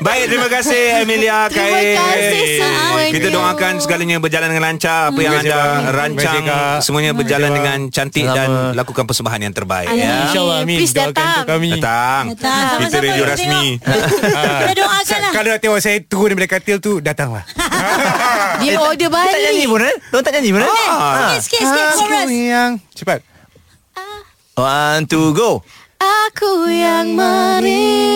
baik. 0.00 0.24
Terima 0.28 0.48
kasih 0.48 1.02
Emilia 1.02 1.48
Terima 1.48 1.64
Khair. 1.66 1.96
kasih 1.96 2.46
semuanya. 2.58 3.10
Kita 3.10 3.28
doakan 3.30 3.72
segalanya 3.78 4.16
berjalan 4.18 4.48
dengan 4.48 4.64
lancar. 4.64 5.00
Apa 5.06 5.18
yang 5.18 5.32
Terima 5.34 5.54
kasih, 5.56 5.64
anda 5.80 5.92
rancang 5.92 6.34
Terima 6.36 6.58
semuanya 6.78 7.10
berjalan 7.12 7.48
Terima 7.48 7.58
dengan 7.58 7.78
cantik 7.88 8.24
dan 8.24 8.48
lakukan 8.74 9.04
persembahan 9.04 9.40
yang 9.42 9.54
terbaik. 9.54 9.88
Ya. 9.90 10.28
InsyaAllah 10.28 10.56
Amin 10.60 10.78
Please 10.78 10.92
Doakan 10.92 11.10
datang. 11.10 11.26
untuk 11.34 11.46
kami 11.48 11.70
Datang. 11.74 12.22
Datang. 12.34 12.78
Kita 12.80 12.96
radio 12.98 13.14
kita 13.16 13.32
rasmi. 13.32 13.64
Kita 13.80 14.74
doakan 14.76 15.04
Sa- 15.04 15.20
lah 15.20 15.32
Kalau 15.32 15.48
nak 15.48 15.60
tengok 15.60 15.80
saya 15.80 15.96
turun 16.02 16.28
daripada 16.30 16.50
katil 16.52 16.76
tu 16.78 16.92
Datanglah 17.00 17.44
Dia 18.60 18.78
order 18.78 19.08
Tak 19.10 19.34
nyanyi 19.34 19.66
balik 19.66 19.72
pun 19.72 19.80
eh? 19.82 19.94
Diorang 20.10 20.24
tak 20.24 20.32
nyanyi 20.38 20.50
pun 20.54 20.62
eh? 20.62 20.70
Sikit 21.40 21.42
sikit 21.42 21.66
sikit 21.66 21.96
chorus 21.98 22.30
yang 22.30 22.78
Cepat. 22.94 23.20
One 24.54 25.10
two 25.10 25.34
go. 25.34 25.66
Aku 25.98 26.70
yang 26.70 27.18
merindumu. 27.18 28.06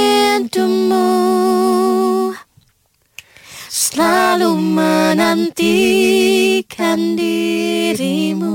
Selalu 3.67 4.55
menantikan 4.55 5.59
dirimu. 7.19 8.55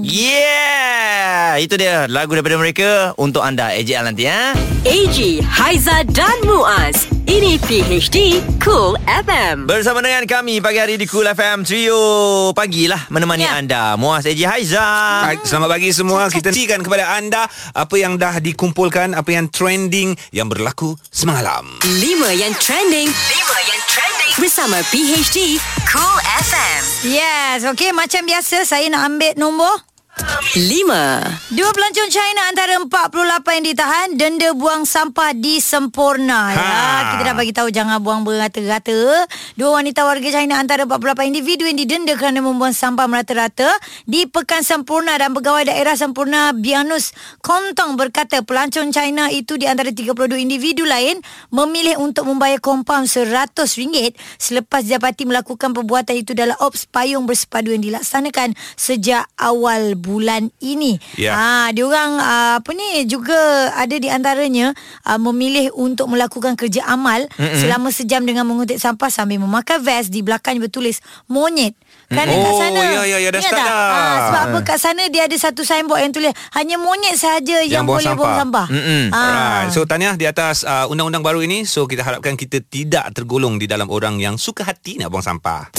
Yeah 0.03 1.55
Itu 1.63 1.79
dia 1.79 2.11
Lagu 2.11 2.35
daripada 2.35 2.59
mereka 2.59 3.15
Untuk 3.15 3.39
anda 3.39 3.71
AJ 3.71 4.03
nanti 4.03 4.27
ya 4.27 4.51
AG, 4.83 5.39
Haiza 5.47 6.03
dan 6.11 6.43
Muaz. 6.43 7.07
Ini 7.23 7.55
PHD 7.55 8.43
Cool 8.59 8.99
FM. 9.07 9.63
Bersama 9.63 10.03
dengan 10.03 10.27
kami 10.27 10.59
Pagi 10.59 10.75
hari 10.75 10.99
di 10.99 11.07
Cool 11.07 11.23
FM 11.23 11.63
Trio 11.63 12.03
Pagi 12.51 12.91
lah 12.91 13.07
Menemani 13.07 13.47
Ya. 13.47 13.55
anda 13.55 13.95
Muaz 13.95 14.27
AJ 14.27 14.43
Haiza 14.43 14.83
Hai, 15.23 15.39
Selamat 15.47 15.79
pagi 15.79 15.95
semua 15.95 16.27
Kita 16.27 16.51
nantikan 16.51 16.83
kepada 16.83 17.15
anda 17.15 17.47
Apa 17.71 17.95
yang 17.95 18.19
dah 18.19 18.43
dikumpulkan 18.43 19.15
Apa 19.15 19.39
yang 19.39 19.47
trending 19.47 20.19
Yang 20.35 20.47
berlaku 20.51 20.89
semalam 21.15 21.63
Lima 22.03 22.27
yang 22.35 22.51
trending. 22.59 23.07
Lima 23.07 23.57
yang 23.63 23.81
trending. 23.87 24.31
Bersama 24.35 24.83
PHD 24.91 25.61
Cool 25.87 26.17
FM. 26.49 26.81
Yes, 27.05 27.61
okay. 27.69 27.93
Macam 27.93 28.25
biasa, 28.25 28.65
saya 28.65 28.89
nak 28.89 29.05
ambil 29.05 29.37
nombor. 29.37 29.92
Lima. 30.53 31.17
Dua 31.49 31.73
pelancong 31.73 32.13
China 32.13 32.45
antara 32.45 32.77
48 32.77 33.57
yang 33.57 33.65
ditahan 33.73 34.07
denda 34.13 34.53
buang 34.53 34.85
sampah 34.85 35.33
di 35.33 35.57
Sempurna. 35.57 36.53
Ya, 36.53 36.61
Ha. 36.61 37.09
kita 37.17 37.21
dah 37.25 37.33
bagi 37.33 37.49
tahu 37.49 37.73
jangan 37.73 37.97
buang 37.97 38.21
berata-rata. 38.21 39.25
Dua 39.57 39.81
wanita 39.81 40.05
warga 40.05 40.29
China 40.29 40.61
antara 40.61 40.85
48 40.85 41.25
individu 41.25 41.65
yang 41.65 41.73
didenda 41.81 42.13
kerana 42.13 42.45
membuang 42.45 42.69
sampah 42.69 43.09
merata-rata 43.09 43.65
di 44.05 44.29
Pekan 44.29 44.61
Sempurna 44.61 45.17
dan 45.17 45.33
pegawai 45.33 45.73
daerah 45.73 45.97
Sempurna 45.97 46.53
Bianus 46.53 47.17
Kontong 47.41 47.97
berkata 47.97 48.45
pelancong 48.45 48.93
China 48.93 49.33
itu 49.33 49.57
di 49.57 49.65
antara 49.65 49.89
32 49.89 50.13
individu 50.37 50.85
lain 50.85 51.17
memilih 51.49 51.97
untuk 51.97 52.29
membayar 52.29 52.61
kompaun 52.61 53.09
RM100 53.09 54.13
selepas 54.37 54.85
didapati 54.85 55.25
melakukan 55.25 55.73
perbuatan 55.73 56.13
itu 56.13 56.37
dalam 56.37 56.53
ops 56.61 56.85
payung 56.85 57.25
bersepadu 57.25 57.73
yang 57.73 57.81
dilaksanakan 57.81 58.53
sejak 58.77 59.25
awal 59.41 59.97
bulan 60.03 60.51
ini. 60.59 60.99
Ya. 61.15 61.31
Ha, 61.31 61.71
diorang 61.71 62.19
uh, 62.19 62.53
apa 62.59 62.71
ni 62.75 63.07
juga 63.07 63.71
ada 63.71 63.95
di 63.95 64.11
antaranya 64.11 64.75
uh, 65.07 65.15
memilih 65.15 65.71
untuk 65.79 66.11
melakukan 66.11 66.59
kerja 66.59 66.83
amal 66.83 67.23
mm-hmm. 67.23 67.59
selama 67.63 67.89
sejam 67.95 68.27
dengan 68.27 68.43
mengutip 68.43 68.75
sampah 68.75 69.07
sambil 69.07 69.39
memakai 69.39 69.79
vest 69.79 70.11
di 70.11 70.19
belakangnya 70.19 70.67
bertulis 70.67 70.99
monyet. 71.31 71.79
Kan 72.13 72.25
Mm. 72.25 72.37
kat 72.37 72.45
Oh, 72.45 72.59
sana. 72.59 72.79
ya, 72.79 73.01
ya, 73.03 73.17
ya, 73.19 73.29
dah 73.29 73.41
start 73.41 73.57
tak? 73.57 73.67
dah. 73.67 73.89
Ha, 73.89 74.01
sebab 74.23 74.43
apa 74.43 74.59
kat 74.63 74.77
sana 74.77 75.03
dia 75.07 75.23
ada 75.23 75.33
satu 75.35 75.61
signboard 75.61 75.99
yang 75.99 76.11
tulis 76.11 76.29
hanya 76.53 76.75
monyet 76.77 77.15
sahaja 77.15 77.57
yang, 77.61 77.83
buang 77.83 77.99
boleh 77.99 78.13
buang 78.13 78.35
sampah. 78.39 78.67
Mm-mm. 78.69 79.03
Ha. 79.09 79.19
Alright. 79.19 79.69
So 79.69 79.83
tahniah 79.83 80.13
di 80.13 80.23
atas 80.23 80.61
uh, 80.61 80.85
undang-undang 80.85 81.21
baru 81.21 81.41
ini 81.41 81.63
So 81.63 81.83
kita 81.83 82.01
harapkan 82.01 82.33
kita 82.33 82.61
tidak 82.61 83.11
tergolong 83.11 83.55
Di 83.55 83.65
dalam 83.65 83.87
orang 83.87 84.17
yang 84.17 84.35
suka 84.35 84.61
hati 84.61 84.95
nak 84.95 85.09
buang 85.09 85.23
sampah 85.23 85.71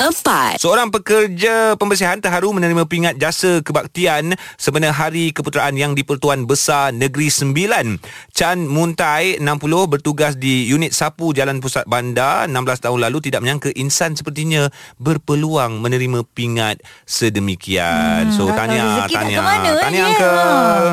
Empat. 0.00 0.56
Seorang 0.56 0.88
pekerja 0.88 1.74
pembersihan 1.74 2.16
terharu 2.16 2.50
menerima 2.50 2.86
pingat 2.86 3.14
jasa 3.16 3.60
kebaktian 3.60 4.32
sebenar 4.56 4.92
Hari 4.92 5.30
Keputeraan 5.30 5.74
Yang 5.74 5.98
di-Pertuan 5.98 6.44
Besar 6.44 6.90
Negeri 6.90 7.28
Sembilan. 7.28 8.00
Chan 8.30 8.62
Muntai, 8.62 9.36
60, 9.36 9.44
bertugas 9.86 10.34
di 10.34 10.64
unit 10.66 10.90
sapu 10.90 11.32
Jalan 11.32 11.58
Pusat 11.58 11.84
Bandar 11.84 12.46
16 12.46 12.56
tahun 12.80 12.98
lalu 13.00 13.18
tidak 13.20 13.40
menyangka 13.40 13.68
insan 13.74 14.14
sepertinya 14.14 14.68
berpeluang 14.96 15.79
menerima 15.80 16.22
pingat 16.28 16.78
sedemikian. 17.08 18.28
so 18.30 18.44
Hmm, 18.44 18.52
ke 18.52 18.58
tahniah. 18.58 19.40
mana, 19.40 19.68
kan, 19.70 19.80
Tahniah 19.80 20.00
ya? 20.00 20.08
uncle. 20.10 20.84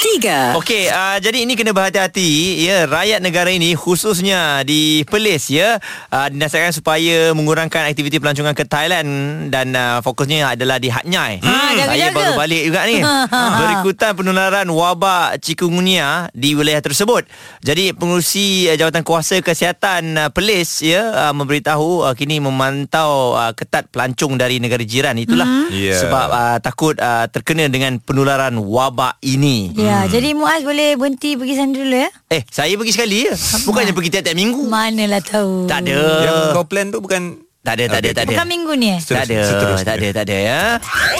Tiga. 0.00 0.56
Okey, 0.56 0.88
uh, 0.88 1.20
jadi 1.20 1.44
ini 1.44 1.52
kena 1.54 1.70
berhati-hati 1.70 2.28
ya 2.58 2.84
rakyat 2.84 3.20
negara 3.20 3.48
ini 3.48 3.76
khususnya 3.76 4.64
di 4.64 5.04
Perlis 5.04 5.48
ya 5.48 5.76
uh, 6.08 6.26
dinasihatkan 6.26 6.72
supaya 6.72 7.30
mengurangkan 7.30 7.84
aktiviti 7.84 8.16
pelancongan 8.16 8.56
ke 8.56 8.64
Thailand 8.64 9.08
dan 9.48 9.70
uh, 9.70 10.00
fokusnya 10.00 10.56
adalah 10.56 10.80
di 10.80 10.88
Hat 10.88 11.04
Nyai. 11.04 11.38
Ha, 11.38 11.52
Saya 11.52 11.76
jaga-jaga. 12.10 12.16
baru 12.16 12.32
balik 12.34 12.62
juga 12.64 12.80
ni. 12.84 12.96
Berikutan 13.60 14.10
penularan 14.14 14.68
wabak 14.68 15.36
chikungunya 15.38 16.32
di 16.32 16.56
wilayah 16.56 16.80
tersebut. 16.80 17.28
Jadi 17.60 17.92
pengurusi 17.92 18.66
uh, 18.66 18.76
jawatan 18.76 19.04
kuasa 19.04 19.38
kesihatan 19.38 20.16
uh, 20.16 20.28
Perlis 20.32 20.80
ya 20.80 21.28
uh, 21.28 21.32
memberitahu 21.32 22.08
uh, 22.08 22.14
kini 22.16 22.40
memantau 22.40 23.36
uh, 23.36 23.52
ketat 23.52 23.89
pelancong 23.90 24.38
dari 24.38 24.56
negara 24.56 24.80
jiran 24.80 25.18
itulah 25.18 25.46
Ya. 25.70 25.98
sebab 25.98 26.26
uh, 26.30 26.58
takut 26.58 26.94
uh, 26.96 27.26
terkena 27.26 27.66
dengan 27.66 27.98
penularan 27.98 28.54
wabak 28.56 29.18
ini. 29.20 29.70
Ya, 29.74 30.06
jadi 30.06 30.34
Muaz 30.34 30.62
boleh 30.62 30.94
berhenti 30.94 31.34
pergi 31.34 31.54
sana 31.54 31.70
dulu 31.70 31.94
ya. 31.94 32.10
Eh, 32.30 32.42
saya 32.48 32.74
pergi 32.74 32.92
sekali 32.94 33.16
je. 33.22 33.34
Bukannya 33.66 33.90
pergi 33.90 34.10
tiap-tiap 34.10 34.34
minggu. 34.34 34.66
Manalah 34.66 35.20
tahu. 35.20 35.66
Tak 35.66 35.84
ada. 35.84 35.98
Yang 36.22 36.36
kau 36.54 36.64
plan 36.64 36.86
tu 36.88 36.98
bukan 36.98 37.22
Tak 37.60 37.76
ada, 37.76 37.92
tak 37.92 38.00
ada, 38.00 38.10
tak 38.16 38.22
ada. 38.24 38.30
Bukan 38.32 38.48
minggu 38.48 38.72
ni 38.72 38.88
eh? 38.96 39.00
Tak 39.04 39.28
ada, 39.28 39.38
tak 39.84 39.94
ada, 40.00 40.08
tak 40.16 40.24
ada 40.24 40.36
ya. 40.40 40.60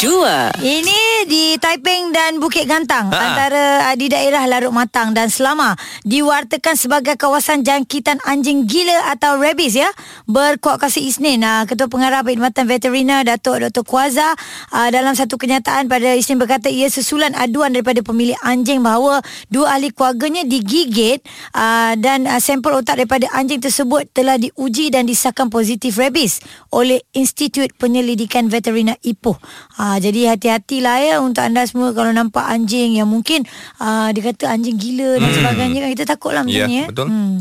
Dua. 0.01 0.49
Ini 0.57 0.99
di 1.29 1.61
Taiping 1.61 2.17
dan 2.17 2.41
Bukit 2.41 2.65
Gantang 2.65 3.13
Ha. 3.13 3.19
antara 3.21 3.65
uh, 3.93 3.97
di 3.99 4.09
daerah 4.09 4.47
Larut 4.49 4.73
Matang 4.73 5.13
dan 5.13 5.29
Selama 5.29 5.77
diwartakan 6.07 6.79
sebagai 6.79 7.19
kawasan 7.21 7.61
jangkitan 7.61 8.23
anjing 8.25 8.65
gila 8.65 9.13
atau 9.13 9.37
rabies 9.37 9.77
ya. 9.77 9.91
Berkuat 10.31 10.81
kasih 10.81 11.05
Isnin 11.05 11.43
uh, 11.45 11.67
Ketua 11.69 11.91
Pengarah 11.91 12.23
Perkhidmatan 12.23 12.65
Veterina 12.65 13.21
Datuk 13.27 13.61
Dr. 13.61 13.83
Kuaza 13.83 14.33
uh, 14.73 14.89
dalam 14.89 15.13
satu 15.13 15.37
kenyataan 15.37 15.91
pada 15.91 16.15
Isnin 16.15 16.41
berkata 16.41 16.71
ia 16.73 16.87
susulan 16.89 17.35
aduan 17.37 17.75
daripada 17.75 18.01
pemilik 18.01 18.39
anjing 18.41 18.81
bahawa 18.81 19.21
dua 19.51 19.77
ahli 19.77 19.93
keluarganya 19.93 20.47
digigit 20.47 21.21
uh, 21.53 21.99
dan 21.99 22.31
uh, 22.31 22.39
sampel 22.39 22.79
otak 22.79 22.97
daripada 22.97 23.27
anjing 23.35 23.59
tersebut 23.59 24.09
telah 24.15 24.39
diuji 24.39 24.95
dan 24.95 25.05
disahkan 25.05 25.51
positif 25.51 25.99
rabies 25.99 26.39
oleh 26.71 27.03
Institut 27.13 27.75
Penyelidikan 27.77 28.47
Veterina 28.47 28.95
Ipoh. 29.03 29.37
Ha, 29.81 29.99
jadi 29.99 30.37
hati-hatilah 30.37 30.97
ya 31.03 31.10
untuk 31.19 31.43
anda 31.43 31.65
semua 31.65 31.91
kalau 31.91 32.13
nampak 32.13 32.45
anjing 32.45 32.95
yang 32.95 33.07
mungkin 33.07 33.43
uh, 33.77 34.13
dia 34.13 34.23
kata 34.25 34.47
anjing 34.47 34.77
gila 34.77 35.19
dan 35.19 35.31
sebagainya 35.33 35.79
kan 35.81 35.91
kita 35.91 36.05
takutlah 36.07 36.43
macam 36.43 36.55
Ya, 36.55 36.67
ni 36.69 36.77
ya. 36.77 36.87
betul. 36.87 37.07
Hmm. 37.09 37.37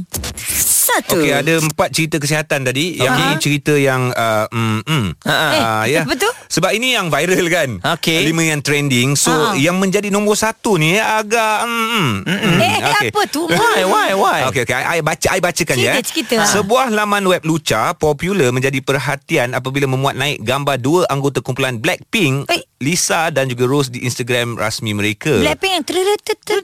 Satu. 0.91 1.15
Okey, 1.15 1.31
ada 1.31 1.53
empat 1.59 1.89
cerita 1.89 2.15
kesihatan 2.15 2.59
tadi. 2.63 2.85
Yang 2.95 3.13
Okey. 3.13 3.23
ini 3.23 3.35
cerita 3.37 3.73
yang 3.73 4.01
uh, 4.09 4.45
mm, 4.47 4.79
mm. 4.81 5.05
Ha, 5.21 5.29
ha. 5.29 5.47
Eh, 5.49 5.61
Ah, 5.61 5.83
ya. 5.85 6.01
apa 6.01 6.15
tu? 6.15 6.29
Sebab 6.49 6.71
ini 6.71 6.93
yang 6.93 7.07
viral 7.07 7.45
kan. 7.47 7.69
Okey. 7.95 8.25
Lima 8.25 8.41
yang 8.43 8.59
trending. 8.59 9.13
So 9.13 9.29
Ha. 9.29 9.53
yang 9.55 9.77
menjadi 9.77 10.09
nombor 10.09 10.33
satu 10.33 10.75
ni 10.75 10.97
agak 10.97 11.63
mm, 11.63 11.85
mm, 11.85 12.13
mm. 12.25 12.57
Eh, 12.59 12.77
Okey. 12.81 13.09
apa 13.09 13.21
tu? 13.27 13.41
Why, 13.45 13.79
why, 13.83 14.09
why? 14.13 14.39
Okey 14.47 14.63
okey, 14.63 14.75
I 14.75 14.99
baca 14.99 15.27
I 15.27 15.39
bacakan 15.39 15.75
Cerita, 15.75 15.93
ya. 15.93 16.01
cerita. 16.01 16.35
Ha. 16.37 16.45
Sebuah 16.49 16.89
laman 16.89 17.23
web 17.25 17.43
lucah 17.43 17.93
popular 17.93 18.49
menjadi 18.49 18.79
perhatian 18.79 19.53
apabila 19.53 19.85
memuat 19.85 20.15
naik 20.15 20.41
gambar 20.41 20.77
dua 20.77 21.01
anggota 21.07 21.39
kumpulan 21.39 21.77
Blackpink, 21.77 22.47
Eh. 22.47 22.65
Lisa 22.79 23.27
dan 23.27 23.45
juga 23.45 23.67
Rose 23.67 23.89
di 23.89 24.01
Instagram 24.01 24.55
rasmi 24.55 24.91
mereka. 24.91 25.35
Blackpink 25.35 25.73
yang 25.75 25.85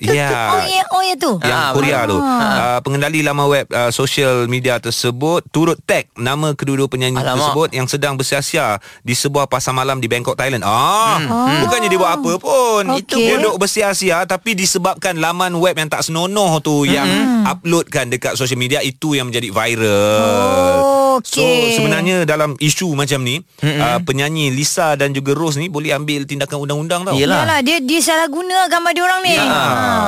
Ya. 0.01 0.31
Oh 0.49 0.61
ya, 0.61 0.83
oh 0.89 1.01
ya 1.01 1.15
tu. 1.15 1.31
yang 1.39 1.59
Ah, 1.61 1.71
Korea 1.71 1.99
tu. 2.03 2.15
betul. 2.15 2.23
Uh, 2.23 2.79
pengendali 2.81 3.19
laman 3.19 3.47
web 3.47 3.65
uh, 3.69 3.91
social 4.15 4.47
media 4.47 4.79
tersebut 4.79 5.43
turut 5.51 5.75
tag 5.83 6.07
nama 6.15 6.55
kedua-dua 6.55 6.87
penyanyi 6.87 7.19
Alamak. 7.19 7.35
tersebut 7.35 7.69
yang 7.75 7.83
sedang 7.83 8.15
bersia-sia 8.15 8.79
di 9.03 9.11
sebuah 9.11 9.51
pasar 9.51 9.75
malam 9.75 9.99
di 9.99 10.07
Bangkok, 10.07 10.39
Thailand. 10.39 10.63
Ah, 10.63 11.19
bukannya 11.67 11.91
dia 11.91 11.99
buat 11.99 12.15
apa 12.15 12.31
pun. 12.39 12.95
Okey. 12.95 13.03
Itu 13.03 13.15
dia 13.19 13.35
duduk 13.43 13.59
bersia-sia 13.59 14.23
tapi 14.23 14.55
disebabkan 14.55 15.19
laman 15.19 15.59
web 15.59 15.75
yang 15.75 15.91
tak 15.91 16.07
senonoh 16.07 16.63
tu 16.63 16.87
yang 16.87 17.43
uploadkan 17.43 18.07
dekat 18.07 18.39
social 18.39 18.55
media 18.55 18.79
itu 18.79 19.19
yang 19.19 19.27
menjadi 19.27 19.51
viral. 19.51 20.79
Oh, 20.79 20.94
So 21.23 21.39
okey. 21.39 21.77
sebenarnya 21.77 22.25
dalam 22.25 22.57
isu 22.57 22.97
macam 22.97 23.21
ni 23.21 23.39
uh, 23.61 23.99
penyanyi 24.01 24.49
Lisa 24.49 24.97
dan 24.97 25.13
juga 25.13 25.31
Rose 25.31 25.55
ni 25.55 25.69
boleh 25.69 25.93
ambil 25.93 26.25
tindakan 26.25 26.65
undang-undang 26.65 27.05
tau. 27.05 27.15
Yelah. 27.15 27.45
Yalah, 27.45 27.59
dia 27.61 27.77
dia 27.79 28.01
salah 28.01 28.27
guna 28.27 28.65
gambar 28.67 28.91
dia 28.91 29.03
orang 29.03 29.21
ni. 29.23 29.35
Ya. 29.35 29.45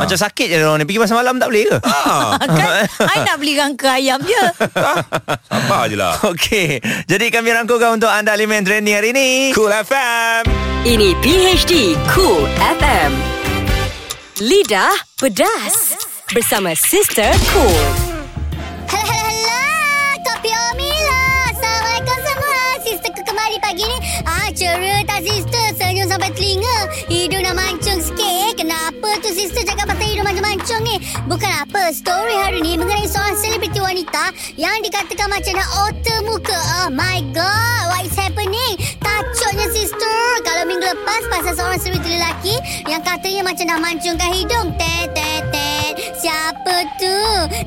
Macam 0.01 0.17
sakit 0.17 0.47
je 0.47 0.57
orang 0.59 0.81
ni 0.81 0.85
Pergi 0.85 0.99
pasar 0.99 1.15
malam 1.15 1.35
tak 1.37 1.49
boleh 1.51 1.65
ke? 1.67 1.77
Ah, 2.07 2.39
kan 2.39 2.87
I 3.03 3.17
nak 3.23 3.37
beli 3.37 3.53
rangka 3.55 3.99
ayam 3.99 4.19
je. 4.23 4.43
sabar 5.47 5.87
je 5.87 5.95
lah. 5.95 6.15
Okey 6.31 6.79
Jadi 7.05 7.25
kami 7.29 7.51
rangkukan 7.51 7.99
untuk 7.99 8.07
anda 8.07 8.33
Lima 8.33 8.55
yang 8.55 8.65
trending 8.65 8.95
hari 8.95 9.11
ini 9.11 9.27
Cool 9.51 9.69
FM. 9.69 10.43
Ini 10.83 11.09
PHD 11.19 11.73
Cool 12.09 12.47
FM. 12.79 13.11
Lidah 14.39 14.93
pedas. 15.17 15.97
Bersama 16.29 16.75
Sister 16.75 17.31
Cool. 17.49 17.83
Hello, 18.87 19.03
hello, 19.03 19.16
pagi 23.59 23.83
ni. 23.83 23.97
Ah, 24.23 24.49
cerita 24.53 25.19
sister. 25.19 25.65
Senyum 25.75 26.07
sampai 26.07 26.31
telinga. 26.31 26.77
Hidung 27.11 27.43
dah 27.43 27.55
mancung 27.57 27.99
sikit 27.99 28.46
Kenapa 29.07 29.23
tu 29.23 29.39
sister 29.39 29.63
cakap 29.63 29.87
pasal 29.87 30.03
hidung 30.03 30.27
mancung-mancung 30.27 30.83
ni? 30.83 30.99
Bukan 31.31 31.47
apa. 31.47 31.95
Story 31.95 32.35
hari 32.43 32.59
ni 32.59 32.75
mengenai 32.75 33.07
seorang 33.07 33.39
selebriti 33.39 33.79
wanita 33.79 34.35
yang 34.59 34.83
dikatakan 34.83 35.31
macam 35.31 35.55
dah 35.55 35.69
otter 35.87 36.19
muka. 36.27 36.59
Oh 36.83 36.91
my 36.91 37.23
god. 37.31 37.87
What 37.87 38.03
is 38.03 38.11
happening? 38.19 38.75
Takutnya 38.99 39.71
sister. 39.71 40.19
Kalau 40.43 40.67
minggu 40.67 40.91
lepas 40.91 41.23
pasal 41.31 41.55
seorang 41.55 41.79
selebriti 41.79 42.19
lelaki 42.19 42.55
yang 42.91 42.99
katanya 42.99 43.47
macam 43.47 43.63
dah 43.71 43.79
mancungkan 43.79 44.31
hidung. 44.35 44.75
Tet, 44.75 45.15
tet, 45.15 45.43
tet. 45.55 45.67
siapa 46.19 46.75
tu? 46.99 47.17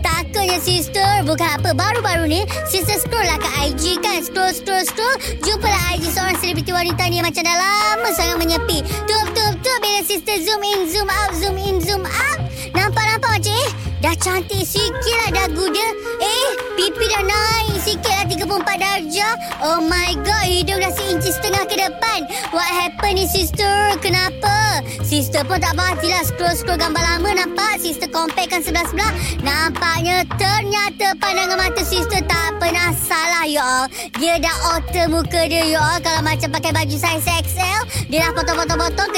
Takutnya 0.05 0.61
sister 0.61 1.25
Bukan 1.25 1.49
apa 1.57 1.73
Baru-baru 1.73 2.29
ni 2.29 2.45
Sister 2.69 3.01
scroll 3.01 3.25
lah 3.25 3.41
kat 3.41 3.73
IG 3.73 3.99
kan 4.05 4.21
Scroll 4.21 4.53
scroll 4.53 4.85
scroll 4.85 5.17
Jumpalah 5.41 5.97
IG 5.97 6.13
seorang 6.13 6.37
selebriti 6.37 6.73
wanita 6.75 7.09
ni 7.09 7.25
Macam 7.25 7.43
dah 7.43 7.57
lama 7.57 8.09
sangat 8.13 8.37
menyepi 8.37 8.85
Tup 9.09 9.27
tup 9.33 9.55
tup 9.71 9.79
Bila 9.79 10.01
sister 10.03 10.37
zoom 10.43 10.63
in 10.67 10.81
Zoom 10.91 11.09
out 11.09 11.33
Zoom 11.39 11.57
in 11.59 11.79
zoom 11.79 12.03
out 12.03 12.39
Nampak-nampak 12.75 13.31
macam 13.39 13.55
eh 13.55 13.71
Dah 14.01 14.17
cantik 14.19 14.65
sikit 14.67 15.17
lah 15.27 15.31
dagu 15.45 15.65
dia 15.71 15.89
Eh 16.19 16.49
Pipi 16.75 17.07
dah 17.07 17.23
naik 17.23 17.71
sikit 17.81 18.13
lah 18.13 18.25
34 18.29 18.77
darjah. 18.77 19.35
Oh 19.65 19.81
my 19.81 20.13
god 20.23 20.45
Hidung 20.47 20.81
dah 20.85 20.93
seinci 20.93 21.33
setengah 21.33 21.65
ke 21.65 21.77
depan. 21.81 22.29
What 22.53 22.69
happened 22.69 23.19
ni 23.19 23.27
sister? 23.27 23.97
Kenapa? 24.05 24.85
Sister 25.05 25.43
pun 25.45 25.59
tak 25.61 25.75
berhati 25.77 26.09
lah 26.13 26.25
Scroll-scroll 26.25 26.79
gambar 26.79 27.03
lama 27.03 27.45
Nampak? 27.45 27.83
Sister 27.83 28.09
compactkan 28.09 28.63
sebelah-sebelah. 28.63 29.13
Nampaknya 29.43 30.25
Ternyata 30.37 31.17
pandangan 31.19 31.59
mata 31.59 31.83
sister 31.85 32.21
Tak 32.25 32.61
pernah 32.61 32.93
salah 32.97 33.45
ya 33.45 33.61
all 33.65 33.87
Dia 34.17 34.41
dah 34.41 34.57
alter 34.73 35.09
muka 35.11 35.49
dia 35.49 35.65
ya 35.69 35.81
all 35.81 36.01
Kalau 36.01 36.21
macam 36.25 36.49
pakai 36.55 36.71
baju 36.73 36.97
size 36.97 37.27
XL 37.27 37.81
Dia 38.09 38.29
dah 38.29 38.33
potong-potong-potong 38.37 39.11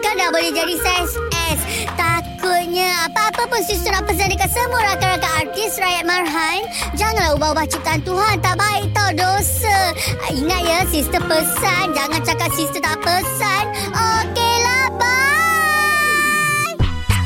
Kecil-kecilkan 0.00 0.16
Dah 0.16 0.30
boleh 0.32 0.52
jadi 0.56 0.74
size 0.80 1.14
S. 1.52 1.60
Takutnya 1.92 2.88
Apa-apa 3.04 3.42
pun 3.52 3.60
sister 3.60 3.92
nak 3.92 4.08
pesan 4.08 4.32
Dekat 4.32 4.48
semua 4.48 4.80
rakan-rakan 4.80 5.32
artis 5.44 5.76
Rakyat 5.76 6.04
Marhan 6.08 6.60
Janganlah 6.96 7.36
ubah-ubah 7.36 7.68
ciptaan 7.68 8.00
Tuhan 8.00 8.40
Tak 8.40 8.56
baik 8.56 8.96
tau 8.96 9.12
dosa. 9.12 9.92
Ingat 10.32 10.62
ya 10.64 10.80
sister 10.88 11.20
pesan. 11.28 11.92
Jangan 11.92 12.20
cakap 12.24 12.50
sister 12.56 12.80
tak 12.80 12.96
pesan. 13.04 13.64
Okeylah 13.92 14.88
bye. 14.96 16.74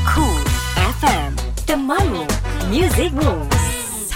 Cool 0.03 0.41
FM 0.99 1.31
Temanmu 1.63 2.27
Music 2.67 3.15
Moves 3.15 4.11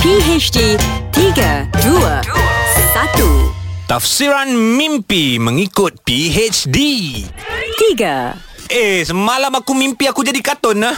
PHD 0.00 0.76
3 1.14 1.72
2 1.72 1.88
1 1.88 3.59
Tafsiran 3.90 4.54
mimpi 4.54 5.42
mengikut 5.42 6.06
PhD. 6.06 6.78
3 7.98 8.49
Eh, 8.70 9.02
semalam 9.02 9.50
aku 9.50 9.74
mimpi 9.74 10.06
aku 10.06 10.22
jadi 10.22 10.38
kartun 10.38 10.78
lah. 10.78 10.94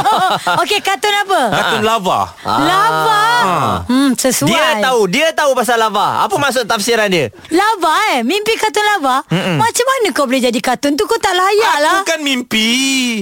Okey, 0.60 0.84
kartun 0.84 1.08
apa? 1.08 1.40
Kartun 1.48 1.82
lava. 1.88 2.36
Lava. 2.44 3.24
Hmm, 3.88 4.12
sesuai. 4.12 4.52
Dia 4.52 4.84
tahu 4.84 5.00
Dia 5.08 5.28
tahu 5.32 5.56
pasal 5.56 5.80
lava. 5.80 6.28
Apa 6.28 6.36
maksud 6.36 6.68
tafsiran 6.68 7.08
dia? 7.08 7.32
Lava 7.48 7.92
eh? 8.12 8.20
Mimpi 8.20 8.52
kartun 8.60 8.84
lava? 8.84 9.24
Mm-mm. 9.32 9.56
Macam 9.56 9.84
mana 9.88 10.08
kau 10.12 10.28
boleh 10.28 10.44
jadi 10.44 10.60
kartun? 10.60 10.92
Tu 10.92 11.08
Kau 11.08 11.16
tak 11.16 11.32
layak 11.32 11.76
lah. 11.80 12.04
Aku 12.04 12.04
kan 12.04 12.20
mimpi. 12.20 12.68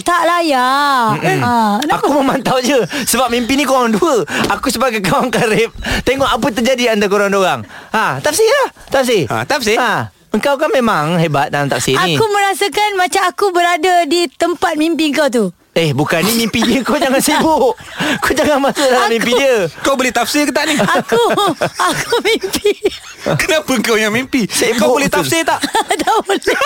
Tak 0.02 0.26
layak. 0.26 1.22
Ha, 1.22 1.78
Aku 1.94 2.10
memantau 2.18 2.58
je. 2.58 2.82
Sebab 3.06 3.30
mimpi 3.30 3.54
ni 3.54 3.62
korang 3.62 3.94
dua. 3.94 4.26
Aku 4.50 4.74
sebagai 4.74 4.98
kawan 5.04 5.30
karib 5.30 5.70
Tengok 6.02 6.26
apa 6.26 6.46
terjadi 6.50 6.98
antara 6.98 7.06
korang 7.06 7.30
dua 7.30 7.40
orang. 7.44 7.60
Ha, 7.94 8.18
tafsir 8.18 8.48
lah. 8.48 8.68
Tafsir. 8.90 9.22
Ha, 9.30 9.44
tafsir. 9.46 9.76
ha, 9.78 10.08
Engkau 10.34 10.58
kan 10.58 10.66
memang 10.68 11.14
hebat 11.14 11.46
dalam 11.48 11.70
tafsir 11.70 11.94
ni. 11.96 12.18
Aku 12.18 12.26
merasakan 12.26 12.98
Macam 12.98 13.22
aku 13.24 13.54
berada 13.54 14.02
Di 14.02 14.26
tempat 14.28 14.74
mimpi 14.74 15.14
kau 15.14 15.30
tu. 15.30 15.54
Eh 15.74 15.90
bukan 15.90 16.22
ni 16.22 16.34
mimpi 16.36 16.62
dia. 16.62 16.82
Kau 16.82 16.94
jangan 16.94 17.18
sibuk. 17.26 17.74
Kau 18.18 18.32
jangan 18.32 18.58
masuk 18.60 18.82
dalam 18.84 19.06
Aku- 19.06 19.12
mimpi 19.12 19.32
dia. 19.32 19.54
Kau 19.80 19.94
boleh 19.94 20.10
tafsir 20.10 20.42
ke 20.44 20.52
tak 20.52 20.66
ni? 20.66 20.74
Aku 20.74 21.22
Aku 21.60 22.14
mimpi. 22.20 22.70
Kenapa 23.42 23.72
kau 23.78 23.94
yang 23.94 24.10
mimpi? 24.10 24.46
Sibuk 24.46 24.78
kau 24.80 24.94
boleh 24.94 25.06
tafsir 25.06 25.42
tak? 25.42 25.58
Tak 26.04 26.14
boleh. 26.20 26.58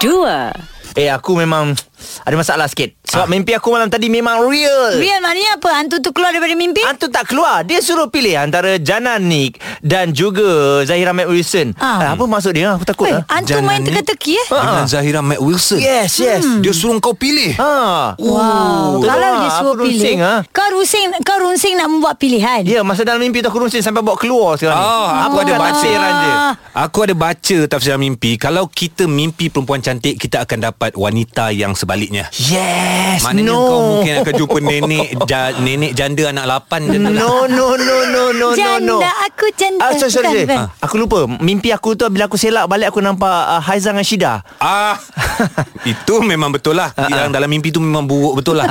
2 0.00 0.96
Eh 0.96 1.08
aku 1.08 1.32
memang 1.34 1.76
Ada 2.20 2.34
masalah 2.34 2.66
sikit. 2.66 2.94
Sebab 3.04 3.26
mimpi 3.26 3.52
aku 3.52 3.68
malam 3.68 3.86
tadi 3.86 4.06
Memang 4.08 4.44
real. 4.44 4.94
Real 4.94 5.18
maknanya 5.18 5.56
apa? 5.56 5.70
Hantu 5.74 5.96
tu 5.98 6.10
keluar 6.10 6.28
daripada 6.28 6.52
mimpi? 6.52 6.80
Hantu 6.80 7.08
tak 7.08 7.24
keluar. 7.26 7.62
Dia 7.62 7.78
suruh 7.78 8.06
pilih 8.06 8.36
Antara 8.36 8.76
Jana 8.76 9.16
Nick 9.16 9.56
Dan 9.78 10.12
juga 10.12 10.44
Zahira 10.82 11.10
Matt 11.10 11.26
Wilson 11.26 11.72
Ah. 11.76 12.00
ah. 12.02 12.10
Apa 12.12 12.24
maksud 12.24 12.52
dia? 12.52 12.74
Aku 12.74 12.84
takut 12.84 13.06
Weh, 13.06 13.14
lah. 13.14 13.24
Hantu 13.26 13.54
Jangan 13.54 13.64
main 13.64 13.80
teka-teki 13.80 14.32
eh? 14.34 14.46
Dengan 14.50 14.86
Zahira 14.86 15.20
Matt 15.20 15.40
Wilson. 15.40 15.78
Yes. 15.78 16.16
Yes 16.16 16.44
Dia 16.58 16.72
suruh 16.72 16.96
kau 16.98 17.12
pilih. 17.12 17.56
Ha. 17.56 17.72
Wow. 18.18 19.00
Kalau 19.00 19.16
lah, 19.18 19.32
dia 19.38 19.50
suruh 19.54 19.72
aku 19.72 19.84
pilih 19.84 19.96
runsing, 19.96 20.18
ha? 20.20 20.34
Kau 20.48 20.68
runsing 20.70 21.04
Kau 21.22 21.38
runsing 21.38 21.74
nak 21.74 21.88
membuat 21.88 22.14
pilihan? 22.16 22.60
Ya 22.62 22.80
masa 22.82 23.02
dalam 23.02 23.18
mimpi 23.18 23.40
tu 23.40 23.48
aku 23.48 23.58
runsing 23.58 23.80
Sampai 23.80 24.00
bawa 24.00 24.16
keluar 24.16 24.56
sekarang 24.56 24.76
Oh, 24.78 25.08
ni 25.08 25.20
aku 25.22 25.36
ada 25.40 25.52
baca. 25.54 25.88
dia. 25.88 26.34
Aku 26.74 26.98
ada 27.02 27.14
baca 27.14 27.58
tafsiran 27.66 27.98
mimpi. 27.98 28.36
Kalau 28.36 28.66
kita 28.66 29.04
mimpi 29.04 29.48
perempuan 29.48 29.80
cantik 29.80 30.16
Kita 30.16 30.44
akan 30.44 30.58
dapat 30.64 30.90
wanita 30.94 31.50
yang 31.50 31.72
sebaliknya. 31.98 32.24
Yes 32.38 33.26
Maknanya 33.26 33.50
no. 33.50 33.58
kau 33.58 33.80
mungkin 33.98 34.12
akan 34.22 34.34
jumpa 34.38 34.58
nenek 34.62 35.08
ja, 35.26 35.50
Nenek 35.58 35.90
janda 35.98 36.30
anak 36.30 36.46
lapan 36.46 36.80
je 36.86 36.98
tu 37.02 37.10
lah. 37.10 37.18
No 37.18 37.50
no 37.50 37.74
no 37.74 37.96
no 38.06 38.22
no 38.30 38.46
no 38.54 38.54
Janda 38.54 39.02
no. 39.02 39.02
aku 39.02 39.50
janda 39.58 39.82
Ah, 39.82 39.90
sorry, 39.98 40.14
sorry. 40.14 40.46
Ah, 40.46 40.70
Aku 40.86 40.94
lupa. 40.94 41.26
Mimpi 41.26 41.74
aku 41.74 41.98
tu 41.98 42.06
Bila 42.06 42.30
aku 42.30 42.38
selak 42.38 42.70
balik 42.70 42.94
Aku 42.94 43.02
nampak 43.02 43.26
uh, 43.26 43.58
Haizan 43.58 43.98
dengan 43.98 44.06
Shida. 44.06 44.32
Ah, 44.62 44.94
Itu 45.90 46.22
memang 46.22 46.54
betul 46.54 46.78
lah. 46.78 46.94
Yang 46.94 47.34
dalam 47.34 47.50
mimpi 47.50 47.74
tu 47.74 47.82
memang 47.82 48.06
buruk 48.06 48.38
betul 48.38 48.54
lah. 48.62 48.68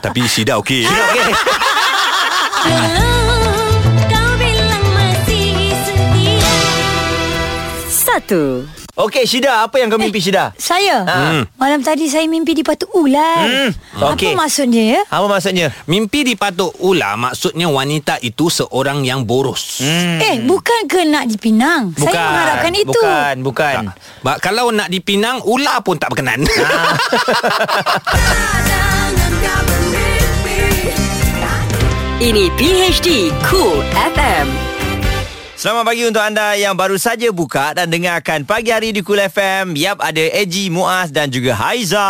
Tapi 0.00 0.24
Syida 0.24 0.56
okey. 0.56 0.88
Okay 0.88 1.28
Satu 8.06 8.64
Okay 8.96 9.28
Shida 9.28 9.60
Apa 9.60 9.76
yang 9.76 9.92
kau 9.92 10.00
mimpi 10.00 10.24
Shida 10.24 10.56
Saya? 10.56 11.04
Hmm. 11.04 11.44
Malam 11.60 11.84
tadi 11.84 12.08
saya 12.08 12.24
mimpi 12.24 12.56
di 12.56 12.64
Batu 12.64 12.88
Ular. 12.96 13.44
Hmm, 13.44 13.70
okey. 14.16 14.32
Apa 14.32 14.48
maksudnya 14.48 14.82
ya? 14.96 15.00
Apa 15.12 15.28
maksudnya? 15.28 15.68
Mimpi 15.84 16.24
dipatuk 16.24 16.72
ular 16.80 17.12
Maksudnya 17.14 17.68
wanita 17.68 18.16
itu 18.24 18.48
seorang 18.48 19.04
yang 19.04 19.28
boros. 19.28 19.84
Hmm. 19.84 20.16
Eh 20.16 20.40
bukan 20.40 20.88
ke 20.88 21.04
nak 21.04 21.28
dipinang 21.28 21.92
Bukan 21.92 22.08
Saya 22.08 22.24
mengharapkan 22.24 22.72
itu. 22.72 22.96
Bukan 22.96 23.34
Bukan. 23.44 23.74
Ba- 24.24 24.40
Kalau 24.40 24.72
nak 24.72 24.88
dipinang 24.88 25.44
Ular 25.44 25.84
pun 25.84 26.00
tak 26.00 26.16
berkenan. 26.16 26.48
Ini 32.16 32.48
PHD 32.56 33.28
Cool 33.44 33.84
FM 33.92 34.75
Selamat 35.56 35.88
pagi 35.88 36.04
untuk 36.04 36.20
anda 36.20 36.52
yang 36.52 36.76
baru 36.76 37.00
saja 37.00 37.32
buka 37.32 37.72
dan 37.72 37.88
dengarkan 37.88 38.44
pagi 38.44 38.68
hari 38.68 38.92
di 38.92 39.00
Cool 39.00 39.24
FM. 39.24 39.72
Yap, 39.72 40.04
ada 40.04 40.20
Eji, 40.36 40.68
Muaz 40.68 41.08
dan 41.08 41.32
juga 41.32 41.56
Haiza. 41.56 42.04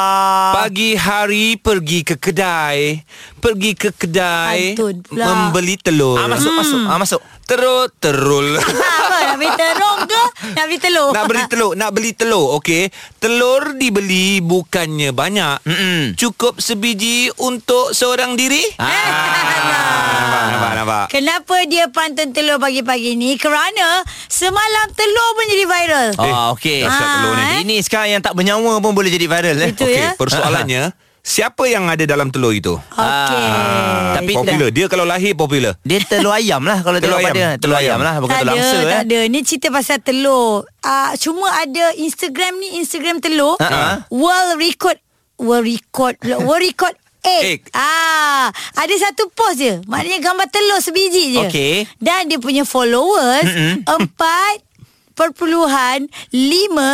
Pagi 0.51 0.99
hari 0.99 1.55
pergi 1.55 2.03
ke 2.03 2.19
kedai 2.19 3.07
Pergi 3.39 3.79
ke 3.79 3.95
kedai. 3.95 4.75
Membeli 5.15 5.79
telur 5.79 6.19
Ah, 6.19 6.27
masuk, 6.27 6.59
masuk. 6.59 6.81
Ah, 6.91 6.99
masuk. 6.99 7.21
Terus 7.47 7.95
terul 8.03 8.59
Apa 8.59 9.17
nak 9.23 9.37
beli 9.39 9.51
terong 9.55 10.01
ke 10.03 10.15
Nak 10.57 10.65
beli 10.65 10.79
telur 10.79 11.09
Nak 11.11 11.25
beli 11.27 11.43
telur 11.47 11.73
Nak 11.73 11.91
beli 11.91 12.11
telur 12.13 12.47
Okey 12.55 12.83
Telur 13.17 13.75
dibeli 13.75 14.39
Bukannya 14.39 15.11
banyak 15.11 15.63
Mm-mm. 15.63 16.01
Cukup 16.15 16.57
sebiji 16.57 17.33
Untuk 17.37 17.91
seorang 17.91 18.35
diri 18.35 18.63
Ah. 18.77 18.87
Nampak 20.17 20.43
nampak 20.49 20.73
nampak 20.75 21.05
Kenapa 21.09 21.57
dia 21.65 21.89
pantun 21.89 22.31
telur 22.31 22.57
pagi-pagi 22.57 23.15
ni 23.15 23.35
Kerana 23.35 24.03
Semalam 24.27 24.87
telur 24.93 25.29
pun 25.33 25.45
jadi 25.47 25.65
viral 25.65 26.09
Oh, 26.17 26.53
okey. 26.53 26.83
dahsyat 26.83 27.09
telur 27.17 27.33
ni. 27.33 27.41
Ah, 27.41 27.51
eh? 27.51 27.61
Ini 27.63 27.77
sekarang 27.81 28.09
yang 28.11 28.23
tak 28.23 28.33
bernyawa 28.33 28.79
pun 28.79 28.93
boleh 28.93 29.09
jadi 29.09 29.27
viral. 29.27 29.57
Eh? 29.59 29.71
Itu 29.71 29.85
Okey 29.85 29.97
ya 29.97 30.13
Persoalannya 30.15 30.83
Siapa 31.27 31.67
yang 31.67 31.91
ada 31.91 32.07
dalam 32.07 32.31
telur 32.31 32.55
itu? 32.55 32.79
Okey 32.79 33.35
Ah, 33.43 34.15
tapi 34.15 34.31
Popular 34.31 34.71
Dia 34.71 34.87
kalau 34.87 35.03
lahir 35.03 35.35
popular 35.35 35.75
Dia 35.83 35.99
telur 36.01 36.31
ayam 36.31 36.62
lah 36.62 36.79
kalau 36.81 37.03
Telur 37.03 37.19
ayam. 37.19 37.35
pada. 37.35 37.47
Telur 37.59 37.59
Telur 37.59 37.77
ayam 37.77 37.91
ayam. 37.91 38.01
lah. 38.01 38.15
Bukan 38.23 38.31
tak 38.31 38.41
telur 38.41 38.55
ada, 38.55 38.62
angsa. 38.62 38.79
tak 38.79 38.87
eh. 38.87 39.01
ada. 39.03 39.19
Ni 39.27 39.39
cerita 39.43 39.69
pasal 39.75 39.99
telur. 39.99 40.53
Uh, 40.81 41.11
cuma 41.19 41.51
ada 41.53 41.85
Instagram 41.99 42.53
ni, 42.57 42.79
Instagram 42.79 43.19
telur. 43.19 43.59
Ha-ha. 43.59 44.07
World 44.07 44.55
record. 44.57 45.03
World 45.37 45.67
record. 45.67 46.15
World 46.23 46.62
record 46.62 46.95
egg. 47.27 47.59
Egg. 47.59 47.61
Ah, 47.75 48.47
ada 48.79 48.95
satu 48.95 49.27
post 49.35 49.59
je. 49.59 49.83
Maknanya 49.85 50.23
gambar 50.23 50.47
telur 50.47 50.79
sebiji 50.79 51.35
je. 51.35 51.43
Okey. 51.43 51.75
Dan 51.99 52.31
dia 52.31 52.39
punya 52.39 52.62
followers 52.62 53.51
lima 53.51 54.39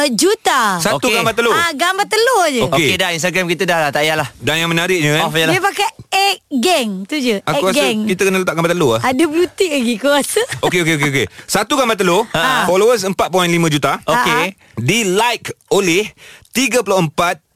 juta. 0.08 0.78
Satu 0.78 1.02
Okey. 1.02 1.18
gambar 1.18 1.35
telur 1.35 1.50
Ah, 1.52 1.74
gambar 1.74 2.06
telur 2.06 2.44
je. 2.48 2.62
Okey. 2.62 2.87
Okey 2.87 2.96
dah 2.96 3.11
Instagram 3.11 3.50
kita 3.50 3.66
dah 3.66 3.78
lah. 3.82 3.90
Tak 3.90 4.06
payahlah. 4.06 4.28
Dan 4.38 4.62
yang 4.62 4.70
menariknya 4.70 5.18
eh, 5.18 5.26
Off 5.26 5.35
je 5.35 5.42
lah. 5.42 5.52
Dia 5.52 5.62
pakai 5.62 5.88
egg 6.08 6.38
gang. 6.54 6.90
Tu 7.02 7.16
je. 7.18 7.37
Aku 7.42 7.66
egg 7.66 7.74
rasa 7.74 7.82
gang. 7.82 7.98
kita 8.06 8.22
kena 8.22 8.38
letak 8.38 8.54
gambar 8.54 8.70
telur 8.70 8.90
ah. 8.94 9.00
Ada 9.02 9.24
blue 9.26 9.50
tick 9.50 9.74
lagi 9.74 9.94
kau 9.98 10.14
rasa? 10.14 10.42
Okey 10.62 10.87
okey 10.87 10.94
okey 10.96 11.08
okey. 11.11 11.26
Satu 11.44 11.74
gambar 11.74 11.98
telur, 11.98 12.22
Ha. 12.30 12.64
followers 12.64 13.02
4.5 13.02 13.18
juta. 13.66 13.98
Okey. 14.06 14.54
Di 14.78 15.02
like 15.02 15.50
oleh 15.68 16.06
34 16.54 17.52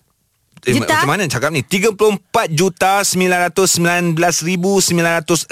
eh, 0.66 0.74
Juta? 0.74 1.00
Macam 1.00 1.08
mana 1.14 1.22
cakap 1.26 1.50
ni 1.54 1.62
34 1.62 2.50
juta 2.50 3.00
919,964 3.00 5.46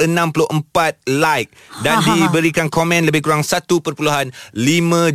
like 1.07 1.48
Dan 1.81 2.03
diberikan 2.03 2.66
komen 2.66 3.07
lebih 3.07 3.22
kurang 3.22 3.40
1.5 3.40 4.35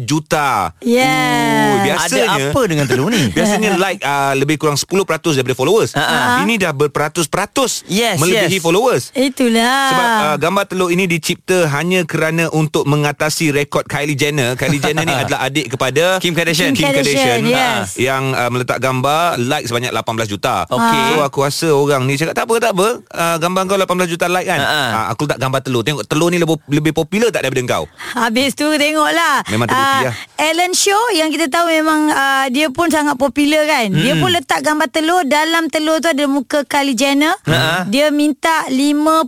juta 0.03 0.71
Yeah. 0.79 1.69
Oh, 1.69 1.77
Biasanya 1.83 2.25
Ada 2.25 2.49
apa 2.49 2.61
dengan 2.65 2.85
telur 2.87 3.11
ni? 3.11 3.29
Biasanya 3.35 3.75
like 3.75 3.99
uh, 4.01 4.33
lebih 4.33 4.55
kurang 4.55 4.79
10% 4.79 4.95
daripada 5.35 5.55
followers 5.55 5.91
Ha-ha. 5.93 6.41
Ini 6.43 6.55
dah 6.57 6.71
berperatus-peratus 6.71 7.83
Yes, 7.85 8.17
Melebihi 8.17 8.57
yes. 8.57 8.63
followers 8.63 9.03
Itulah. 9.11 9.79
sebab 9.91 10.07
uh, 10.07 10.35
gambar 10.39 10.63
telur 10.65 10.89
ini 10.89 11.05
dicipta 11.05 11.67
hanya 11.69 12.07
kerana 12.07 12.47
untuk 12.49 12.85
mengatasi 12.85 13.51
rekod 13.51 13.83
Kylie 13.85 14.15
Jenner. 14.15 14.55
Kylie 14.55 14.79
Jenner 14.79 15.03
ni 15.03 15.13
adalah 15.21 15.45
adik 15.45 15.75
kepada 15.75 16.17
Kim 16.23 16.31
Kardashian. 16.31 16.71
Kim 16.71 16.87
Kardashian, 16.87 17.43
yes. 17.45 17.97
uh, 17.97 17.99
yang 17.99 18.23
uh, 18.31 18.47
meletak 18.47 18.79
gambar 18.79 19.35
like 19.41 19.65
sebanyak 19.65 19.88
18 19.91 20.03
juta. 20.27 20.63
Okey. 20.65 21.03
So 21.09 21.21
aku 21.21 21.39
rasa 21.41 21.67
orang 21.69 22.01
ni 22.03 22.15
cakap 22.15 22.33
tak 22.33 22.45
apa 22.45 22.55
tak 22.59 22.71
apa. 22.71 22.87
Uh, 23.05 23.35
gambar 23.37 23.61
kau 23.65 23.77
18 23.77 24.05
juta 24.07 24.25
like 24.25 24.45
kan. 24.45 24.59
Ha. 24.59 24.81
Uh, 24.87 25.05
aku 25.09 25.23
letak 25.23 25.39
gambar 25.39 25.59
telur. 25.59 25.81
Tengok 25.81 26.03
telur 26.03 26.27
ni 26.27 26.37
lebih 26.37 26.57
lebih 26.67 26.91
popular 26.91 27.29
tak 27.29 27.41
daripada 27.41 27.63
kau. 27.71 27.85
Habis 28.11 28.53
tu 28.53 28.67
tengoklah 28.67 29.45
Memang 29.47 29.65
terbukti 29.65 29.99
lah. 30.03 30.15
Ellen 30.35 30.71
Show 30.71 30.97
yang 31.11 31.29
kita 31.29 31.47
tahu 31.47 31.69
memang 31.69 32.07
uh, 32.07 32.45
Dia 32.47 32.67
pun 32.67 32.87
sangat 32.87 33.15
popular 33.15 33.63
kan 33.63 33.87
hmm. 33.87 33.99
Dia 33.99 34.13
pun 34.15 34.29
letak 34.29 34.59
gambar 34.59 34.87
telur 34.87 35.21
Dalam 35.23 35.67
telur 35.67 35.97
tu 35.97 36.07
ada 36.07 36.25
muka 36.25 36.63
Kylie 36.63 36.93
Jenner 36.93 37.35
Ha. 37.41 37.85
Dia 37.85 38.09
minta 38.09 38.65
51 38.69 39.27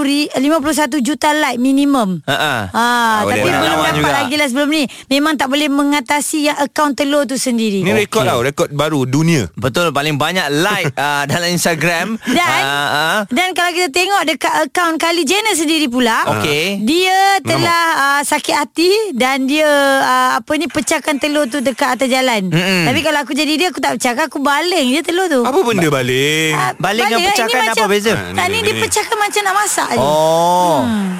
ri, 0.00 0.26
51 0.30 0.98
juta 1.00 1.30
like 1.32 1.56
minimum 1.56 2.20
Ha-ha. 2.24 2.54
Ha, 2.68 2.86
Ah, 2.98 3.18
tapi 3.24 3.44
lah. 3.44 3.60
belum 3.60 3.76
dapat 3.78 3.94
juga. 3.94 4.10
lagi 4.14 4.34
lah 4.34 4.46
sebelum 4.46 4.68
ni 4.68 4.82
Memang 5.08 5.34
tak 5.34 5.48
boleh 5.48 5.68
mengatasi 5.68 6.38
yang 6.44 6.58
akaun 6.58 6.92
telur 6.92 7.24
tu 7.24 7.36
sendiri 7.36 7.80
Ni 7.80 7.92
rekod 7.92 8.24
tau, 8.24 8.40
rekod 8.40 8.68
baru 8.70 9.04
dunia. 9.04 9.46
Betul 9.54 9.77
paling 9.88 10.14
banyak 10.14 10.46
like 10.52 10.90
uh, 10.98 11.24
dalam 11.24 11.48
Instagram. 11.48 12.18
Dan 12.20 12.60
uh, 12.60 12.88
uh, 12.90 13.18
Dan 13.28 13.52
kalau 13.52 13.70
kita 13.70 13.88
tengok 13.88 14.22
dekat 14.24 14.52
akaun 14.60 14.96
Kylie 14.96 15.22
Jenner 15.22 15.52
sendiri 15.52 15.86
pula 15.86 16.26
Okey. 16.34 16.82
Dia 16.82 17.18
telah 17.40 17.84
uh, 17.96 18.22
sakit 18.22 18.54
hati 18.54 18.90
Dan 19.12 19.44
dia 19.44 19.68
uh, 19.98 20.30
Apa 20.36 20.54
ni 20.54 20.66
Pecahkan 20.66 21.16
telur 21.16 21.46
tu 21.46 21.58
dekat 21.58 21.94
atas 21.94 22.06
jalan 22.06 22.48
Mm-mm. 22.48 22.84
Tapi 22.84 23.00
kalau 23.00 23.18
aku 23.20 23.32
jadi 23.32 23.54
dia 23.54 23.68
Aku 23.68 23.78
tak 23.78 23.96
pecahkan 23.96 24.26
Aku 24.26 24.38
baling 24.38 24.90
je 24.90 25.00
telur 25.00 25.26
tu 25.26 25.40
Apa 25.40 25.58
benda 25.62 25.88
baling? 25.88 26.52
Ah, 26.52 26.72
Baling 26.74 27.04
dengan 27.04 27.20
lah. 27.20 27.28
pecahkan 27.28 27.62
apa 27.68 27.84
beza? 27.86 28.12
Ah, 28.12 28.34
Tak 28.34 28.46
ni, 28.46 28.50
ni, 28.50 28.56
ni, 28.56 28.64
dia 28.64 28.74
ni. 28.74 28.80
pecahkan 28.82 29.16
macam 29.16 29.42
nak 29.42 29.54
masak 29.56 29.88
je 29.90 29.98
Oh. 30.00 30.78
Hmm. 30.82 31.10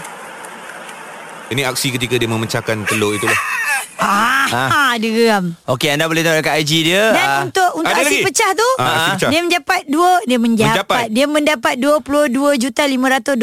Ini 1.48 1.62
aksi 1.64 1.88
ketika 1.90 2.14
dia 2.14 2.26
memecahkan 2.26 2.84
telur 2.84 3.12
itulah. 3.12 3.32
Ah, 3.98 4.46
Ah. 4.48 4.70
ah. 4.70 4.92
dia 4.94 5.10
geram 5.10 5.52
Okey, 5.66 5.90
anda 5.90 6.04
boleh 6.04 6.22
tengok 6.22 6.38
dekat 6.38 6.54
IG 6.58 6.72
dia. 6.84 7.02
Dan 7.10 7.26
ah, 7.26 7.40
untuk 7.42 7.70
untuk 7.76 7.90
ada 7.90 8.00
aksi 8.00 8.14
lagi? 8.14 8.24
pecah 8.24 8.50
tu 8.52 8.68
Ah, 8.76 8.86
aksi 8.88 9.08
pecah. 9.12 9.28
Dia 9.28 9.40
mendapat 9.42 9.80
dua 9.84 10.12
Dia 10.22 10.38
mendapat, 10.38 10.70
Mendapat. 10.70 11.04
Dia 11.10 11.26
mendapat 11.26 11.74
22 11.76 12.30
juta 12.56 12.82
524 12.84 13.36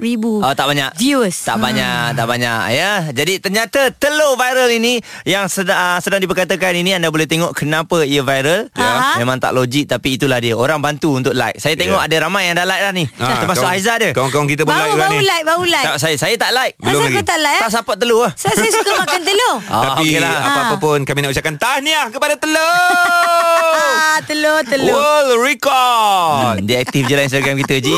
ribu 0.00 0.40
Oh 0.40 0.52
tak 0.52 0.66
banyak 0.66 0.90
Viewers 0.94 1.36
Tak 1.36 1.56
Hmm. 1.56 1.64
banyak 1.64 2.02
Tak 2.12 2.26
banyak 2.26 2.60
ya 2.70 2.90
Jadi 3.10 3.34
ternyata 3.38 3.80
Telur 3.92 4.34
viral 4.34 4.70
ini 4.70 4.96
Yang 5.24 5.44
sedang, 5.58 5.76
uh, 5.76 5.98
sedang 5.98 6.18
diperkatakan 6.18 6.72
ini 6.72 6.94
Anda 6.94 7.08
boleh 7.08 7.26
tengok 7.26 7.52
Kenapa 7.52 8.00
ia 8.02 8.22
viral 8.22 8.70
Ya. 8.72 9.18
Memang 9.18 9.36
tak 9.36 9.52
logik 9.52 9.86
Tapi 9.86 10.16
itulah 10.16 10.38
dia 10.38 10.54
Orang 10.54 10.78
bantu 10.78 11.14
untuk 11.14 11.32
like 11.32 11.56
Saya 11.56 11.74
tengok 11.74 11.98
Ya. 11.98 12.06
ada 12.06 12.16
ramai 12.22 12.46
yang 12.46 12.54
dah 12.54 12.64
like 12.64 12.80
dah 12.80 12.92
ni 12.92 13.04
Ah, 13.16 13.40
Termasuk 13.40 13.60
kawan- 13.60 13.76
Aizah 13.76 13.96
dia 13.98 14.10
Kawan-kawan 14.12 14.46
kita 14.46 14.62
pun 14.62 14.70
Baru 14.70 14.80
like 14.80 14.90
juga 14.90 15.02
baru 15.02 15.12
ni. 15.12 15.26
like 15.26 15.44
Baru 15.44 15.62
like 15.66 15.84
tak, 15.84 15.96
saya, 15.98 16.16
saya 16.16 16.34
tak 16.36 16.50
like 16.52 16.72
Belum 16.76 16.96
Asal 16.96 17.04
lagi. 17.04 17.16
kau 17.16 17.26
tak 17.26 17.38
like 17.40 17.52
eh? 17.52 17.60
Tak 17.60 17.70
support 17.72 17.96
telur 17.98 18.20
lah 18.22 18.32
Saya, 18.34 18.54
saya 18.56 18.70
suka 18.72 18.90
makan 18.96 19.20
telur 19.20 19.54
Ah, 19.80 19.96
Tapi 19.96 20.06
okey 20.06 20.20
lah. 20.20 20.36
apa-apa 20.44 20.74
pun 20.76 20.98
kami 21.02 21.18
nak 21.18 21.32
ucapkan 21.32 21.56
tahniah 21.56 22.06
kepada 22.06 22.36
telur. 22.36 22.60
Ah, 23.80 24.20
telur, 24.20 24.60
telur. 24.62 24.92
World 24.92 25.40
record. 25.40 26.58
hmm, 26.58 26.66
Dia 26.66 26.82
aktif 26.82 27.06
je 27.06 27.14
lah 27.14 27.24
Instagram 27.24 27.56
kita 27.58 27.80
Ji 27.80 27.96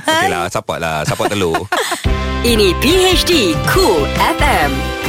Okey 0.00 0.28
lah, 0.30 0.48
support 0.48 0.78
lah, 0.78 1.04
support 1.04 1.28
telur. 1.28 1.68
Ini 2.44 2.72
PHD 2.78 3.52
Cool 3.66 4.08
FM. 4.16 5.03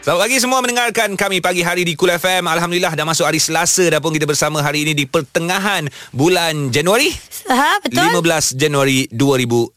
Selamat 0.00 0.20
pagi 0.22 0.40
semua 0.40 0.58
mendengarkan 0.58 1.12
kami 1.12 1.44
pagi 1.44 1.60
hari 1.60 1.84
di 1.84 1.92
Kul 1.92 2.08
FM. 2.08 2.48
Alhamdulillah 2.48 2.88
dah 2.90 3.04
masuk 3.04 3.20
hari 3.22 3.36
Selasa 3.36 3.84
dah 3.86 4.00
pun 4.00 4.08
kita 4.10 4.24
bersama 4.24 4.56
hari 4.58 4.80
ini 4.82 4.96
di 4.96 5.04
pertengahan 5.04 5.84
bulan 6.08 6.72
Januari. 6.72 7.12
Ha, 7.46 7.76
betul? 7.78 8.08
15 8.08 8.56
Januari 8.56 9.04
2019. 9.12 9.76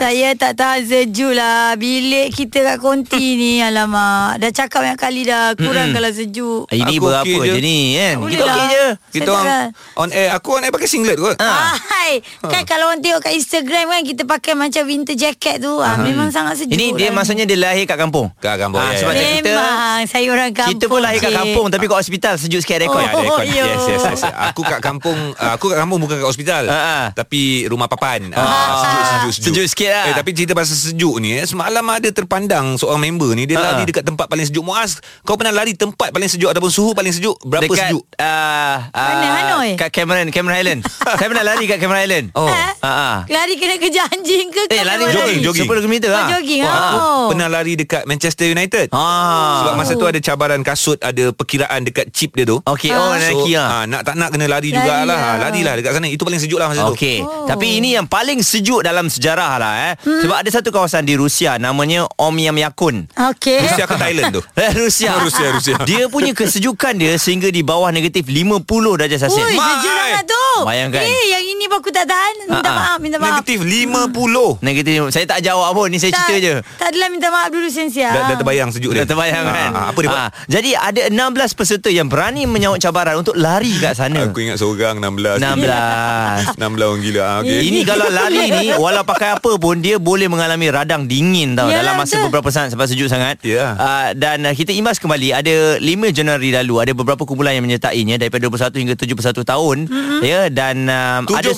Saya 0.00 0.32
tak 0.32 0.52
tahan 0.54 0.80
sejuk 0.82 1.32
lah 1.32 1.74
Bilik 1.74 2.30
kita 2.30 2.62
kat 2.62 2.76
konti 2.78 3.18
ni 3.34 3.52
Alamak 3.66 4.38
Dah 4.38 4.50
cakap 4.50 4.80
banyak 4.80 4.96
kali 4.96 5.22
dah 5.24 5.52
Kurangkanlah 5.54 6.12
sejuk 6.12 6.68
Ini 6.68 6.86
Aku 6.92 7.02
berapa 7.02 7.24
okey 7.24 7.36
je. 7.40 7.50
je 7.50 7.58
ni 7.58 7.78
kan 7.94 8.14
Tak 8.14 8.28
Kita 8.30 8.44
okey 8.46 8.64
je 8.68 8.84
Kita 9.10 9.28
orang 9.28 9.44
takkan. 9.44 9.66
on 9.96 10.08
air 10.10 10.28
Aku 10.30 10.48
on 10.52 10.62
air 10.62 10.70
pakai 10.70 10.86
singlet 10.86 11.16
kot. 11.16 11.34
Ah. 11.36 11.74
Hai 11.74 12.20
Kan 12.38 12.62
kalau 12.64 12.84
orang 12.86 13.00
tengok 13.00 13.20
kat 13.22 13.32
Instagram 13.34 13.84
kan 13.88 14.02
Kita 14.04 14.22
pakai 14.24 14.52
macam 14.54 14.82
winter 14.84 15.14
jacket 15.14 15.56
tu 15.58 15.72
ah, 15.76 15.96
Memang 15.98 16.30
sangat 16.30 16.54
sejuk 16.58 16.72
Ini 16.72 16.86
dia 16.94 17.08
lah. 17.08 17.14
maksudnya 17.16 17.44
dia 17.44 17.58
lahir 17.58 17.84
kat 17.84 17.98
kampung 17.98 18.30
Kat 18.38 18.54
kampung, 18.56 18.78
Ah, 18.78 18.92
ya, 18.92 19.00
Sebab 19.00 19.12
ya. 19.12 19.22
kita 19.34 19.49
Memang 19.50 20.06
Saya 20.06 20.26
orang 20.28 20.50
kampung 20.50 20.72
Kita 20.72 20.84
pun 20.86 21.00
lahir 21.00 21.18
kat 21.18 21.32
kampung 21.32 21.66
Tapi 21.68 21.84
kat 21.84 21.98
hospital 21.98 22.34
sejuk 22.36 22.60
sikit 22.60 22.78
rekod 22.80 22.98
Ya, 22.98 23.08
ada 23.08 23.16
Oh, 23.20 23.38
aircon. 23.38 23.44
yo. 23.46 23.64
Yes, 23.64 23.82
yes, 23.86 24.02
yes. 24.02 24.22
Aku 24.50 24.62
kat 24.62 24.80
kampung, 24.80 25.18
uh, 25.34 25.50
aku 25.52 25.70
kat 25.70 25.78
kampung 25.78 25.98
bukan 25.98 26.16
kat 26.16 26.26
hospital. 26.26 26.62
Ah, 26.66 26.76
ah. 26.76 27.04
Tapi 27.12 27.40
rumah 27.66 27.86
papan. 27.86 28.28
Ah. 28.30 28.40
Uh, 28.40 28.46
sejuk, 28.76 29.02
sejuk, 29.02 29.30
sejuk. 29.30 29.44
Sejuk 29.46 29.66
sikit 29.68 29.90
lah. 29.90 30.04
Eh, 30.04 30.14
tapi 30.14 30.30
cerita 30.32 30.52
pasal 30.52 30.74
sejuk 30.74 31.14
ni, 31.18 31.34
eh, 31.34 31.44
semalam 31.44 31.82
ada 31.84 32.08
terpandang 32.08 32.76
seorang 32.76 33.00
member 33.00 33.32
ni, 33.32 33.44
dia 33.44 33.56
Ah. 33.56 33.72
lari 33.72 33.84
dekat 33.84 34.02
tempat 34.02 34.26
paling 34.26 34.42
sejuk. 34.42 34.62
Muaz, 34.62 34.98
kau 35.22 35.34
pernah 35.34 35.52
lari 35.52 35.72
tempat 35.72 36.10
paling 36.10 36.28
sejuk 36.28 36.48
ataupun 36.48 36.68
suhu 36.68 36.90
paling 36.92 37.10
sejuk? 37.10 37.36
Berapa 37.42 37.66
dekat, 37.66 37.88
sejuk? 37.88 38.04
Uh, 38.14 38.76
Mana, 38.90 39.26
Hanoi? 39.32 39.70
Kat 39.74 39.90
Cameron 39.90 40.28
Cameron 40.28 40.54
Highland 40.54 40.80
Saya 41.18 41.26
pernah 41.26 41.44
lari 41.44 41.64
kat 41.64 41.78
Cameron 41.78 42.00
Highland 42.00 42.26
Oh. 42.32 42.46
Ah, 42.46 42.72
ah. 42.82 43.16
Lari 43.26 43.54
kena 43.54 43.76
kejar 43.76 44.06
anjing 44.06 44.48
ke 44.48 44.68
Eh 44.68 44.82
lari 44.82 45.04
jogging, 45.06 45.40
jogging. 45.40 45.66
10 45.66 45.84
km 45.84 45.94
Oh, 46.02 46.10
lah 46.10 46.26
jogging 46.30 46.60
Wah, 46.60 46.70
oh. 46.70 46.80
aku 46.80 47.00
pernah 47.30 47.48
lari 47.48 47.72
dekat 47.74 48.02
Manchester 48.04 48.46
United. 48.46 48.86
Ah. 48.90 49.39
Sebab 49.60 49.74
masa 49.74 49.92
tu 49.94 50.04
ada 50.04 50.18
cabaran 50.18 50.60
kasut, 50.60 50.98
ada 50.98 51.30
perkiraan 51.30 51.80
dekat 51.82 52.08
chip 52.10 52.32
dia 52.32 52.44
tu. 52.44 52.58
Okey, 52.60 52.90
oh 52.90 52.98
Ah. 53.02 53.16
Nike 53.16 53.52
lah. 53.52 53.68
ah, 53.70 53.84
nak 53.84 54.00
tak 54.02 54.14
nak 54.14 54.28
kena 54.30 54.46
lari, 54.46 54.68
Lari 54.68 54.76
jugalah. 54.76 55.04
lah. 55.06 55.18
Ah, 55.18 55.36
Larilah 55.40 55.72
dekat 55.74 55.92
sana. 55.92 56.06
Itu 56.06 56.22
paling 56.22 56.38
sejuk 56.38 56.56
lah 56.56 56.66
masa 56.66 56.82
tu. 56.84 56.94
Okey. 56.94 57.18
Oh. 57.20 57.44
Tapi 57.44 57.66
ini 57.76 57.94
yang 57.94 58.06
paling 58.06 58.40
sejuk 58.40 58.80
dalam 58.80 59.06
sejarah 59.06 59.52
lah 59.56 59.72
eh. 59.88 59.94
Hmm. 59.98 60.20
Sebab 60.20 60.36
ada 60.36 60.50
satu 60.50 60.68
kawasan 60.68 61.02
di 61.02 61.14
Rusia 61.14 61.56
namanya 61.56 62.06
Oymyakon. 62.14 63.08
Okey 63.10 63.60
Rusia 63.62 63.84
ke 63.84 63.94
Thailand 63.94 64.30
tu? 64.32 64.42
Eh, 64.60 64.72
Rusia. 64.74 65.16
Rusia, 65.18 65.46
Rusia. 65.50 65.76
Dia 65.88 66.06
punya 66.06 66.30
kesejukan 66.30 66.94
dia 66.94 67.16
sehingga 67.16 67.48
di 67.48 67.60
bawah 67.60 67.88
negatif 67.88 68.26
50 68.26 68.64
darjah 68.96 69.16
Ui, 69.16 69.22
Celsius. 69.22 69.48
Mai. 69.50 69.66
sejuk 69.74 69.92
sangat 69.94 70.24
tu 70.26 70.44
Bayangkan. 70.62 71.00
Eh, 71.00 71.24
yang 71.30 71.44
ini 71.46 71.64
pun 71.66 71.78
aku 71.78 71.88
tak 71.88 72.04
tahan 72.04 72.34
Minta 72.46 72.60
Ah, 72.62 72.74
maaf, 72.74 72.98
minta 72.98 73.16
maaf 73.16 73.40
Negatif 73.40 73.58
50. 73.62 74.60
Negatif. 74.60 74.94
Saya 75.10 75.24
tak 75.26 75.40
jawab 75.40 75.72
pun. 75.72 75.86
Ni 75.86 75.96
saya 75.96 76.12
cerita 76.12 76.34
je. 76.36 76.54
Tak 76.76 76.88
adalah 76.90 77.08
minta 77.08 77.28
maaf 77.28 77.48
dulu 77.48 77.66
Sensia 77.66 78.08
Dah, 78.10 78.22
dah 78.26 78.36
terbayang 78.36 78.70
sejuk 78.70 78.92
dia. 78.92 79.02
Dah 79.02 79.06
terbayang 79.06 79.29
kan 79.32 79.70
Ah, 79.70 79.84
apa 79.88 79.98
dia 79.98 80.08
buat? 80.08 80.20
Ah, 80.20 80.30
Jadi 80.46 80.70
ada 80.72 81.02
16 81.06 81.16
peserta 81.52 81.88
Yang 81.88 82.08
berani 82.08 82.42
menyawat 82.44 82.78
cabaran 82.78 83.14
Untuk 83.16 83.34
lari 83.34 83.70
kat 83.76 83.94
sana 83.94 84.26
Aku 84.26 84.38
ingat 84.38 84.56
seorang 84.56 84.98
16. 84.98 85.38
16 85.38 86.56
16 86.56 86.60
orang 86.60 87.00
gila. 87.00 87.22
Ah, 87.22 87.36
okay. 87.40 87.60
Ini 87.62 87.80
kalau 87.82 88.06
lari 88.06 88.44
ni 88.50 88.66
Walau 88.74 89.02
pakai 89.02 89.34
apa 89.34 89.50
pun 89.56 89.78
Dia 89.78 89.96
boleh 89.96 90.26
mengalami 90.26 90.66
radang 90.68 91.04
dingin 91.04 91.54
tau 91.54 91.66
Yalah, 91.66 91.80
Dalam 91.80 91.94
masa 91.96 92.14
betul. 92.14 92.26
beberapa 92.28 92.48
saat 92.48 92.68
Sebab 92.70 92.86
sejuk 92.86 93.06
sangat 93.06 93.38
Ya. 93.40 93.72
uh, 93.72 94.08
Dan 94.12 94.42
uh, 94.42 94.52
kita 94.52 94.70
imbas 94.70 94.96
kembali 94.96 95.32
Ada 95.32 95.54
5 95.76 95.84
Januari 96.12 96.50
lalu 96.52 96.74
Ada 96.78 96.92
beberapa 96.92 97.22
kumpulan 97.22 97.52
yang 97.52 97.64
menyertainya 97.64 98.16
Daripada 98.16 98.42
21 98.42 98.74
hingga 98.76 98.94
71 98.96 99.16
tahun 99.44 99.76
mm-hmm. 99.86 100.20
Ya 100.22 100.40
Dan 100.48 100.76
um, 100.86 101.22
71? 101.26 101.40
ada, 101.40 101.50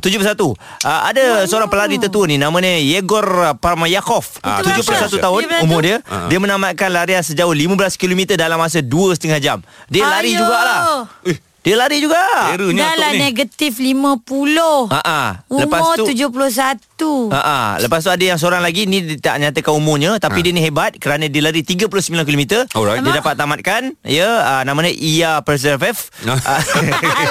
71 0.00 0.36
uh, 0.42 0.54
Ada 1.06 1.24
seorang 1.44 1.68
pelari 1.68 1.96
tertua 1.96 2.24
ni 2.24 2.36
Namanya 2.36 2.76
Yegor 2.76 3.26
Parmayakov 3.56 4.40
Ah, 4.40 4.60
71 4.60 4.82
Syah. 4.82 5.20
tahun 5.20 5.40
Dia 5.44 5.60
umur 5.62 5.80
dia 5.80 5.96
Ah. 6.06 6.26
Dia 6.26 6.38
menamatkan 6.38 6.88
larian 7.10 7.26
sejauh 7.26 7.50
15 7.50 7.98
km 7.98 8.38
Dalam 8.38 8.62
masa 8.62 8.78
2,5 8.78 9.18
jam 9.42 9.58
Dia 9.90 10.06
lari 10.06 10.38
Ayo. 10.38 10.46
jugalah 10.46 10.80
Eh, 11.26 11.36
Dia 11.60 11.76
lari 11.76 11.98
juga 11.98 12.16
Teranya 12.50 12.80
Dah 12.82 12.94
lah 12.96 13.10
ni. 13.12 13.20
negatif 13.22 13.76
50 13.76 14.24
Ha 14.88 15.00
ah. 15.00 15.30
Umur 15.46 15.60
Lepas 15.62 15.82
tu 15.94 16.04
71 16.08 17.30
Ha 17.30 17.40
ah. 17.40 17.70
Lepas 17.76 18.00
tu 18.00 18.10
ada 18.10 18.20
yang 18.22 18.36
seorang 18.36 18.60
lagi 18.60 18.84
ni 18.84 19.04
dia 19.04 19.20
tak 19.22 19.36
nyatakan 19.38 19.72
umurnya 19.72 20.16
tapi 20.16 20.40
Ha. 20.40 20.42
dia 20.42 20.52
ni 20.52 20.60
hebat 20.60 20.96
kerana 20.96 21.26
dia 21.26 21.40
lari 21.40 21.60
39 21.60 21.92
km. 22.22 22.44
Alright. 22.70 23.00
Dia 23.00 23.12
dapat 23.14 23.34
tamatkan 23.34 23.92
ya 24.02 24.24
uh, 24.24 24.62
namanya 24.62 24.88
Ia 24.90 25.40
Preservev. 25.40 26.00
Ah. 26.24 26.60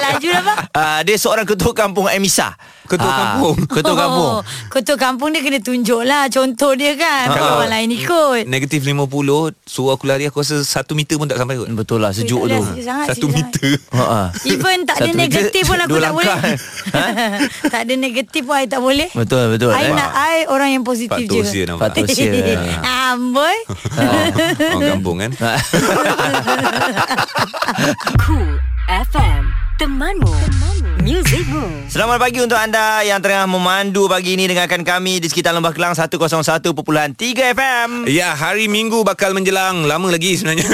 Laju 0.00 0.28
lah 0.28 0.42
bang 0.42 0.58
Uh, 0.72 1.02
dia 1.02 1.16
seorang 1.16 1.42
ketua 1.44 1.72
kampung 1.72 2.06
Emisa. 2.06 2.54
Ketua 2.86 3.04
Ah, 3.04 3.18
kampung? 3.36 3.56
Ketua 3.66 3.94
kampung. 3.96 4.32
oh, 4.32 4.40
Ketua 4.72 4.96
kampung 4.96 5.28
dia 5.30 5.40
kena 5.40 5.58
tunjuk 5.58 6.02
lah 6.02 6.26
Contoh 6.26 6.74
dia 6.74 6.94
kan 6.94 7.30
Kalau 7.30 7.50
orang 7.56 7.70
lain 7.70 7.90
ikut 7.92 8.46
Negatif 8.46 8.82
50 8.82 9.06
Suruh 9.62 9.94
aku 9.94 10.04
lari 10.04 10.26
Aku 10.26 10.42
rasa 10.42 10.58
1 10.58 10.90
meter 10.92 11.14
pun 11.14 11.26
tak 11.26 11.38
sampai 11.38 11.54
kot 11.54 11.70
Betul 11.70 11.98
lah 12.00 12.10
sejuk 12.10 12.40
tu. 12.40 12.50
boleh, 12.50 12.58
sejuk 12.60 12.82
sangat, 12.82 13.06
1 13.06 13.10
sejuk 13.12 13.30
sangat. 13.30 13.46
meter 13.46 13.70
Ha 13.92 14.19
ah. 14.20 14.28
Even 14.52 14.84
tak 14.84 15.00
ada 15.00 15.08
Satu 15.08 15.16
negatif 15.16 15.62
pun 15.64 15.78
aku 15.80 15.96
tak 15.96 16.12
boleh. 16.12 16.36
Ha? 16.90 17.06
Tak 17.70 17.80
ada 17.86 17.94
negatif 17.94 18.42
pun 18.42 18.56
I 18.58 18.66
tak 18.66 18.82
boleh 18.82 19.08
Betul 19.14 19.54
betul. 19.54 19.70
I 19.70 19.88
eh. 19.88 19.94
nak 19.94 20.10
I 20.10 20.36
orang 20.50 20.74
yang 20.74 20.82
positif 20.82 21.14
Pak 21.14 21.22
je 21.22 21.40
Tosia 21.40 21.62
nampak 21.70 21.94
Pak 21.94 22.08
Tosia. 22.08 22.32
Amboi 23.14 23.56
Orang 24.74 24.90
kampung 24.98 25.16
kan 25.22 25.30
Cool 28.26 28.58
FM. 28.90 29.59
Temanmu. 29.80 30.28
Musicmu. 31.00 31.88
Selamat 31.88 32.20
pagi 32.20 32.44
untuk 32.44 32.60
anda 32.60 33.00
yang 33.00 33.24
tengah 33.24 33.48
memandu 33.48 34.04
pagi 34.04 34.36
ini 34.36 34.44
dengarkan 34.44 34.84
kami 34.84 35.16
di 35.16 35.32
sekitar 35.32 35.56
Lembah 35.56 35.72
Kelang 35.72 35.96
101.3 35.96 36.68
FM. 37.56 38.04
Ya, 38.04 38.36
hari 38.36 38.68
Minggu 38.68 39.00
bakal 39.00 39.32
menjelang 39.32 39.88
lama 39.88 40.12
lagi 40.12 40.36
sebenarnya. 40.36 40.68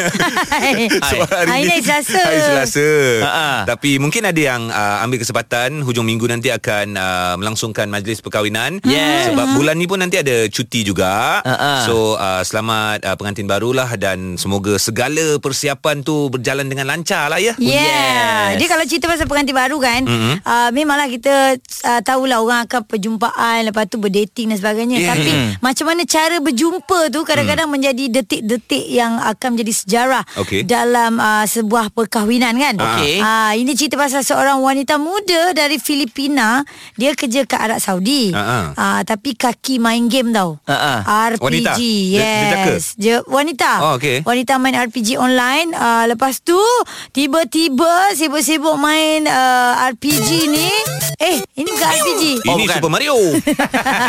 Sebab 1.06 1.30
Hari 1.46 1.70
ni 1.70 1.78
Selasa. 1.78 2.18
Hari 2.18 2.40
Selasa. 2.42 2.90
Ha-ha. 3.22 3.50
Tapi 3.70 4.02
mungkin 4.02 4.26
ada 4.26 4.40
yang 4.40 4.66
uh, 4.66 5.06
ambil 5.06 5.22
kesempatan 5.22 5.86
hujung 5.86 6.02
minggu 6.02 6.26
nanti 6.26 6.50
akan 6.50 6.98
uh, 6.98 7.34
melangsungkan 7.38 7.86
majlis 7.86 8.18
perkahwinan. 8.18 8.82
Yes. 8.82 9.30
Sebab 9.30 9.54
bulan 9.54 9.78
ni 9.78 9.86
pun 9.86 10.02
nanti 10.02 10.18
ada 10.18 10.50
cuti 10.50 10.82
juga. 10.82 11.38
Ha-ha. 11.46 11.86
So, 11.86 12.18
uh, 12.18 12.42
selamat 12.42 13.06
uh, 13.06 13.14
pengantin 13.14 13.46
barulah 13.46 13.94
dan 13.94 14.34
semoga 14.34 14.74
segala 14.82 15.38
persiapan 15.38 16.02
tu 16.02 16.34
berjalan 16.34 16.66
dengan 16.66 16.90
lancar 16.90 17.30
lah 17.30 17.38
ya. 17.38 17.54
Yeah. 17.62 18.58
Yes. 18.58 18.58
Dia 18.58 18.68
kalau 18.74 18.84
cerita 18.96 19.12
pasal 19.12 19.28
pengantin 19.28 19.52
baru 19.52 19.76
kan, 19.76 20.08
mm-hmm. 20.08 20.34
uh, 20.40 20.70
memanglah 20.72 21.04
kita 21.12 21.60
uh, 21.84 22.00
tahulah 22.00 22.40
orang 22.40 22.64
akan 22.64 22.80
perjumpaan, 22.88 23.68
lepas 23.68 23.84
tu 23.92 24.00
berdating 24.00 24.48
dan 24.48 24.56
sebagainya. 24.56 24.98
Yeah. 25.04 25.10
Tapi 25.12 25.24
Mm-hmm. 25.26 25.58
macam 25.58 25.84
mana 25.90 26.02
cara 26.06 26.36
berjumpa 26.38 27.10
tu 27.10 27.20
kadang-kadang 27.26 27.68
menjadi 27.68 28.08
detik-detik 28.08 28.88
yang 28.88 29.18
akan 29.20 29.58
menjadi 29.58 29.72
sejarah 29.74 30.22
Okey. 30.38 30.62
dalam 30.64 31.18
uh, 31.18 31.44
sebuah 31.44 31.92
perkahwinan 31.92 32.56
kan. 32.56 32.74
Okey. 32.78 33.20
Uh, 33.20 33.52
ini 33.58 33.76
cerita 33.76 33.98
pasal 34.00 34.22
seorang 34.22 34.62
wanita 34.62 34.96
muda 34.96 35.52
dari 35.52 35.76
Filipina. 35.76 36.62
Dia 36.96 37.12
kerja 37.12 37.44
kat 37.44 37.58
Arab 37.58 37.82
Saudi. 37.82 38.32
Ha-ha. 38.32 38.72
Uh, 38.72 39.00
tapi 39.02 39.34
kaki 39.36 39.76
main 39.82 40.08
game 40.08 40.30
tau. 40.32 40.56
Ha-ha. 40.64 41.04
RPG. 41.36 41.42
Wanita? 41.42 41.72
Yes. 41.76 42.96
dia? 42.96 42.96
Dia 42.96 43.16
wanita. 43.26 43.70
Oh, 43.82 43.92
okey. 44.00 44.22
Wanita 44.22 44.56
main 44.62 44.78
RPG 44.78 45.18
online 45.18 45.74
uh, 45.74 46.04
Lepas 46.06 46.40
tu 46.40 46.58
Tiba-tiba 47.12 48.14
Sibuk-sibuk 48.14 48.78
main 48.86 49.26
uh, 49.26 49.90
RPG 49.90 50.28
ni 50.46 50.70
Eh 51.16 51.40
ini 51.56 51.64
bukan 51.66 51.88
RPG 51.88 52.22
Ini 52.38 52.46
Oh, 52.46 52.56
bukan. 52.60 52.76
Super 52.76 52.92
Mario. 52.92 53.16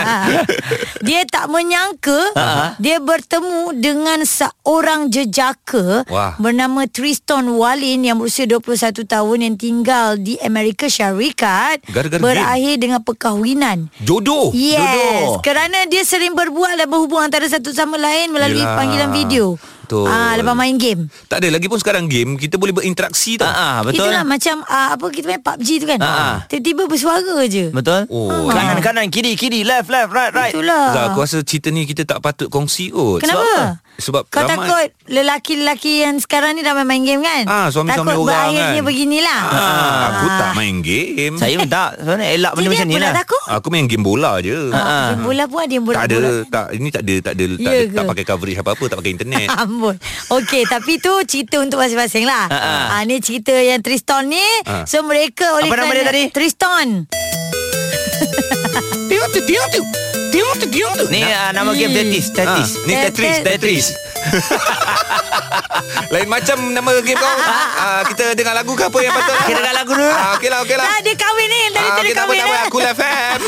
Dia 1.08 1.24
tak 1.26 1.48
menyangka 1.48 2.20
Ha-ha. 2.34 2.66
Dia 2.78 3.00
bertemu 3.00 3.72
dengan 3.74 4.20
seorang 4.22 5.08
jejaka 5.08 6.04
Wah. 6.06 6.36
Bernama 6.36 6.84
Tristan 6.86 7.48
Walin 7.50 8.04
Yang 8.04 8.18
berusia 8.20 8.46
21 8.46 9.08
tahun 9.08 9.38
Yang 9.42 9.56
tinggal 9.58 10.20
di 10.20 10.36
Amerika 10.40 10.86
Syarikat 10.88 11.82
Gara-gara 11.88 12.20
Berakhir 12.20 12.76
dengan 12.76 13.00
perkahwinan 13.02 13.88
Jodoh. 14.00 14.52
Yes 14.52 14.78
Jodoh. 14.78 15.40
Kerana 15.42 15.88
dia 15.88 16.04
sering 16.04 16.36
berbual 16.36 16.76
dan 16.76 16.86
berhubung 16.86 17.24
antara 17.24 17.48
satu 17.48 17.72
sama 17.72 17.96
lain 17.96 18.30
Melalui 18.30 18.60
Yelah. 18.60 18.76
panggilan 18.76 19.10
video 19.12 19.56
Betul. 19.88 20.04
Ah, 20.04 20.36
Lepas 20.36 20.52
main 20.52 20.76
game 20.76 21.08
Tak 21.32 21.40
ada 21.40 21.48
lagi 21.48 21.72
pun 21.72 21.80
sekarang 21.80 22.12
game 22.12 22.36
kita 22.36 22.60
boleh 22.60 22.76
berinteraksi 22.76 23.40
tau. 23.40 23.48
Ah, 23.48 23.56
ah, 23.56 23.78
betul. 23.88 24.04
Itulah 24.04 24.28
macam 24.28 24.60
uh, 24.62 24.88
Apa 24.92 25.06
kita 25.08 25.26
main 25.32 25.40
PUBG 25.40 25.70
tu 25.80 25.88
kan 25.88 26.00
Ah, 26.04 26.12
ah. 26.12 26.36
Tiba-tiba 26.46 26.92
bersuara 26.92 27.36
je 27.48 27.72
Betul? 27.72 28.04
Oh. 28.12 28.52
Kanan 28.52 28.84
kanan 28.84 29.08
kiri 29.08 29.40
kiri 29.40 29.64
left 29.64 29.88
left 29.88 30.12
right 30.12 30.36
right. 30.36 30.52
Itulah 30.52 30.92
Zah, 30.92 31.04
aku 31.10 31.24
rasa 31.24 31.40
cerita 31.40 31.72
ni 31.72 31.88
kita 31.88 32.04
tak 32.04 32.20
patut 32.20 32.52
kongsi 32.52 32.92
kot. 32.92 33.24
Kenapa? 33.24 33.40
Sebab 33.40 33.48
apa? 33.48 33.87
Sebab 33.98 34.30
Kau 34.30 34.40
ramai, 34.40 34.56
takut 34.62 34.88
lelaki-lelaki 35.10 36.06
yang 36.06 36.16
sekarang 36.18 36.54
ni 36.54 36.62
dah 36.62 36.78
main 36.80 37.02
game 37.02 37.20
kan? 37.20 37.44
Ah, 37.46 37.68
suami-suami 37.68 38.06
takut 38.08 38.14
orang 38.20 38.30
berakhirnya 38.30 38.70
kan. 38.76 38.86
beginilah. 38.86 39.40
Ah, 39.44 40.02
aku 40.08 40.26
tak 40.32 40.50
main 40.54 40.76
game. 40.80 41.34
Saya 41.36 41.54
pun 41.58 41.66
tak. 41.68 41.90
Sebenarnya 41.98 42.28
elak 42.32 42.52
benda 42.54 42.70
macam 42.70 42.88
ni 42.88 42.96
lah. 42.96 43.14
takut? 43.18 43.44
Aku 43.50 43.68
main 43.68 43.86
game 43.86 44.02
bola 44.02 44.32
je. 44.40 44.70
Ah, 44.70 45.12
game 45.12 45.26
bola 45.26 45.44
pun 45.46 45.60
ada 45.60 45.74
yang 45.74 45.84
bola 45.84 45.96
tak 45.98 46.06
ada 46.08 46.18
tak 46.48 46.66
ini 46.72 46.88
tak 46.88 47.02
ada 47.02 47.16
tak 47.20 47.34
ada 47.34 47.46
tak, 47.48 47.58
Ya 47.58 47.70
ada, 47.74 47.82
tak 47.92 48.04
pakai 48.08 48.24
coverage 48.24 48.58
apa-apa, 48.58 48.84
tak 48.86 48.98
pakai 48.98 49.12
internet. 49.12 49.48
Ambon 49.64 49.96
Okey 50.30 50.64
Tapi 50.64 50.94
tu 50.98 51.14
cerita 51.24 51.58
untuk 51.58 51.78
masing-masing 51.78 52.24
lah 52.24 52.46
Ha, 52.48 52.58
ha. 52.58 52.74
ah, 52.94 53.02
Ni 53.02 53.18
cerita 53.18 53.52
yang 53.52 53.82
Tristan 53.82 54.28
ni 54.28 54.46
Ha. 54.64 54.86
So 54.86 55.02
mereka 55.02 55.58
oleh 55.58 55.66
Apa 55.66 55.76
nama 55.76 55.90
dia 55.90 56.04
kerana- 56.04 56.12
tadi? 56.12 56.24
Tristan 56.30 56.88
Ni 61.08 61.24
uh, 61.24 61.50
nama 61.56 61.72
game 61.72 61.94
Tetris, 61.94 62.28
Tetris. 62.32 62.70
Ah, 62.76 62.86
ni 62.88 62.94
Tetris, 62.96 63.36
Tetris. 63.44 63.86
Lain 66.14 66.28
macam 66.28 66.58
nama 66.74 66.90
game 67.00 67.20
kau. 67.20 67.36
Ah, 67.78 68.02
kita 68.08 68.36
dengar 68.36 68.56
lagu 68.56 68.76
ke 68.76 68.84
apa 68.88 68.98
yang 69.00 69.14
patut? 69.16 69.36
Kita 69.48 69.60
dengar 69.60 69.76
lagu 69.76 69.92
dulu. 69.96 70.10
Ah, 70.12 70.36
okeylah, 70.36 70.60
okeylah. 70.64 70.86
Dah 70.88 71.00
dia 71.04 71.16
kahwin 71.16 71.48
ni 71.48 71.62
Tadi 71.72 71.80
Ah, 71.80 71.96
tu 71.96 72.02
dia 72.02 72.12
okey, 72.12 72.14
tak 72.16 72.24
apa, 72.24 72.34
kahwin 72.34 72.56
eh. 72.56 72.68
Aku 72.68 72.78
FM. 72.82 73.40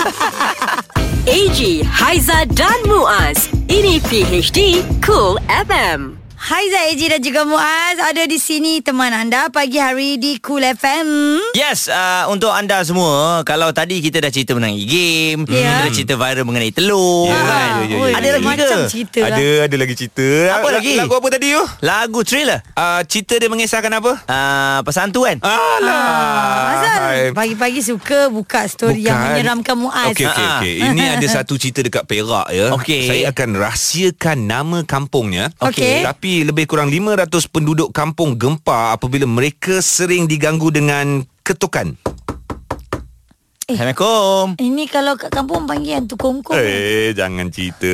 AG, 1.30 1.60
Haiza 2.00 2.40
dan 2.56 2.80
Muaz. 2.88 3.50
Ini 3.68 4.00
PHD 4.08 4.84
Cool 5.04 5.40
FM. 5.48 6.19
Haiza 6.40 6.88
Eji 6.88 7.06
dan 7.06 7.20
juga 7.20 7.44
Muaz 7.44 8.00
Ada 8.00 8.24
di 8.24 8.40
sini 8.40 8.80
teman 8.80 9.12
anda 9.12 9.52
Pagi 9.52 9.76
hari 9.76 10.16
di 10.16 10.40
Cool 10.40 10.64
FM 10.64 11.36
Yes, 11.52 11.86
uh, 11.86 12.32
untuk 12.32 12.48
anda 12.48 12.80
semua, 12.82 13.44
kalau 13.44 13.68
tadi 13.70 14.00
kita 14.00 14.22
dah 14.22 14.30
cerita 14.30 14.54
mengenai 14.54 14.80
game, 14.82 15.44
Ya. 15.46 15.68
kita 15.76 15.82
dah 15.82 15.92
cerita 15.92 16.14
viral 16.16 16.46
mengenai 16.46 16.72
telur, 16.72 17.28
Ya, 17.28 17.36
kan? 17.36 17.70
ya, 17.82 17.98
ya, 18.06 18.16
ada 18.16 18.28
lagi 18.32 18.46
ke? 18.46 18.50
Macam 18.56 18.80
cerita 18.88 19.20
lah 19.20 19.28
Ada 19.30 19.48
ada 19.66 19.76
lagi 19.76 19.94
cerita. 19.96 20.28
Apa 20.54 20.64
La- 20.64 20.76
lagi? 20.78 20.94
Lagu 20.96 21.14
apa 21.14 21.28
tadi 21.28 21.48
tu? 21.52 21.64
Lagu 21.82 22.20
thriller. 22.22 22.60
Ah, 22.74 23.02
cerita 23.04 23.34
dia 23.36 23.50
mengisahkan 23.50 23.92
apa? 23.92 24.12
Uh, 24.24 24.80
pasal 24.82 25.02
hantu 25.04 25.26
kan? 25.26 25.38
Alah. 25.42 26.72
Azal 26.72 27.34
Pagi-pagi 27.34 27.82
suka 27.82 28.30
buka 28.30 28.64
story 28.66 29.04
yang 29.04 29.18
Bukan. 29.18 29.28
menyeramkan 29.34 29.76
Muaz 29.76 30.08
Okey 30.14 30.24
okey 30.24 30.40
Ah, 30.40 30.48
ah. 30.48 30.60
okey. 30.62 30.76
Ini 30.86 31.04
ada 31.18 31.28
satu 31.28 31.54
cerita 31.58 31.80
dekat 31.82 32.04
Perak 32.06 32.48
ya. 32.50 32.72
Okey. 32.72 33.04
Saya 33.04 33.24
akan 33.28 33.50
rahsiakan 33.58 34.38
nama 34.40 34.78
kampungnya. 34.86 35.52
Okey. 35.60 36.06
Tapi 36.06 36.29
lebih 36.46 36.70
kurang 36.70 36.94
500 36.94 37.50
penduduk 37.50 37.90
kampung 37.90 38.38
gempar 38.38 38.96
apabila 38.96 39.26
mereka 39.26 39.82
sering 39.82 40.30
diganggu 40.30 40.70
dengan 40.70 41.26
ketukan. 41.42 41.98
Eh. 43.70 43.78
Assalamualaikum. 43.78 44.58
Ini 44.58 44.84
kalau 44.90 45.14
kat 45.14 45.30
kampung 45.30 45.70
panggil 45.70 46.02
hantu 46.02 46.18
kongkong 46.18 46.58
Eh, 46.58 47.14
jangan 47.14 47.54
cerita. 47.54 47.94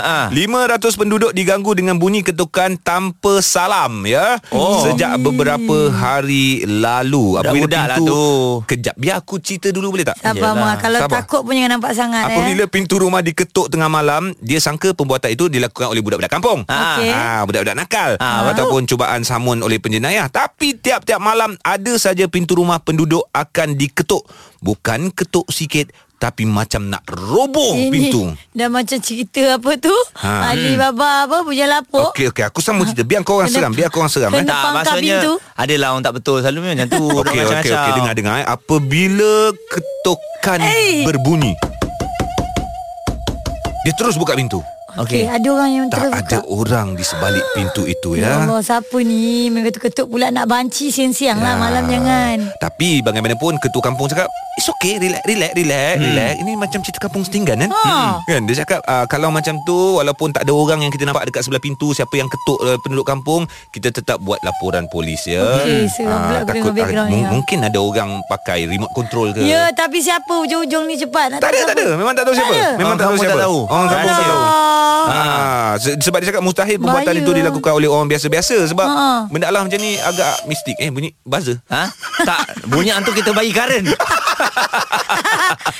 Ha-ha. 0.00 0.18
500 0.32 0.96
penduduk 0.96 1.36
diganggu 1.36 1.76
dengan 1.76 2.00
bunyi 2.00 2.24
ketukan 2.24 2.80
tanpa 2.80 3.44
salam 3.44 4.08
ya. 4.08 4.40
Oh. 4.48 4.80
Sejak 4.80 5.20
beberapa 5.20 5.92
hari 5.92 6.64
lalu. 6.64 7.36
Apabila 7.36 7.68
lah 7.68 8.00
pintu 8.00 8.08
tu. 8.08 8.24
Kejap, 8.64 8.96
biar 8.96 9.20
aku 9.20 9.36
cerita 9.36 9.68
dulu 9.68 9.92
boleh 9.92 10.08
tak? 10.08 10.16
Sabar. 10.16 10.56
Muaz 10.56 10.80
Kalau 10.80 10.98
Sabar. 11.04 11.16
takut 11.20 11.40
pun 11.44 11.52
jangan 11.52 11.76
nampak 11.76 11.92
sangat 11.92 12.24
Apabila 12.32 12.64
eh. 12.64 12.70
pintu 12.72 12.96
rumah 12.96 13.20
diketuk 13.20 13.68
tengah 13.68 13.92
malam, 13.92 14.32
dia 14.40 14.64
sangka 14.64 14.96
perbuatan 14.96 15.28
itu 15.28 15.52
dilakukan 15.52 15.92
oleh 15.92 16.00
budak-budak 16.00 16.32
kampung. 16.32 16.64
Ah. 16.72 16.96
Okey. 16.96 17.10
Ah, 17.12 17.40
budak-budak 17.44 17.76
nakal 17.76 18.10
Ah, 18.16 18.48
ataupun 18.48 18.88
cubaan 18.88 19.28
samun 19.28 19.60
oleh 19.60 19.76
penjenayah. 19.76 20.32
Tapi 20.32 20.80
tiap-tiap 20.80 21.20
malam 21.20 21.52
ada 21.60 21.92
saja 22.00 22.24
pintu 22.32 22.56
rumah 22.56 22.80
penduduk 22.80 23.28
akan 23.36 23.76
diketuk. 23.76 24.24
Bukan 24.60 25.08
ketuk 25.10 25.48
sikit 25.48 25.88
tapi 26.14 26.44
macam 26.44 26.84
nak 26.86 27.00
roboh 27.08 27.72
Ini 27.72 27.88
pintu. 27.88 28.28
Dah 28.52 28.68
macam 28.68 29.00
cerita 29.00 29.56
apa 29.56 29.72
tu 29.74 29.88
Ha. 30.14 30.52
Ali 30.52 30.76
Baba 30.76 31.24
apa 31.24 31.40
Punya 31.40 31.64
lapuk 31.64 32.12
Okey 32.12 32.28
okey 32.28 32.44
aku 32.44 32.60
sambung 32.60 32.84
cerita 32.84 33.02
biar 33.02 33.24
kau 33.24 33.40
orang 33.40 33.48
seram 33.48 33.72
biar 33.72 33.88
kau 33.88 34.04
orang 34.04 34.12
seram 34.12 34.28
eh. 34.30 34.44
Tak, 34.44 34.64
maksudnya 34.70 35.16
pintu. 35.18 35.40
adalah 35.56 35.88
orang 35.90 36.04
tak 36.04 36.14
betul 36.14 36.36
selalu 36.38 36.76
macam 36.76 36.88
tu. 36.90 37.04
Okey 37.18 37.40
okey 37.42 37.72
okey 37.72 37.92
dengar 37.94 38.12
dengar 38.12 38.34
eh. 38.36 38.46
Apabila 38.46 39.32
ketukan 39.66 40.60
Eh. 40.60 41.02
berbunyi 41.02 41.56
dia 43.80 43.96
terus 43.96 44.12
buka 44.14 44.36
pintu. 44.36 44.60
Okey 45.00 45.24
Okey. 45.24 45.32
ada 45.32 45.48
orang 45.48 45.70
yang 45.72 45.86
Tak 45.88 45.96
terus 45.96 46.12
ada 46.12 46.38
orang 46.44 46.88
di 46.92 47.04
sebalik 47.04 47.44
pintu 47.56 47.82
itu 47.88 48.20
Ya 48.20 48.20
ya. 48.20 48.32
Allah 48.44 48.60
siapa 48.60 48.96
ni 49.00 49.48
Main 49.48 49.64
ketuk-ketuk 49.64 50.06
pula 50.06 50.28
Nak 50.28 50.44
banci 50.44 50.92
siang-siang 50.92 51.40
lah 51.40 51.56
Ya. 51.56 51.60
Malam 51.60 51.84
jangan 51.88 52.36
Tapi 52.60 53.00
bagaimanapun 53.00 53.56
ketua 53.58 53.82
kampung 53.82 54.06
cakap 54.06 54.28
It's 54.54 54.68
okay 54.68 55.00
relax 55.00 55.24
relax 55.24 55.52
relax 55.56 55.92
hmm. 55.96 56.04
relax 56.04 56.32
Ini 56.44 56.52
macam 56.54 56.78
cerita 56.84 57.00
kampung 57.00 57.24
setinggan 57.24 57.64
kan 57.64 57.70
Ha. 57.80 58.20
Kan 58.28 58.44
dia 58.44 58.60
cakap 58.60 58.84
uh, 58.84 59.08
Kalau 59.08 59.32
macam 59.32 59.56
tu 59.64 59.96
Walaupun 59.96 60.36
tak 60.36 60.44
ada 60.44 60.52
orang 60.52 60.84
yang 60.84 60.92
kita 60.92 61.08
nampak 61.08 61.24
Dekat 61.26 61.48
sebelah 61.48 61.62
pintu 61.62 61.96
Siapa 61.96 62.12
yang 62.12 62.28
ketuk 62.28 62.60
uh, 62.60 62.76
penduduk 62.84 63.08
kampung 63.08 63.48
Kita 63.72 63.88
tetap 63.88 64.20
buat 64.20 64.36
laporan 64.44 64.84
polis 64.92 65.24
ya 65.24 65.40
Okey, 65.64 65.88
pula 65.96 66.44
aku 66.44 66.52
dengar 66.52 66.74
background 66.76 67.08
ni, 67.08 67.20
ha. 67.24 67.30
Mungkin 67.32 67.58
ada 67.64 67.78
orang 67.80 68.10
pakai 68.28 68.68
remote 68.68 68.92
control 68.92 69.32
ke 69.32 69.48
Ya 69.48 69.72
tapi 69.72 70.04
siapa 70.04 70.28
ujung-ujung 70.28 70.84
ni 70.84 71.00
cepat 71.00 71.32
Nak 71.32 71.40
Tak 71.40 71.50
ada 71.50 71.56
tahu 71.56 71.66
tak 71.66 71.74
ada 71.74 71.82
siapa? 71.82 71.96
Memang 71.96 72.14
tak 72.14 72.24
tahu 72.26 72.34
siapa 72.36 72.52
ada? 72.52 72.68
Memang 72.76 72.94
tak 72.94 73.06
tahu 73.06 73.14
kampung 73.16 73.24
tak 73.24 73.32
siapa 73.32 73.44
tahu. 73.48 73.58
Orang 73.64 73.88
kampung 73.88 74.12
tak 74.12 74.26
tahu 74.28 74.40
Allah 74.90 75.08
Ah, 75.12 75.72
se- 75.76 75.96
sebab 75.96 76.18
dia 76.18 76.28
cakap 76.28 76.42
mustahil 76.42 76.76
perbuatan 76.76 77.06
Bahaya. 77.08 77.20
itu 77.20 77.30
dilakukan 77.32 77.72
oleh 77.72 77.86
orang 77.86 78.06
biasa-biasa 78.06 78.66
sebab 78.66 78.84
Ha. 78.84 79.26
benda 79.26 79.46
alam 79.46 79.64
macam 79.64 79.78
ni 79.78 79.94
agak 79.96 80.44
mistik. 80.44 80.74
Eh 80.76 80.88
bunyi 80.88 81.14
buzzer. 81.22 81.62
Ha? 81.66 81.88
Tak, 82.20 82.40
bunyi 82.66 82.90
hantu 82.90 83.10
kita 83.10 83.30
bagi 83.30 83.50
karen. 83.50 83.86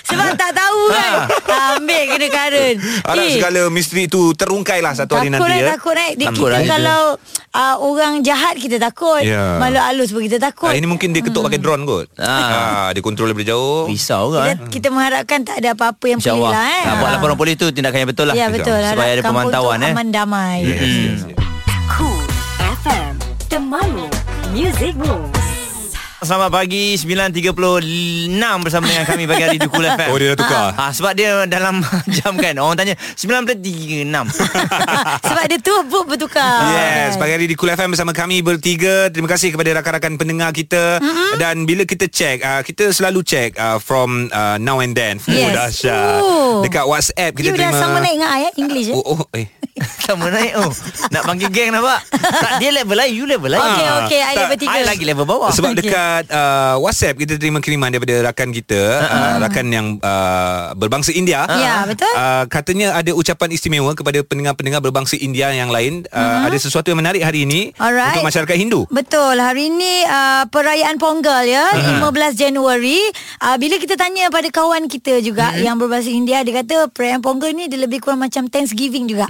Sebab 0.02 0.34
tak 0.34 0.52
tahu 0.52 0.80
kan 0.90 1.12
Ambil 1.72 2.09
kena 2.20 2.28
karen 2.28 2.76
Harap 3.08 3.24
Eh, 3.24 3.36
segala 3.40 3.60
misteri 3.72 4.04
itu 4.04 4.36
terungkai 4.36 4.84
lah 4.84 4.92
satu 4.92 5.16
hari 5.16 5.32
Takut 5.32 5.48
nanti 5.48 5.56
eh, 5.56 5.64
ya. 5.64 5.68
takut 5.76 5.96
eh. 5.96 6.10
Dia, 6.16 6.26
Takut 6.28 6.48
kita 6.52 6.60
lah 6.60 6.68
kalau 6.68 7.02
uh, 7.56 7.76
orang 7.80 8.12
jahat 8.20 8.54
kita 8.56 8.76
takut. 8.76 9.22
Ya. 9.24 9.56
Malu 9.60 9.80
halus 9.80 10.10
pun 10.12 10.20
kita 10.24 10.40
takut. 10.40 10.68
Ah, 10.72 10.76
ini 10.76 10.86
mungkin 10.88 11.12
dia 11.12 11.22
ketuk 11.24 11.44
pakai 11.44 11.60
drone 11.60 11.84
kot. 11.88 12.06
Ah. 12.20 12.90
dia 12.92 13.00
kontrol 13.00 13.30
daripada 13.32 13.54
jauh. 13.56 13.88
Risau 13.88 14.34
kan? 14.34 14.56
kita, 14.56 14.72
kita 14.72 14.88
mengharapkan 14.92 15.38
tak 15.44 15.56
ada 15.64 15.72
apa-apa 15.72 16.04
yang 16.08 16.20
pelik 16.20 16.32
InsyaAllah. 16.32 16.52
lah 16.52 16.66
eh. 16.66 16.82
Nak 16.84 16.94
buat 17.00 17.10
laporan 17.16 17.36
polis 17.38 17.54
tu 17.56 17.66
tindakan 17.70 17.98
yang 18.04 18.10
betul 18.10 18.26
lah. 18.28 18.34
Ya 18.36 18.46
betul. 18.48 18.78
Supaya 18.80 18.90
Harap 18.90 19.00
ada 19.00 19.22
kampung 19.22 19.48
pemantauan 19.48 19.76
tu 19.80 19.86
eh. 19.86 19.92
Aman 19.94 20.08
damai. 20.10 20.58
Yes, 20.64 20.80
yes, 20.80 21.20
yes. 21.28 21.38
Cool 21.88 22.24
FM. 22.82 23.14
Temanmu. 23.46 24.06
Music 24.50 24.94
Moves. 24.98 25.49
Selamat 26.20 26.52
pagi 26.52 27.00
9.36 27.00 28.28
bersama 28.60 28.84
dengan 28.84 29.08
kami 29.08 29.24
pagi 29.24 29.40
hari 29.40 29.56
di 29.56 29.64
Cool 29.64 29.88
FM. 29.88 30.08
Oh, 30.12 30.20
dia 30.20 30.28
dah 30.30 30.38
tukar. 30.38 30.68
Ha, 30.76 30.84
sebab 30.92 31.12
dia 31.16 31.48
dalam 31.48 31.80
jam 32.20 32.36
kan. 32.36 32.52
Orang 32.60 32.76
tanya 32.76 32.92
9.36. 33.16 34.04
Sebab 35.32 35.44
dia 35.48 35.58
tu 35.58 35.72
pun 35.88 36.04
bertukar. 36.04 36.60
Yes, 36.70 37.16
pagi 37.16 37.32
hari 37.32 37.48
di 37.48 37.56
Cool 37.56 37.72
FM 37.72 37.96
bersama 37.96 38.12
kami 38.12 38.44
bertiga. 38.44 39.08
Terima 39.08 39.32
kasih 39.32 39.56
kepada 39.56 39.80
rakan-rakan 39.80 40.20
pendengar 40.20 40.52
kita. 40.52 41.00
Mm-hmm. 41.00 41.40
Dan 41.40 41.64
bila 41.64 41.88
kita 41.88 42.04
check, 42.04 42.44
uh, 42.44 42.60
kita 42.60 42.92
selalu 42.92 43.24
check 43.24 43.56
uh, 43.56 43.80
from 43.80 44.28
uh, 44.28 44.60
now 44.60 44.84
and 44.84 44.92
then. 44.92 45.16
Oh, 45.16 45.32
Yes. 45.32 45.56
dahsyat. 45.56 46.20
Oh. 46.20 46.60
Dekat 46.60 46.84
WhatsApp 46.84 47.32
kita 47.32 47.48
You 47.48 47.56
dah 47.56 47.72
terima. 47.72 47.80
sama 47.80 47.96
naik 47.96 48.14
dengan 48.20 48.28
I 48.28 48.40
eh? 48.44 48.52
English 48.60 48.88
eh? 48.92 48.94
Oh, 48.94 49.16
oh, 49.16 49.24
eh. 49.32 49.48
Sama 50.06 50.28
naik 50.28 50.52
oh. 50.56 50.70
Nak 51.08 51.22
panggil 51.22 51.48
geng 51.48 51.70
nampak? 51.70 52.02
Tak 52.10 52.52
dia 52.58 52.70
level 52.72 52.96
lain, 52.96 53.12
you 53.12 53.24
level 53.24 53.48
lain. 53.48 53.62
Okey, 53.62 53.86
okey. 54.04 54.20
I 54.20 54.34
tak, 54.34 54.40
level 54.42 54.56
tiga. 54.58 54.70
I 54.70 54.80
lagi 54.82 55.04
level 55.04 55.24
bawah. 55.24 55.50
Sebab 55.50 55.70
Okey. 55.72 55.86
dekat 55.86 56.24
uh, 56.28 56.74
WhatsApp 56.78 57.16
kita 57.16 57.34
terima 57.36 57.58
kiriman 57.58 57.88
daripada 57.88 58.14
rakan 58.22 58.48
kita, 58.50 58.80
uh, 59.02 59.34
rakan 59.40 59.66
yang 59.68 59.86
uh, 60.00 60.74
berbangsa 60.74 61.10
India. 61.10 61.46
Ya, 61.48 61.84
betul. 61.84 62.10
Uh, 62.10 62.44
katanya 62.46 62.94
ada 62.94 63.10
ucapan 63.12 63.48
istimewa 63.50 63.92
kepada 63.92 64.20
pendengar-pendengar 64.20 64.80
berbangsa 64.80 65.14
India 65.14 65.50
yang 65.50 65.68
lain. 65.68 66.04
Uh, 66.08 66.46
Ada 66.46 66.56
sesuatu 66.60 66.88
yang 66.88 66.98
menarik 66.98 67.20
hari 67.20 67.44
ini 67.44 67.70
Alright. 67.76 68.16
untuk 68.16 68.26
masyarakat 68.26 68.56
Hindu. 68.56 68.84
Betul. 68.88 69.36
Hari 69.36 69.68
ini 69.68 70.04
uh, 70.04 70.44
perayaan 70.48 70.96
Pongal 70.96 71.44
ya, 71.44 71.66
uh 71.70 71.98
15 72.02 72.34
Januari. 72.34 72.98
Uh, 73.38 73.56
bila 73.56 73.76
kita 73.76 73.94
tanya 73.94 74.28
pada 74.28 74.48
kawan 74.48 74.86
kita 74.86 75.20
juga 75.20 75.42
Hmm. 75.50 75.62
yang 75.62 75.76
berbahasa 75.76 76.06
India, 76.06 76.44
dia 76.44 76.62
kata 76.62 76.92
perayaan 76.92 77.20
Pongal 77.20 77.50
ni 77.52 77.66
dia 77.66 77.80
lebih 77.80 77.98
kurang 77.98 78.20
macam 78.20 78.46
Thanksgiving 78.46 79.06
juga. 79.06 79.24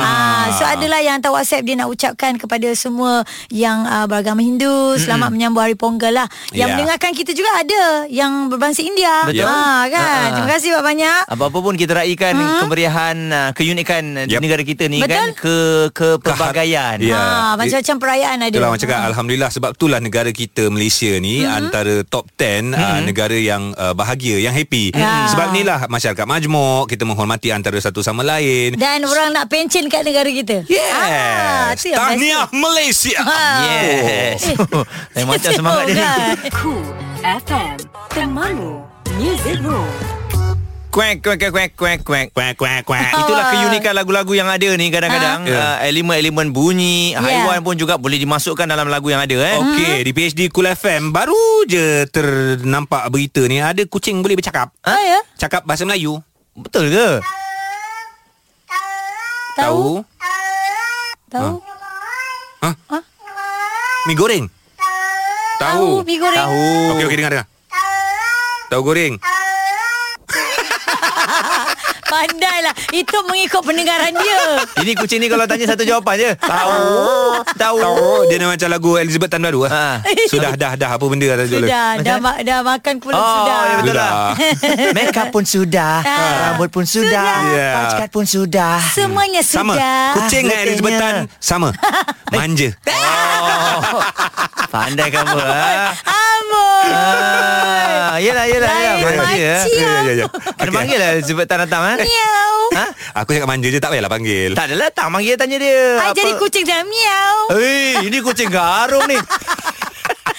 Ah. 0.00 0.46
so 0.52 0.64
adalah 0.64 1.00
yang 1.00 1.18
hantar 1.18 1.32
WhatsApp 1.32 1.64
dia 1.64 1.74
nak 1.76 1.88
ucapkan 1.88 2.36
kepada 2.36 2.68
semua 2.76 3.24
yang 3.48 3.84
uh, 3.84 4.04
beragama 4.04 4.40
Hindu 4.40 4.96
selamat 4.96 5.32
menyambut 5.32 5.62
hari 5.62 5.76
Pongal 5.76 6.12
lah. 6.12 6.28
Yang 6.50 6.68
Ya. 6.68 6.74
mendengarkan 6.76 7.12
kita 7.14 7.30
juga 7.36 7.50
ada 7.56 7.82
yang 8.10 8.48
berbangsa 8.50 8.80
India. 8.82 9.28
Betul. 9.28 9.46
Ah, 9.46 9.86
kan. 9.86 10.02
Ah. 10.02 10.32
Terima 10.34 10.48
kasih 10.56 10.68
banyak-banyak. 10.76 11.22
Apa-apa 11.30 11.58
pun 11.60 11.74
kita 11.76 11.92
raikan 11.96 12.34
kemeriahan, 12.64 13.16
uh, 13.30 13.50
keunikan 13.52 14.26
di 14.26 14.32
Yep. 14.36 14.40
negara 14.42 14.62
kita 14.66 14.84
ni 14.90 14.98
Betul. 15.00 15.14
kan 15.16 15.28
ke 15.36 15.56
ke 15.92 16.08
pelbagaian. 16.20 16.96
Ya. 17.00 17.16
Ah, 17.16 17.52
macam-macam 17.54 17.96
perayaan 17.96 18.38
ada. 18.42 18.54
Itulah 18.56 18.68
orang 18.72 18.82
cakap 18.82 18.98
Alhamdulillah 19.12 19.50
Sebab 19.52 19.70
itulah 19.76 20.00
negara 20.00 20.30
kita 20.32 20.68
Malaysia 20.72 21.10
ni 21.20 21.42
mm-hmm. 21.42 21.58
Antara 21.60 21.94
top 22.06 22.24
10 22.34 22.72
mm-hmm. 22.72 22.76
uh, 22.76 23.00
Negara 23.04 23.36
yang 23.36 23.62
uh, 23.76 23.92
bahagia 23.92 24.40
Yang 24.40 24.54
happy 24.64 24.84
Ya. 24.96 25.28
Sebab 25.28 25.52
inilah 25.52 25.78
Masyarakat 25.90 26.24
majmuk 26.24 26.88
Kita 26.88 27.04
menghormati 27.04 27.52
Antara 27.52 27.76
satu 27.78 28.00
sama 28.00 28.22
lain 28.24 28.76
Dan 28.78 29.04
orang 29.04 29.34
nak 29.34 29.46
pencen 29.50 29.85
kat 29.86 30.02
negara 30.02 30.28
kita. 30.28 30.62
Ah, 30.64 31.72
Yes 31.72 31.82
yang 31.84 31.98
Tahniah 31.98 32.46
Malaysia 32.50 33.18
Yes. 33.62 34.40
Lain 35.14 35.24
macam 35.24 35.50
semangat 35.50 35.84
dia. 35.88 35.98
Kan? 35.98 36.36
Cool 36.54 36.84
FM 37.20 37.74
Temanmu 38.08 38.72
Music 39.14 39.58
Room 39.60 39.88
Kuek 40.88 41.20
kuek 41.20 41.52
kuek 41.52 41.76
kuek 41.76 42.00
kuek 42.00 42.26
kuek. 42.32 42.56
Kuek 42.56 42.80
kuek 42.88 43.10
Itulah 43.12 43.52
keunikan 43.52 43.92
lagu-lagu 43.92 44.32
yang 44.32 44.48
ada 44.48 44.64
ni 44.80 44.88
kadang-kadang 44.88 45.44
Ah. 45.44 45.76
uh, 45.76 45.84
elemen-elemen 45.84 46.48
bunyi, 46.48 47.12
Ya. 47.12 47.20
haiwan 47.20 47.60
pun 47.60 47.76
juga 47.76 48.00
boleh 48.00 48.16
dimasukkan 48.16 48.64
dalam 48.64 48.88
lagu 48.88 49.12
yang 49.12 49.20
ada 49.20 49.36
eh. 49.36 49.60
Okey, 49.60 50.08
di 50.08 50.12
PhD 50.16 50.40
Cool 50.48 50.64
FM 50.66 51.12
baru 51.12 51.36
je 51.68 52.08
ternampak 52.08 53.12
berita 53.12 53.44
ni 53.44 53.60
ada 53.60 53.84
kucing 53.84 54.24
boleh 54.24 54.40
bercakap. 54.40 54.72
Ah, 54.80 54.96
ya? 54.96 55.20
Cakap 55.36 55.68
bahasa 55.68 55.84
Melayu. 55.84 56.16
Betul 56.56 56.88
ke? 56.88 57.20
Tahu? 59.56 60.04
Tahu? 61.32 61.54
Ha? 62.60 62.70
Mi 64.04 64.12
goreng. 64.12 64.44
Tahu. 65.56 66.04
Mi 66.04 66.20
goreng. 66.20 66.36
Tahu. 66.36 66.92
Okey 66.92 67.04
okey 67.08 67.16
dengar 67.16 67.32
dengar. 67.32 67.48
Tahu 68.68 68.80
goreng. 68.84 69.16
Pandai 69.16 69.35
lah. 72.62 72.74
Itu 72.90 73.16
mengikut 73.22 73.60
pendengaran 73.60 74.12
dia. 74.14 74.40
Ini 74.80 74.92
kucing 74.94 75.20
ni 75.20 75.28
kalau 75.28 75.44
tanya 75.44 75.68
satu 75.68 75.82
jawapan 75.82 76.14
je. 76.16 76.30
Tahu. 76.38 76.72
Tahu. 77.52 77.76
Tahu. 77.78 78.04
Dia 78.26 78.36
nak 78.38 78.48
macam 78.56 78.68
lagu 78.70 78.90
Elizabeth 78.96 79.28
Tan 79.28 79.42
baru 79.42 79.60
Ha. 79.62 79.70
ah. 79.70 79.94
Sudah 80.26 80.54
dah 80.54 80.72
dah 80.74 80.90
apa 80.92 81.04
benda 81.04 81.26
dah 81.28 81.46
Sudah. 81.46 81.90
Dah, 82.00 82.16
ma- 82.18 82.40
dah 82.40 82.58
makan 82.62 82.94
pula 82.98 83.14
Oh, 83.14 83.24
sudah. 83.36 83.58
ya 83.60 83.74
betul 83.76 83.86
Sudah. 83.86 84.08
lah. 84.08 84.30
Makeup 84.92 85.28
pun 85.30 85.44
sudah, 85.44 85.92
Ah. 86.00 86.34
rambut 86.48 86.68
pun 86.70 86.84
sudah, 86.84 87.28
Sudah. 87.42 87.72
pajkat 87.76 88.08
pun 88.10 88.24
sudah. 88.24 88.74
Semuanya 88.88 89.40
Sama. 89.42 89.74
sudah. 89.74 90.00
Kucing 90.16 90.44
dengan. 90.46 90.62
Elizabeth 90.62 90.96
Tan 90.96 91.14
sama. 91.38 91.68
Manja. 92.32 92.70
Oh. 92.86 94.00
Pandai 94.68 95.08
kamu 95.08 95.36
ah. 95.36 95.92
Amboi. 96.36 96.88
Ah, 96.88 98.16
yelah 98.18 98.44
yelah 98.44 98.70
yelah. 98.70 98.94
Lain 98.98 99.16
macam. 99.16 99.36
eh. 99.36 99.60
Ya 99.72 99.90
ya 100.00 100.12
ya. 100.14 100.26
Kena 100.54 100.70
panggil 100.72 100.96
lah 100.96 101.10
Sebab 101.20 101.44
tak 101.44 101.58
datang 101.62 101.82
eh? 101.90 101.96
Miau. 102.02 102.54
Ha? 102.72 102.84
Aku 103.16 103.30
cakap 103.30 103.46
manja 103.46 103.66
je 103.66 103.78
tak 103.78 103.90
payahlah 103.90 104.08
panggil. 104.08 104.50
Tak 104.52 104.64
adalah 104.66 104.88
tak 104.90 105.06
Panggil 105.08 105.34
tanya 105.34 105.56
dia 105.56 105.78
I 105.98 106.12
jadi 106.12 106.32
kucing 106.36 106.64
dah 106.64 106.80
miau. 106.82 107.36
Eh, 107.54 108.02
ini 108.02 108.18
kucing 108.20 108.48
garung 108.48 109.04
ni. 109.04 109.16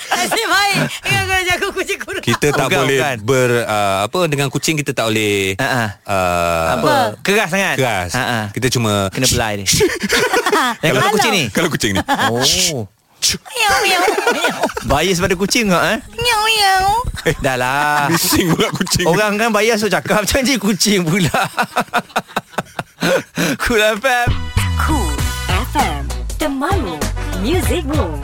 Nasib 0.07 0.47
baik. 0.47 0.77
Ingat 1.03 1.23
kau 1.23 1.41
jaga 1.43 1.67
kucing 1.71 1.99
kurus. 1.99 2.21
Kita 2.21 2.47
tak 2.49 2.67
Bukan, 2.67 2.79
boleh 2.79 2.97
bukan. 2.97 3.17
ber 3.21 3.49
uh, 3.61 3.97
apa 4.03 4.19
dengan 4.25 4.47
kucing 4.47 4.73
kita 4.75 4.91
tak 4.91 5.05
boleh 5.07 5.53
Ha, 5.55 5.67
ha. 5.67 5.85
uh, 6.03 6.65
Apa? 6.73 6.93
Keras 7.21 7.47
sangat. 7.47 7.75
keras. 7.75 8.11
Ha, 8.11 8.23
ha. 8.23 8.39
Kita 8.49 8.67
cuma 8.67 9.09
Kena 9.09 9.27
belai 9.27 9.53
dia. 9.57 9.67
Kalau 10.83 11.09
kucing 11.11 11.31
ni. 11.31 11.43
kalau 11.49 11.69
kucing 11.69 11.91
ni. 11.93 12.01
Oh. 12.27 12.89
Miau, 13.35 13.75
miau, 13.83 14.01
miau. 14.31 14.59
Bias 14.87 15.19
pada 15.19 15.35
kucing 15.35 15.67
tak 15.67 15.83
eh? 15.83 15.97
Miau, 16.15 16.41
miau. 16.47 16.85
Dah 17.43 17.59
lah. 17.59 18.07
Bising 18.07 18.55
pula 18.55 18.71
kucing. 18.71 19.03
Orang 19.03 19.35
kan 19.35 19.51
bias 19.51 19.83
so 19.83 19.91
cakap 19.91 20.19
macam 20.23 20.39
ni 20.47 20.55
kucing 20.55 21.03
pula. 21.03 21.41
cool 23.59 23.81
FM. 23.99 24.29
Cool 24.77 25.15
FM 25.73 26.03
Temanmu 26.37 26.95
Music 27.41 27.81
Room 27.89 28.21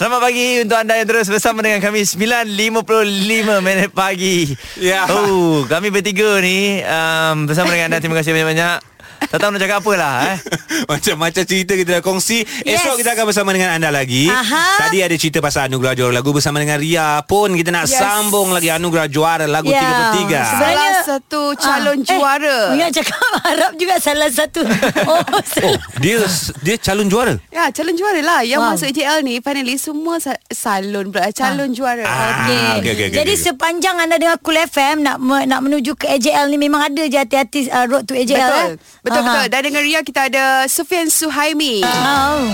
Selamat 0.00 0.24
pagi 0.24 0.64
untuk 0.64 0.80
anda 0.80 0.96
yang 0.96 1.04
terus 1.04 1.28
bersama 1.28 1.60
dengan 1.60 1.84
kami 1.84 2.08
9.55 2.08 3.60
minit 3.60 3.92
pagi. 3.92 4.48
Ya. 4.80 5.04
Oh, 5.12 5.68
kami 5.68 5.92
bertiga 5.92 6.40
ni 6.40 6.80
um, 6.80 7.44
bersama 7.44 7.68
dengan 7.68 7.92
anda. 7.92 8.00
Terima 8.00 8.16
kasih 8.16 8.32
banyak-banyak. 8.32 8.89
Tak 9.22 9.36
tahu 9.36 9.50
nak 9.50 9.60
cakap 9.60 9.78
apa 9.78 9.92
lah 9.94 10.14
eh. 10.26 10.36
Macam-macam 10.90 11.42
cerita 11.42 11.72
kita 11.72 11.90
dah 11.92 12.02
kongsi 12.02 12.38
Yes. 12.60 12.80
Esok 12.80 12.96
kita 12.96 13.12
akan 13.12 13.24
bersama 13.26 13.50
dengan 13.50 13.70
anda 13.70 13.88
lagi 13.88 14.26
Aha. 14.26 14.80
Tadi 14.80 15.00
ada 15.00 15.14
cerita 15.14 15.38
pasal 15.38 15.66
Anugerah 15.66 15.92
Juara 15.92 16.12
Lagu 16.12 16.30
Bersama 16.30 16.56
dengan 16.56 16.76
Ria 16.76 17.20
pun 17.22 17.52
Kita 17.52 17.68
nak 17.68 17.84
Yes. 17.84 17.96
sambung 17.96 18.50
lagi 18.50 18.68
Anugerah 18.68 19.06
Juara 19.06 19.44
Lagu 19.44 19.68
Ya. 19.68 19.78
3 19.78 19.90
per 19.90 20.06
3 20.10 20.40
Sebenarnya- 20.46 20.78
Salah 20.80 20.94
satu 21.02 21.42
calon 21.54 21.98
Ah, 21.98 22.06
juara. 22.06 22.58
Eh, 22.66 22.76
ingat 22.76 22.90
cakap 22.92 23.18
Arab 23.50 23.72
juga 23.74 23.94
salah 23.98 24.30
satu. 24.30 24.60
Oh, 25.02 25.18
Oh 25.18 25.42
salah. 25.42 25.80
dia 25.98 26.16
dia 26.60 26.76
calon 26.76 27.06
juara 27.06 27.34
Ya, 27.48 27.68
calon 27.70 27.94
juara 27.94 28.20
lah. 28.20 28.40
Yang 28.42 28.60
Wow. 28.60 28.70
masuk 28.70 28.88
JL 28.90 29.18
ni, 29.20 29.38
finally 29.38 29.74
semua 29.76 30.18
sa- 30.18 30.38
salon 30.46 31.08
pula. 31.08 31.30
Calon 31.30 31.70
juara. 31.70 32.02
Ah, 32.02 32.18
Okey. 32.42 32.54
okey, 32.78 32.90
okey, 32.90 33.06
okey, 33.06 33.16
Jadi 33.16 33.32
okey. 33.32 33.44
sepanjang 33.44 33.96
anda 33.96 34.16
dengar 34.16 34.38
Cool 34.38 34.58
FM 34.60 34.96
nak 35.00 35.16
me, 35.18 35.44
nak 35.44 35.60
menuju 35.60 35.92
ke 35.94 36.06
AJL 36.06 36.46
ni 36.48 36.58
memang 36.58 36.84
ada 36.84 37.02
je 37.02 37.16
hati-hati 37.16 37.60
uh, 37.68 37.86
road 37.86 38.04
to 38.04 38.12
AJL 38.12 38.38
Betul. 38.38 38.60
eh. 38.60 38.70
Betul, 39.00 39.09
Aha. 39.12 39.24
betul. 39.24 39.44
Dan 39.50 39.60
dengan 39.64 39.82
Ria 39.82 40.00
kita 40.00 40.20
ada 40.26 40.44
Sufian 40.66 41.10
Suhaimi. 41.10 41.82
Oh. 41.82 42.44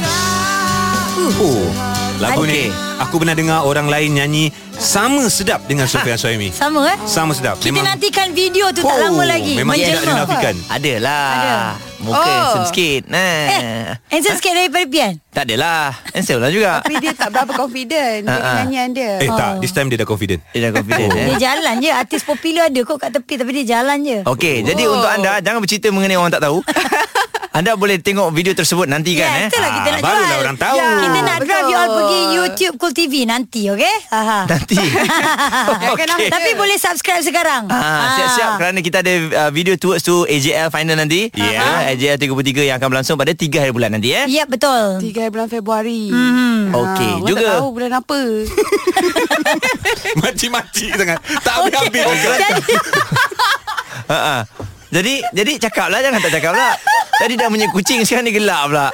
Oh 1.17 1.65
Lagu 2.17 2.45
Okey. 2.45 2.49
ni 2.49 2.65
Aku 2.97 3.17
pernah 3.17 3.33
dengar 3.33 3.65
orang 3.65 3.89
lain 3.89 4.17
nyanyi 4.17 4.45
Sama 4.73 5.29
sedap 5.29 5.65
dengan 5.65 5.85
Sofian 5.85 6.17
Suhaimi 6.17 6.53
Sama 6.53 6.85
eh? 6.87 6.97
Sama 7.05 7.33
sedap 7.33 7.57
Kita 7.57 7.77
nantikan 7.77 8.33
video 8.33 8.69
tu 8.71 8.81
tak 8.81 8.89
Oh, 8.89 9.01
lama 9.13 9.25
lagi. 9.25 9.57
Memang 9.57 9.77
tidak 9.77 10.05
dinafikan 10.05 10.55
Adalah. 10.69 11.25
Ada. 11.33 11.86
Muka 12.07 12.17
Oh. 12.17 12.23
handsome 12.23 12.67
sikit. 12.71 13.03
Nah. 13.07 13.35
Eh, 13.51 13.85
handsome 14.09 14.39
sikit 14.39 14.53
daripada 14.55 14.87
Pian. 14.87 15.13
Tak 15.29 15.43
adalah. 15.45 15.91
Handsome 16.09 16.39
lah 16.39 16.49
juga. 16.49 16.73
Tapi 16.81 16.95
dia 16.97 17.13
tak 17.13 17.29
berapa 17.29 17.53
confident 17.53 18.21
Ah, 18.23 18.31
dengan 18.31 18.41
ah. 18.41 18.55
nyanyian 18.63 18.89
dia. 18.93 19.13
Eh 19.19 19.29
tak 19.29 19.53
This 19.59 19.71
time 19.71 19.87
dia 19.87 19.99
dah 19.99 20.07
confident 20.07 20.41
Dia 20.49 20.61
dah 20.65 20.73
confident 20.73 21.11
eh. 21.13 21.27
Dia 21.27 21.37
jalan 21.43 21.75
je 21.79 21.91
Artis 21.91 22.23
popular 22.23 22.65
ada 22.67 22.81
kot 22.81 22.97
kat 22.97 23.11
tepi 23.11 23.35
Tapi 23.35 23.51
dia 23.53 23.65
jalan 23.75 23.99
je 24.01 24.19
Okey, 24.23 24.63
jadi 24.63 24.83
Oh. 24.83 24.95
untuk 24.95 25.11
anda 25.11 25.37
jangan 25.39 25.59
bercerita 25.59 25.91
mengenai 25.91 26.15
orang 26.15 26.31
tak 26.31 26.41
tahu. 26.41 26.63
anda 27.57 27.73
boleh 27.73 27.97
tengok 27.99 28.29
video 28.31 28.53
tersebut 28.53 28.85
nanti 28.85 29.17
kan 29.17 29.25
Ya, 29.27 29.41
eh. 29.41 29.49
itulah 29.49 29.71
kita 29.73 29.89
Ah, 29.89 29.95
nak 29.97 30.03
barulah 30.03 30.27
jual 30.27 30.41
orang 30.45 30.59
tahu. 30.59 30.77
Ya. 30.77 30.89
Kita 30.99 31.19
nak 31.19 31.37
Betul. 31.37 31.49
drive 31.49 31.67
you 31.67 31.79
all 31.79 31.91
pergi 31.91 32.21
YouTube 32.31 32.75
Cool 32.77 32.93
TV 32.93 33.13
nanti 33.25 33.63
okey? 33.67 33.97
Aha. 34.11 34.41
Nanti. 34.51 34.77
okay. 35.97 36.29
Tapi 36.29 36.51
boleh 36.53 36.77
subscribe 36.77 37.23
sekarang 37.23 37.65
Ah, 37.67 38.13
siap-siap 38.15 38.51
kerana 38.57 38.79
kita 38.79 39.01
ada 39.01 39.13
uh, 39.39 39.51
video 39.51 39.75
towards 39.75 40.03
to 40.03 40.27
AJL 40.27 40.69
final 40.69 40.95
nanti. 40.95 41.33
Ya. 41.33 41.65
Ah, 41.83 41.91
AJL 41.91 42.21
33 42.21 42.69
yang 42.69 42.77
akan 42.77 42.89
berlangsung 42.89 43.17
pada 43.17 43.33
3 43.33 43.49
hari 43.57 43.73
bulan 43.73 43.89
nanti 43.91 44.13
eh. 44.13 44.29
Ya 44.29 44.45
betul 44.45 45.01
3 45.01 45.33
bulan 45.33 45.49
Februari. 45.49 46.13
Hmm. 46.13 46.71
Okey, 46.71 47.11
orang 47.15 47.25
juga 47.25 47.41
tak 47.43 47.55
tahu 47.57 47.69
bulan 47.73 47.93
apa. 47.95 48.21
Mati-mati 50.23 50.87
sangat 50.91 51.19
Tak 51.41 51.55
habis-habis 51.57 52.05
Jadi 52.27 52.75
Ha 54.07 54.19
ah. 54.19 54.41
Jadi 54.97 55.21
jadi 55.37 55.53
cakap 55.61 55.93
lah 55.93 56.01
Jangan 56.01 56.25
tak 56.25 56.33
cakap 56.41 56.53
lah. 56.57 56.73
Tadi 57.21 57.37
dah 57.37 57.53
punya 57.53 57.69
kucing 57.69 58.01
Sekarang 58.09 58.25
ni 58.25 58.33
gelap 58.33 58.73
pula. 58.73 58.89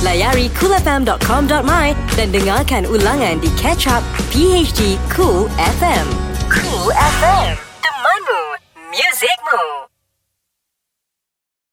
Layari 0.00 0.48
coolfm.com.my 0.56 1.88
Dan 2.16 2.28
dengarkan 2.32 2.88
ulangan 2.88 3.36
di 3.44 3.52
Catch 3.60 3.84
Up 3.92 4.00
PHD 4.32 4.96
Cool 5.12 5.52
FM 5.60 6.06
Cool 6.48 6.88
FM 7.20 7.52
Temanmu 7.84 8.42
Muzikmu 8.92 9.85